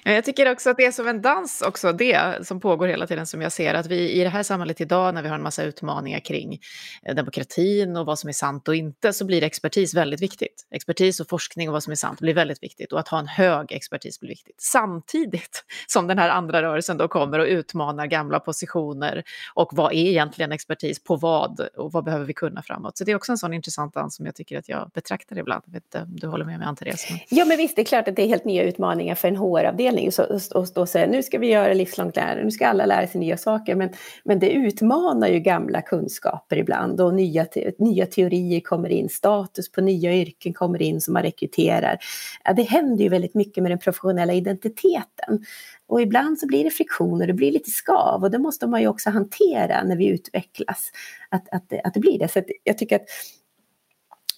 Jag 0.03 0.25
tycker 0.25 0.51
också 0.51 0.69
att 0.69 0.77
det 0.77 0.85
är 0.85 0.91
som 0.91 1.07
en 1.07 1.21
dans 1.21 1.61
också, 1.61 1.93
det 1.93 2.47
som 2.47 2.59
pågår 2.59 2.87
hela 2.87 3.07
tiden 3.07 3.27
som 3.27 3.41
jag 3.41 3.51
ser 3.51 3.73
att 3.73 3.85
vi 3.85 4.11
i 4.11 4.23
det 4.23 4.29
här 4.29 4.43
samhället 4.43 4.81
idag 4.81 5.13
när 5.13 5.21
vi 5.21 5.27
har 5.27 5.35
en 5.35 5.43
massa 5.43 5.63
utmaningar 5.63 6.19
kring 6.19 6.59
eh, 7.05 7.15
demokratin 7.15 7.97
och 7.97 8.05
vad 8.05 8.19
som 8.19 8.27
är 8.27 8.33
sant 8.33 8.67
och 8.67 8.75
inte 8.75 9.13
så 9.13 9.25
blir 9.25 9.43
expertis 9.43 9.93
väldigt 9.93 10.21
viktigt. 10.21 10.67
Expertis 10.71 11.19
och 11.19 11.29
forskning 11.29 11.69
och 11.69 11.73
vad 11.73 11.83
som 11.83 11.91
är 11.91 11.95
sant 11.95 12.19
blir 12.19 12.33
väldigt 12.33 12.63
viktigt 12.63 12.93
och 12.93 12.99
att 12.99 13.07
ha 13.07 13.19
en 13.19 13.27
hög 13.27 13.71
expertis 13.71 14.19
blir 14.19 14.29
viktigt. 14.29 14.61
Samtidigt 14.61 15.63
som 15.87 16.07
den 16.07 16.17
här 16.17 16.29
andra 16.29 16.61
rörelsen 16.61 16.97
då 16.97 17.07
kommer 17.07 17.39
och 17.39 17.45
utmanar 17.45 18.05
gamla 18.05 18.39
positioner 18.39 19.23
och 19.53 19.69
vad 19.73 19.93
är 19.93 19.95
egentligen 19.95 20.51
expertis 20.51 21.03
på 21.03 21.15
vad 21.15 21.59
och 21.77 21.91
vad 21.91 22.03
behöver 22.03 22.25
vi 22.25 22.33
kunna 22.33 22.61
framåt. 22.61 22.97
Så 22.97 23.03
det 23.03 23.11
är 23.11 23.15
också 23.15 23.31
en 23.31 23.37
sån 23.39 23.53
intressant 23.53 23.93
dans 23.93 24.15
som 24.15 24.25
jag 24.25 24.35
tycker 24.35 24.57
att 24.57 24.69
jag 24.69 24.91
betraktar 24.93 25.37
ibland. 25.37 25.63
Jag 25.65 25.73
vet 25.73 25.83
inte 25.83 26.01
om 26.01 26.15
du 26.19 26.27
håller 26.27 26.45
med 26.45 26.59
mig, 26.59 26.67
Ann-Therese? 26.67 27.07
Ja, 27.29 27.45
men 27.45 27.57
visst, 27.57 27.75
det 27.75 27.81
är 27.81 27.85
klart 27.85 28.07
att 28.07 28.15
det 28.15 28.21
är 28.21 28.27
helt 28.27 28.45
nya 28.45 28.63
utmaningar 28.63 29.15
för 29.15 29.27
en 29.27 29.35
HR-avdelning. 29.35 30.09
Och 30.55 30.67
då 30.75 30.85
säga 30.85 31.07
nu 31.07 31.23
ska 31.23 31.37
vi 31.37 31.47
göra 31.47 31.73
livslångt 31.73 32.15
lärande, 32.15 32.43
nu 32.43 32.51
ska 32.51 32.67
alla 32.67 32.85
lära 32.85 33.07
sig 33.07 33.19
nya 33.21 33.37
saker. 33.37 33.75
Men, 33.75 33.89
men 34.23 34.39
det 34.39 34.49
utmanar 34.49 35.27
ju 35.27 35.39
gamla 35.39 35.81
kunskaper 35.81 36.57
ibland 36.57 37.01
och 37.01 37.13
nya, 37.13 37.47
nya 37.77 38.05
teorier 38.05 38.59
kommer 38.59 38.89
in, 38.89 39.09
status 39.09 39.71
på 39.71 39.81
nya 39.81 40.13
yrken 40.13 40.53
kommer 40.53 40.81
in 40.81 41.01
som 41.01 41.13
man 41.13 41.23
rekryterar. 41.23 41.97
Ja, 42.43 42.53
det 42.53 42.63
händer 42.63 43.03
ju 43.03 43.09
väldigt 43.09 43.33
mycket 43.33 43.63
med 43.63 43.71
den 43.71 43.79
professionella 43.79 44.33
identiteten. 44.33 45.45
Och 45.89 46.01
ibland 46.01 46.39
så 46.39 46.47
blir 46.47 46.63
det 46.63 46.69
friktioner, 46.69 47.27
det 47.27 47.33
blir 47.33 47.51
lite 47.51 47.69
skav 47.69 48.23
och 48.23 48.31
det 48.31 48.39
måste 48.39 48.67
man 48.67 48.81
ju 48.81 48.87
också 48.87 49.09
hantera 49.09 49.83
när 49.83 49.95
vi 49.95 50.07
utvecklas. 50.07 50.91
Att, 51.29 51.49
att, 51.51 51.73
att 51.83 51.93
det 51.93 51.99
blir 51.99 52.19
det. 52.19 52.27
Så 52.27 52.41
jag 52.63 52.77
tycker 52.77 52.95
att 52.95 53.05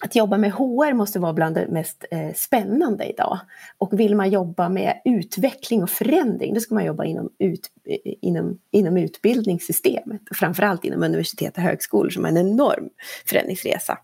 att 0.04 0.16
jobba 0.16 0.38
med 0.38 0.52
HR 0.52 0.92
måste 0.92 1.18
vara 1.18 1.32
bland 1.32 1.54
det 1.54 1.68
mest 1.68 2.04
eh, 2.10 2.32
spännande 2.34 3.04
idag. 3.04 3.38
Och 3.78 4.00
vill 4.00 4.16
man 4.16 4.30
jobba 4.30 4.68
med 4.68 5.00
utveckling 5.04 5.82
och 5.82 5.90
förändring, 5.90 6.54
då 6.54 6.60
ska 6.60 6.74
man 6.74 6.84
jobba 6.84 7.04
inom, 7.04 7.30
ut, 7.38 7.70
eh, 7.84 8.14
inom, 8.20 8.58
inom 8.70 8.96
utbildningssystemet. 8.96 10.20
Och 10.30 10.36
framförallt 10.36 10.84
inom 10.84 11.02
universitet 11.02 11.56
och 11.56 11.62
högskolor 11.62 12.10
som 12.10 12.24
har 12.24 12.30
en 12.30 12.36
enorm 12.36 12.88
förändringsresa 13.26 13.98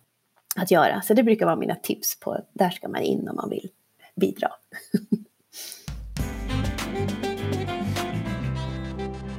att 0.56 0.70
göra. 0.70 1.00
Så 1.00 1.14
det 1.14 1.22
brukar 1.22 1.46
vara 1.46 1.56
mina 1.56 1.74
tips 1.74 2.20
på, 2.20 2.38
där 2.52 2.70
ska 2.70 2.88
man 2.88 3.02
in 3.02 3.28
om 3.28 3.36
man 3.36 3.50
vill 3.50 3.68
bidra. 4.16 4.48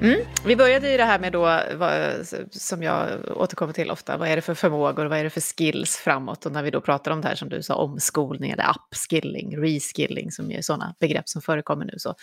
Mm. 0.02 0.20
Vi 0.46 0.56
började 0.56 0.94
i 0.94 0.98
det 0.98 1.04
här 1.04 1.20
med 1.20 1.32
då, 1.32 1.62
vad, 1.76 2.28
som 2.52 2.84
jag 2.84 3.08
återkommer 3.36 3.74
till 3.74 3.92
ofta, 3.92 4.18
vad 4.18 4.30
är 4.30 4.36
det 4.36 4.42
för 4.42 4.54
förmågor 4.54 5.06
vad 5.06 5.20
är 5.20 5.24
det 5.24 5.30
för 5.30 5.42
skills 5.42 5.98
framåt? 5.98 6.46
Och 6.46 6.52
när 6.52 6.64
vi 6.64 6.72
då 6.72 6.82
pratar 6.82 7.12
om 7.12 7.22
det 7.22 7.28
här 7.28 7.36
som 7.36 7.50
du 7.50 7.64
sa, 7.64 7.76
omskolning 7.76 8.52
eller 8.52 8.66
upskilling, 8.70 9.58
reskilling, 9.58 10.32
som 10.32 10.52
är 10.52 10.62
sådana 10.62 10.96
begrepp 11.00 11.30
som 11.30 11.42
förekommer 11.42 11.86
nu. 11.86 11.94
Så. 11.98 12.16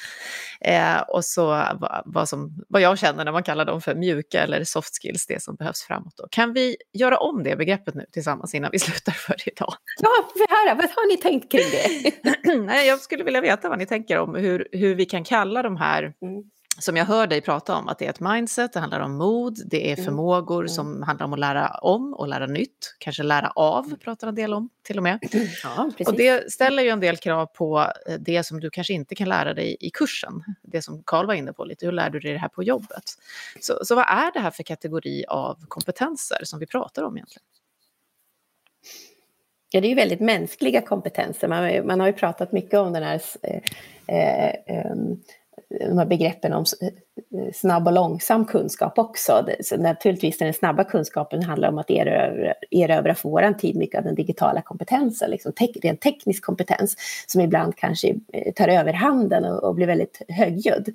Eh, 0.61 1.01
och 1.09 1.25
så 1.25 1.47
vad, 1.47 2.03
vad, 2.05 2.29
som, 2.29 2.65
vad 2.69 2.83
jag 2.83 2.99
känner 2.99 3.25
när 3.25 3.33
man 3.33 3.43
kallar 3.43 3.65
dem 3.65 3.81
för 3.81 3.95
mjuka 3.95 4.43
eller 4.43 4.65
soft 4.65 5.03
skills, 5.03 5.27
det 5.27 5.43
som 5.43 5.57
behövs 5.57 5.83
framåt. 5.83 6.15
Då. 6.17 6.27
Kan 6.31 6.53
vi 6.53 6.77
göra 6.93 7.19
om 7.19 7.43
det 7.43 7.57
begreppet 7.57 7.95
nu 7.95 8.05
tillsammans 8.12 8.55
innan 8.55 8.71
vi 8.73 8.79
slutar 8.87 9.12
för 9.12 9.37
idag? 9.49 9.75
Ja, 10.01 10.11
för 10.33 10.67
höra, 10.67 10.75
vad 10.75 10.91
har 10.91 11.09
ni 11.09 11.17
tänkt 11.17 11.53
kring 11.53 11.71
det? 11.71 12.55
Nej, 12.67 12.89
jag 12.89 13.01
skulle 13.01 13.25
vilja 13.25 13.41
veta 13.41 13.69
vad 13.69 13.79
ni 13.79 13.87
tänker 13.87 14.19
om 14.19 14.35
hur, 14.35 14.69
hur 14.73 14.95
vi 14.95 15.05
kan 15.05 15.25
kalla 15.25 15.62
de 15.62 15.77
här 15.77 16.03
mm 16.03 16.43
som 16.79 16.97
jag 16.97 17.05
hör 17.05 17.27
dig 17.27 17.41
prata 17.41 17.77
om, 17.77 17.89
att 17.89 17.99
det 17.99 18.07
är 18.07 18.11
ett 18.11 18.21
mindset, 18.21 18.73
det 18.73 18.81
handlar 18.81 19.01
om 19.01 19.17
mod, 19.17 19.62
det 19.67 19.91
är 19.91 19.93
mm. 19.93 20.05
förmågor 20.05 20.61
mm. 20.61 20.69
som 20.69 21.03
handlar 21.03 21.27
om 21.27 21.33
att 21.33 21.39
lära 21.39 21.69
om 21.69 22.15
och 22.15 22.29
lära 22.29 22.47
nytt, 22.47 22.97
kanske 22.99 23.23
lära 23.23 23.51
av, 23.51 23.85
mm. 23.85 23.99
pratar 23.99 24.29
en 24.29 24.35
del 24.35 24.55
om 24.55 24.69
till 24.83 24.97
och 24.97 25.03
med. 25.03 25.19
Ja, 25.62 25.91
och 26.07 26.17
det 26.17 26.53
ställer 26.53 26.83
ju 26.83 26.89
en 26.89 27.01
del 27.01 27.17
krav 27.17 27.47
på 27.47 27.93
eh, 28.07 28.15
det 28.19 28.47
som 28.47 28.61
du 28.61 28.71
kanske 28.71 28.93
inte 28.93 29.15
kan 29.15 29.29
lära 29.29 29.55
dig 29.55 29.77
i 29.81 29.91
kursen, 29.91 30.45
det 30.62 30.83
som 30.83 31.03
Karl 31.07 31.27
var 31.27 31.35
inne 31.35 31.53
på 31.53 31.65
lite, 31.65 31.87
hur 31.87 31.93
lär 31.93 32.11
du 32.11 32.21
dig 32.21 32.33
det 32.33 32.39
här 32.39 32.49
på 32.49 32.62
jobbet? 32.62 33.05
Så, 33.61 33.79
så 33.83 33.95
vad 33.95 34.07
är 34.09 34.33
det 34.33 34.41
här 34.41 34.51
för 34.51 34.62
kategori 34.62 35.25
av 35.29 35.57
kompetenser 35.69 36.39
som 36.45 36.59
vi 36.59 36.67
pratar 36.67 37.03
om 37.03 37.17
egentligen? 37.17 37.45
Ja, 39.71 39.81
det 39.81 39.87
är 39.87 39.89
ju 39.89 39.95
väldigt 39.95 40.21
mänskliga 40.21 40.83
kompetenser. 40.83 41.49
Man, 41.49 41.87
man 41.87 42.01
har 42.01 42.07
ju 42.07 42.12
pratat 42.12 42.53
mycket 42.53 42.79
om 42.79 42.93
den 42.93 43.03
här 43.03 43.23
eh, 43.43 43.62
eh, 44.17 44.93
um, 44.93 45.23
de 45.69 45.99
här 45.99 46.07
begreppen 46.07 46.53
om 46.53 46.65
snabb 47.55 47.87
och 47.87 47.93
långsam 47.93 48.45
kunskap 48.45 48.99
också. 48.99 49.49
Så 49.61 49.77
naturligtvis 49.77 50.39
den 50.39 50.53
snabba 50.53 50.85
kunskapen 50.85 51.43
handlar 51.43 51.69
om 51.69 51.79
att 51.79 51.91
erövra, 51.91 52.55
erövra 52.71 53.15
för 53.15 53.29
vår 53.29 53.53
tid 53.53 53.77
mycket 53.77 53.99
av 53.99 54.05
den 54.05 54.15
digitala 54.15 54.63
kompetensen, 54.63 55.31
liksom 55.31 55.53
te 55.53 55.67
rent 55.67 56.01
teknisk 56.01 56.45
kompetens 56.45 56.97
som 57.27 57.41
ibland 57.41 57.77
kanske 57.77 58.15
eh, 58.33 58.53
tar 58.53 58.69
överhanden 58.69 59.45
och, 59.45 59.65
och 59.65 59.75
blir 59.75 59.87
väldigt 59.87 60.23
högljudd. 60.29 60.89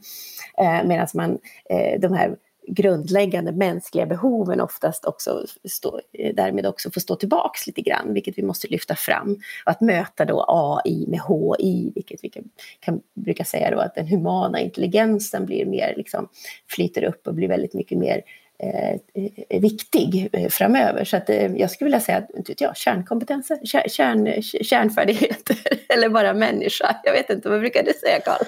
Eh, 0.58 0.84
Medan 0.86 1.08
man, 1.14 1.38
eh, 1.70 2.00
de 2.00 2.14
här 2.14 2.36
grundläggande 2.68 3.52
mänskliga 3.52 4.06
behoven 4.06 4.62
oftast 4.62 5.06
också 5.06 5.46
stå, 5.70 6.00
därmed 6.34 6.66
också 6.66 6.92
får 6.92 7.02
stå 7.02 7.16
tillbaks 7.16 7.68
lite 7.68 7.82
grann, 7.82 8.14
vilket 8.14 8.38
vi 8.38 8.44
måste 8.44 8.68
lyfta 8.68 8.96
fram. 8.96 9.38
Och 9.66 9.72
att 9.72 9.82
möta 9.82 10.26
då 10.26 10.46
AI 10.48 11.06
med 11.08 11.20
HI, 11.20 11.92
vilket 11.96 12.24
vi 12.24 12.30
kan, 12.30 12.44
kan 12.80 13.02
brukar 13.14 13.44
säga 13.44 13.72
då 13.72 13.80
att 13.80 13.96
den 13.96 14.08
humana 14.08 14.60
intelligensen 14.60 15.46
blir 15.46 15.66
mer, 15.66 15.94
liksom, 15.98 16.28
flyter 16.70 17.04
upp 17.04 17.28
och 17.28 17.34
blir 17.34 17.48
väldigt 17.48 17.74
mycket 17.74 17.98
mer 17.98 18.22
eh, 18.60 19.62
viktig 19.62 20.30
eh, 20.34 20.50
framöver. 20.50 21.04
Så 21.04 21.18
att, 21.18 21.30
eh, 21.30 21.56
jag 21.56 21.72
skulle 21.72 21.86
vilja 21.86 22.00
säga 22.00 22.24
ja, 22.58 22.74
kärnkompetenser, 22.74 23.60
kärn, 23.90 24.42
kärnfärdigheter 24.42 25.58
eller 25.94 26.10
bara 26.10 26.34
människa. 26.34 26.96
Jag 27.04 27.14
vet 27.14 27.30
inte, 27.30 27.50
vad 27.50 27.60
brukar 27.60 27.84
du 27.84 27.94
säga 27.94 28.20
Karl? 28.26 28.46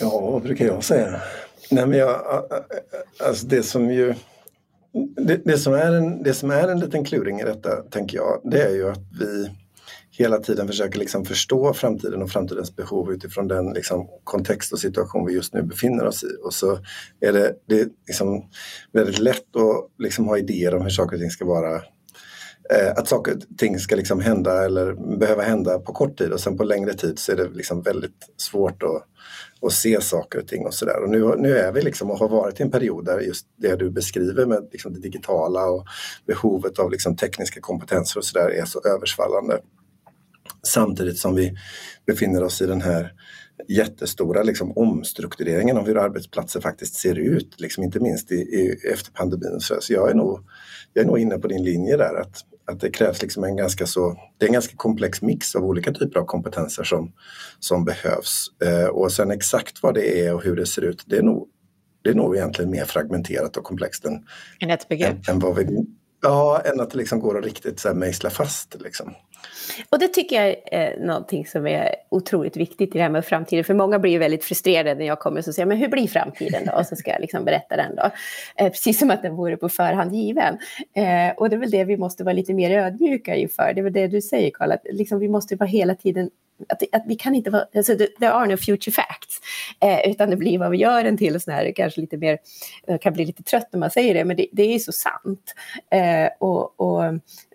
Ja, 0.00 0.20
vad 0.20 0.42
brukar 0.42 0.64
jag 0.64 0.84
säga? 0.84 1.20
Nej, 1.70 1.86
men 1.86 1.98
jag, 1.98 2.44
alltså 3.18 3.46
det 3.46 3.62
som 3.62 3.90
ju 3.90 4.14
det, 5.16 5.40
det, 5.44 5.58
som 5.58 5.74
är 5.74 5.92
en, 5.92 6.22
det 6.22 6.34
som 6.34 6.50
är 6.50 6.68
en 6.68 6.80
liten 6.80 7.04
kluring 7.04 7.40
i 7.40 7.44
detta, 7.44 7.76
tänker 7.76 8.16
jag, 8.16 8.40
det 8.44 8.62
är 8.62 8.74
ju 8.74 8.90
att 8.90 9.02
vi 9.20 9.50
hela 10.10 10.38
tiden 10.38 10.66
försöker 10.66 10.98
liksom 10.98 11.24
förstå 11.24 11.74
framtiden 11.74 12.22
och 12.22 12.30
framtidens 12.30 12.76
behov 12.76 13.12
utifrån 13.12 13.48
den 13.48 13.72
liksom 13.72 14.08
kontext 14.24 14.72
och 14.72 14.78
situation 14.78 15.26
vi 15.26 15.34
just 15.34 15.54
nu 15.54 15.62
befinner 15.62 16.04
oss 16.04 16.24
i. 16.24 16.28
Och 16.44 16.54
så 16.54 16.78
är 17.20 17.32
det, 17.32 17.54
det 17.68 17.80
är 17.80 17.88
liksom 18.06 18.44
väldigt 18.92 19.18
lätt 19.18 19.56
att 19.56 19.90
liksom 19.98 20.24
ha 20.26 20.38
idéer 20.38 20.74
om 20.74 20.82
hur 20.82 20.90
saker 20.90 21.16
och 21.16 21.20
ting 21.20 21.30
ska 21.30 21.44
vara 21.44 21.74
eh, 22.74 22.90
att 22.96 23.08
saker 23.08 23.34
och 23.34 23.58
ting 23.58 23.78
ska 23.78 23.96
liksom 23.96 24.20
hända 24.20 24.64
eller 24.64 25.16
behöva 25.18 25.42
hända 25.42 25.78
på 25.78 25.92
kort 25.92 26.18
tid 26.18 26.32
och 26.32 26.40
sen 26.40 26.56
på 26.56 26.64
längre 26.64 26.94
tid 26.94 27.18
så 27.18 27.32
är 27.32 27.36
det 27.36 27.48
liksom 27.48 27.82
väldigt 27.82 28.30
svårt 28.36 28.82
att 28.82 29.06
och 29.66 29.72
se 29.72 30.00
saker 30.00 30.38
och 30.38 30.48
ting 30.48 30.66
och 30.66 30.74
sådär. 30.74 31.02
Och 31.02 31.10
nu, 31.10 31.34
nu 31.36 31.58
är 31.58 31.72
vi 31.72 31.82
liksom 31.82 32.10
och 32.10 32.18
har 32.18 32.28
varit 32.28 32.60
i 32.60 32.62
en 32.62 32.70
period 32.70 33.04
där 33.04 33.20
just 33.20 33.46
det 33.56 33.76
du 33.76 33.90
beskriver 33.90 34.46
med 34.46 34.68
liksom 34.72 34.92
det 34.92 35.00
digitala 35.00 35.66
och 35.66 35.86
behovet 36.26 36.78
av 36.78 36.90
liksom 36.90 37.16
tekniska 37.16 37.60
kompetenser 37.60 38.18
och 38.18 38.24
sådär 38.24 38.48
är 38.48 38.64
så 38.64 38.80
översvallande. 38.80 39.58
Samtidigt 40.62 41.18
som 41.18 41.34
vi 41.34 41.56
befinner 42.06 42.42
oss 42.42 42.62
i 42.62 42.66
den 42.66 42.80
här 42.80 43.12
jättestora 43.68 44.42
liksom, 44.42 44.72
omstruktureringen 44.76 45.76
av 45.76 45.86
hur 45.86 45.98
arbetsplatser 45.98 46.60
faktiskt 46.60 46.94
ser 46.94 47.18
ut, 47.18 47.60
liksom, 47.60 47.84
inte 47.84 48.00
minst 48.00 48.32
i, 48.32 48.34
i, 48.34 48.76
efter 48.92 49.12
pandemin. 49.12 49.60
Så 49.60 49.78
jag 49.88 50.10
är, 50.10 50.14
nog, 50.14 50.40
jag 50.92 51.02
är 51.02 51.06
nog 51.06 51.18
inne 51.18 51.38
på 51.38 51.48
din 51.48 51.64
linje 51.64 51.96
där 51.96 52.20
att, 52.20 52.36
att 52.64 52.80
det 52.80 52.90
krävs 52.90 53.22
liksom 53.22 53.44
en 53.44 53.56
ganska 53.56 53.86
så, 53.86 54.16
det 54.38 54.44
är 54.44 54.48
en 54.48 54.52
ganska 54.52 54.76
komplex 54.76 55.22
mix 55.22 55.54
av 55.54 55.64
olika 55.64 55.92
typer 55.92 56.20
av 56.20 56.24
kompetenser 56.24 56.84
som, 56.84 57.12
som 57.60 57.84
behövs. 57.84 58.46
Eh, 58.64 58.86
och 58.86 59.12
sen 59.12 59.30
exakt 59.30 59.82
vad 59.82 59.94
det 59.94 60.26
är 60.26 60.34
och 60.34 60.42
hur 60.42 60.56
det 60.56 60.66
ser 60.66 60.82
ut, 60.82 61.04
det 61.06 61.16
är 61.16 61.22
nog, 61.22 61.48
det 62.04 62.10
är 62.10 62.14
nog 62.14 62.36
egentligen 62.36 62.70
mer 62.70 62.84
fragmenterat 62.84 63.56
och 63.56 63.64
komplext 63.64 64.04
än. 64.04 64.24
Än, 65.28 65.34
än 65.34 65.38
vad 65.38 65.56
vi, 65.56 65.86
ja, 66.26 66.62
än 66.64 66.80
att 66.80 66.90
det 66.90 66.98
liksom 66.98 67.20
går 67.20 67.38
att 67.38 67.44
riktigt 67.44 67.80
så 67.80 67.88
här 67.88 67.94
mejsla 67.94 68.30
fast. 68.30 68.76
Liksom. 68.80 69.14
Och 69.90 69.98
det 69.98 70.08
tycker 70.08 70.42
jag 70.42 70.56
är 70.72 71.00
någonting 71.00 71.46
som 71.46 71.66
är 71.66 71.94
otroligt 72.08 72.56
viktigt 72.56 72.94
i 72.94 72.98
det 72.98 73.02
här 73.02 73.10
med 73.10 73.24
framtiden. 73.24 73.64
För 73.64 73.74
många 73.74 73.98
blir 73.98 74.12
ju 74.12 74.18
väldigt 74.18 74.44
frustrerade 74.44 74.94
när 74.94 75.06
jag 75.06 75.18
kommer 75.18 75.48
och 75.48 75.54
säger, 75.54 75.66
men 75.66 75.78
hur 75.78 75.88
blir 75.88 76.08
framtiden 76.08 76.62
då? 76.66 76.72
Och 76.72 76.86
så 76.86 76.96
ska 76.96 77.10
jag 77.10 77.20
liksom 77.20 77.44
berätta 77.44 77.76
den 77.76 77.96
då. 77.96 78.10
Eh, 78.56 78.70
precis 78.70 78.98
som 78.98 79.10
att 79.10 79.22
den 79.22 79.36
vore 79.36 79.56
på 79.56 79.68
förhand 79.68 80.14
given. 80.14 80.58
Eh, 80.94 81.36
och 81.36 81.50
det 81.50 81.56
är 81.56 81.60
väl 81.60 81.70
det 81.70 81.84
vi 81.84 81.96
måste 81.96 82.24
vara 82.24 82.32
lite 82.32 82.54
mer 82.54 82.70
ödmjuka 82.70 83.34
inför. 83.34 83.72
Det 83.74 83.80
är 83.80 83.82
väl 83.82 83.92
det 83.92 84.06
du 84.06 84.22
säger 84.22 84.50
Karl, 84.50 84.72
att 84.72 84.86
liksom 84.92 85.18
vi 85.18 85.28
måste 85.28 85.56
vara 85.56 85.68
hela 85.68 85.94
tiden 85.94 86.30
att, 86.68 86.82
att 86.92 87.02
vi 87.06 87.14
kan 87.16 87.34
inte 87.34 87.50
vara, 87.50 87.64
alltså 87.76 87.96
there 87.96 88.32
are 88.32 88.46
no 88.46 88.56
future 88.56 88.92
facts, 88.92 89.40
eh, 89.80 90.10
utan 90.10 90.30
det 90.30 90.36
blir 90.36 90.58
vad 90.58 90.70
vi 90.70 90.76
gör 90.76 91.04
den 91.04 91.18
till 91.18 91.34
och 91.34 91.42
sådär, 91.42 91.72
kanske 91.76 92.00
lite 92.00 92.16
mer, 92.16 92.38
kan 93.00 93.12
bli 93.12 93.24
lite 93.24 93.42
trött 93.42 93.68
när 93.72 93.80
man 93.80 93.90
säger 93.90 94.14
det, 94.14 94.24
men 94.24 94.36
det, 94.36 94.46
det 94.52 94.74
är 94.74 94.78
så 94.78 94.92
sant. 94.92 95.54
Eh, 95.90 96.28
och, 96.40 96.80
och, 96.80 97.02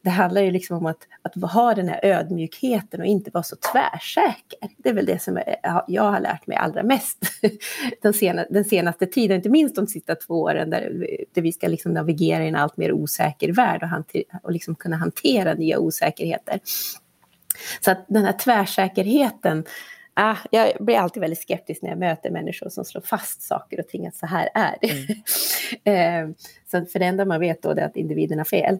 det 0.04 0.10
handlar 0.10 0.42
ju 0.42 0.52
liksom 0.52 0.78
om 0.78 0.86
att, 0.86 1.08
att 1.22 1.52
ha 1.52 1.74
den 1.74 1.88
här 1.90 2.00
ödmjukheten 2.06 3.00
och 3.00 3.06
inte 3.06 3.32
vara 3.34 3.44
så 3.44 3.56
tvärsäker. 3.72 4.60
Det 4.78 4.90
är 4.90 4.94
väl 4.94 5.06
det 5.06 5.22
som 5.22 5.42
jag 5.88 6.04
har 6.04 6.20
lärt 6.20 6.48
mig 6.48 6.58
allra 6.58 6.84
mest 6.84 7.18
den, 8.02 8.14
sena, 8.14 8.46
den 8.50 8.66
senaste 8.66 9.06
tiden, 9.06 9.38
inte 9.38 9.50
minst 9.50 9.76
de 9.76 9.88
sista 9.88 10.16
två 10.16 10.42
åren 10.42 10.70
där, 10.70 11.08
där 11.34 11.42
vi 11.42 11.52
ska 11.52 11.68
liksom 11.68 11.94
navigera 11.94 12.44
i 12.46 12.48
en 12.48 12.56
allt 12.56 12.78
mer 12.78 12.92
osäker 12.92 13.54
värld 13.54 13.84
och, 13.84 13.90
hanter, 13.90 14.24
och 14.44 14.52
liksom 14.52 14.76
kunna 14.76 14.96
hantera 14.96 15.54
nya 15.54 15.80
osäkerheter. 15.80 16.60
Så 17.82 17.92
att 17.92 18.06
den 18.08 18.26
här 18.26 18.34
tvärsäkerheten, 18.34 19.64
ah, 20.14 20.38
jag 20.52 20.72
blir 20.80 20.98
alltid 20.98 21.22
väldigt 21.22 21.42
skeptisk 21.42 21.82
när 21.82 21.90
jag 21.90 22.00
möter 22.00 22.32
människor 22.32 22.70
som 22.70 22.86
slår 22.86 23.02
fast 23.02 23.42
saker 23.42 23.80
och 23.80 23.88
ting, 23.88 24.08
att 24.08 24.16
så 24.16 24.26
här 24.26 24.50
är 24.54 24.76
det. 24.82 24.92
Mm. 25.84 26.30
eh, 26.30 26.36
så 26.72 26.86
för 26.86 27.00
det 27.00 27.06
enda 27.06 27.26
man 27.26 27.40
vet 27.40 27.62
då 27.62 27.70
är 27.70 27.82
att 27.82 27.96
individen 27.98 28.38
har 28.38 28.46
fel. 28.46 28.80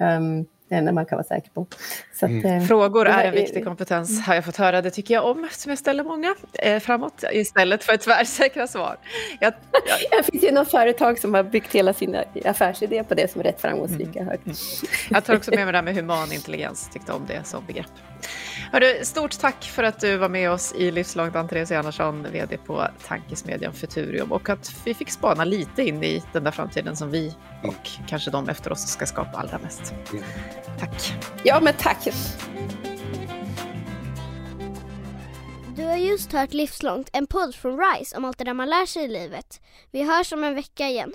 Um, 0.00 0.46
det 0.72 0.78
enda 0.78 0.92
man 0.92 1.06
kan 1.06 1.16
vara 1.16 1.26
säker 1.26 1.50
på. 1.50 1.66
Att, 2.22 2.22
mm. 2.22 2.44
eh, 2.44 2.66
Frågor 2.66 3.08
är 3.08 3.24
en 3.24 3.34
viktig 3.34 3.64
kompetens 3.64 4.26
har 4.26 4.34
jag 4.34 4.44
fått 4.44 4.56
höra. 4.56 4.82
Det 4.82 4.90
tycker 4.90 5.14
jag 5.14 5.24
om 5.24 5.44
eftersom 5.44 5.70
jag 5.70 5.78
ställer 5.78 6.04
många 6.04 6.34
eh, 6.52 6.80
framåt 6.80 7.24
istället 7.32 7.84
för 7.84 7.96
tvärsäkra 7.96 8.66
svar. 8.66 8.96
Jag, 9.40 9.52
jag... 9.72 10.18
det 10.18 10.30
finns 10.30 10.44
ju 10.44 10.52
något 10.52 10.70
företag 10.70 11.18
som 11.18 11.34
har 11.34 11.42
byggt 11.42 11.74
hela 11.74 11.92
sin 11.92 12.16
affärsidé 12.44 13.04
på 13.04 13.14
det 13.14 13.30
som 13.30 13.40
är 13.40 13.44
rätt 13.44 13.60
framgångsrika. 13.60 14.20
Mm. 14.20 14.32
Mm. 14.44 14.56
Jag 15.10 15.24
tar 15.24 15.36
också 15.36 15.50
med 15.50 15.64
mig 15.64 15.72
det 15.72 15.78
här 15.78 15.84
med 15.84 15.94
human 15.94 16.32
intelligens, 16.32 16.90
tyckte 16.92 17.12
om 17.12 17.26
det 17.26 17.44
som 17.44 17.66
begrepp. 17.66 17.86
Hörru, 18.72 19.04
stort 19.04 19.38
tack 19.40 19.64
för 19.64 19.82
att 19.82 20.00
du 20.00 20.16
var 20.16 20.28
med 20.28 20.50
oss 20.50 20.74
i 20.74 20.90
Livslångt, 20.90 21.36
Ann-Therese 21.36 21.70
Enarsson, 21.70 22.26
VD 22.32 22.56
på 22.56 22.86
tankesmedjan 23.08 23.72
Futurium 23.72 24.32
och 24.32 24.48
att 24.48 24.74
vi 24.84 24.94
fick 24.94 25.10
spana 25.10 25.44
lite 25.44 25.82
in 25.82 26.04
i 26.04 26.22
den 26.32 26.44
där 26.44 26.50
framtiden 26.50 26.96
som 26.96 27.10
vi 27.10 27.34
och 27.62 27.90
kanske 28.08 28.30
de 28.30 28.48
efter 28.48 28.72
oss 28.72 28.88
ska 28.88 29.06
skapa 29.06 29.38
allra 29.38 29.58
mest. 29.58 29.94
Tack. 30.78 31.14
Ja, 31.44 31.60
men 31.60 31.74
tack. 31.74 32.08
Du 35.76 35.84
har 35.84 35.96
just 35.96 36.32
hört 36.32 36.52
Livslångt, 36.52 37.10
en 37.12 37.26
podd 37.26 37.54
från 37.54 37.78
RISE 37.78 38.16
om 38.16 38.24
allt 38.24 38.38
det 38.38 38.44
där 38.44 38.54
man 38.54 38.70
lär 38.70 38.86
sig 38.86 39.04
i 39.04 39.08
livet. 39.08 39.60
Vi 39.90 40.02
hörs 40.02 40.32
om 40.32 40.44
en 40.44 40.54
vecka 40.54 40.88
igen. 40.88 41.12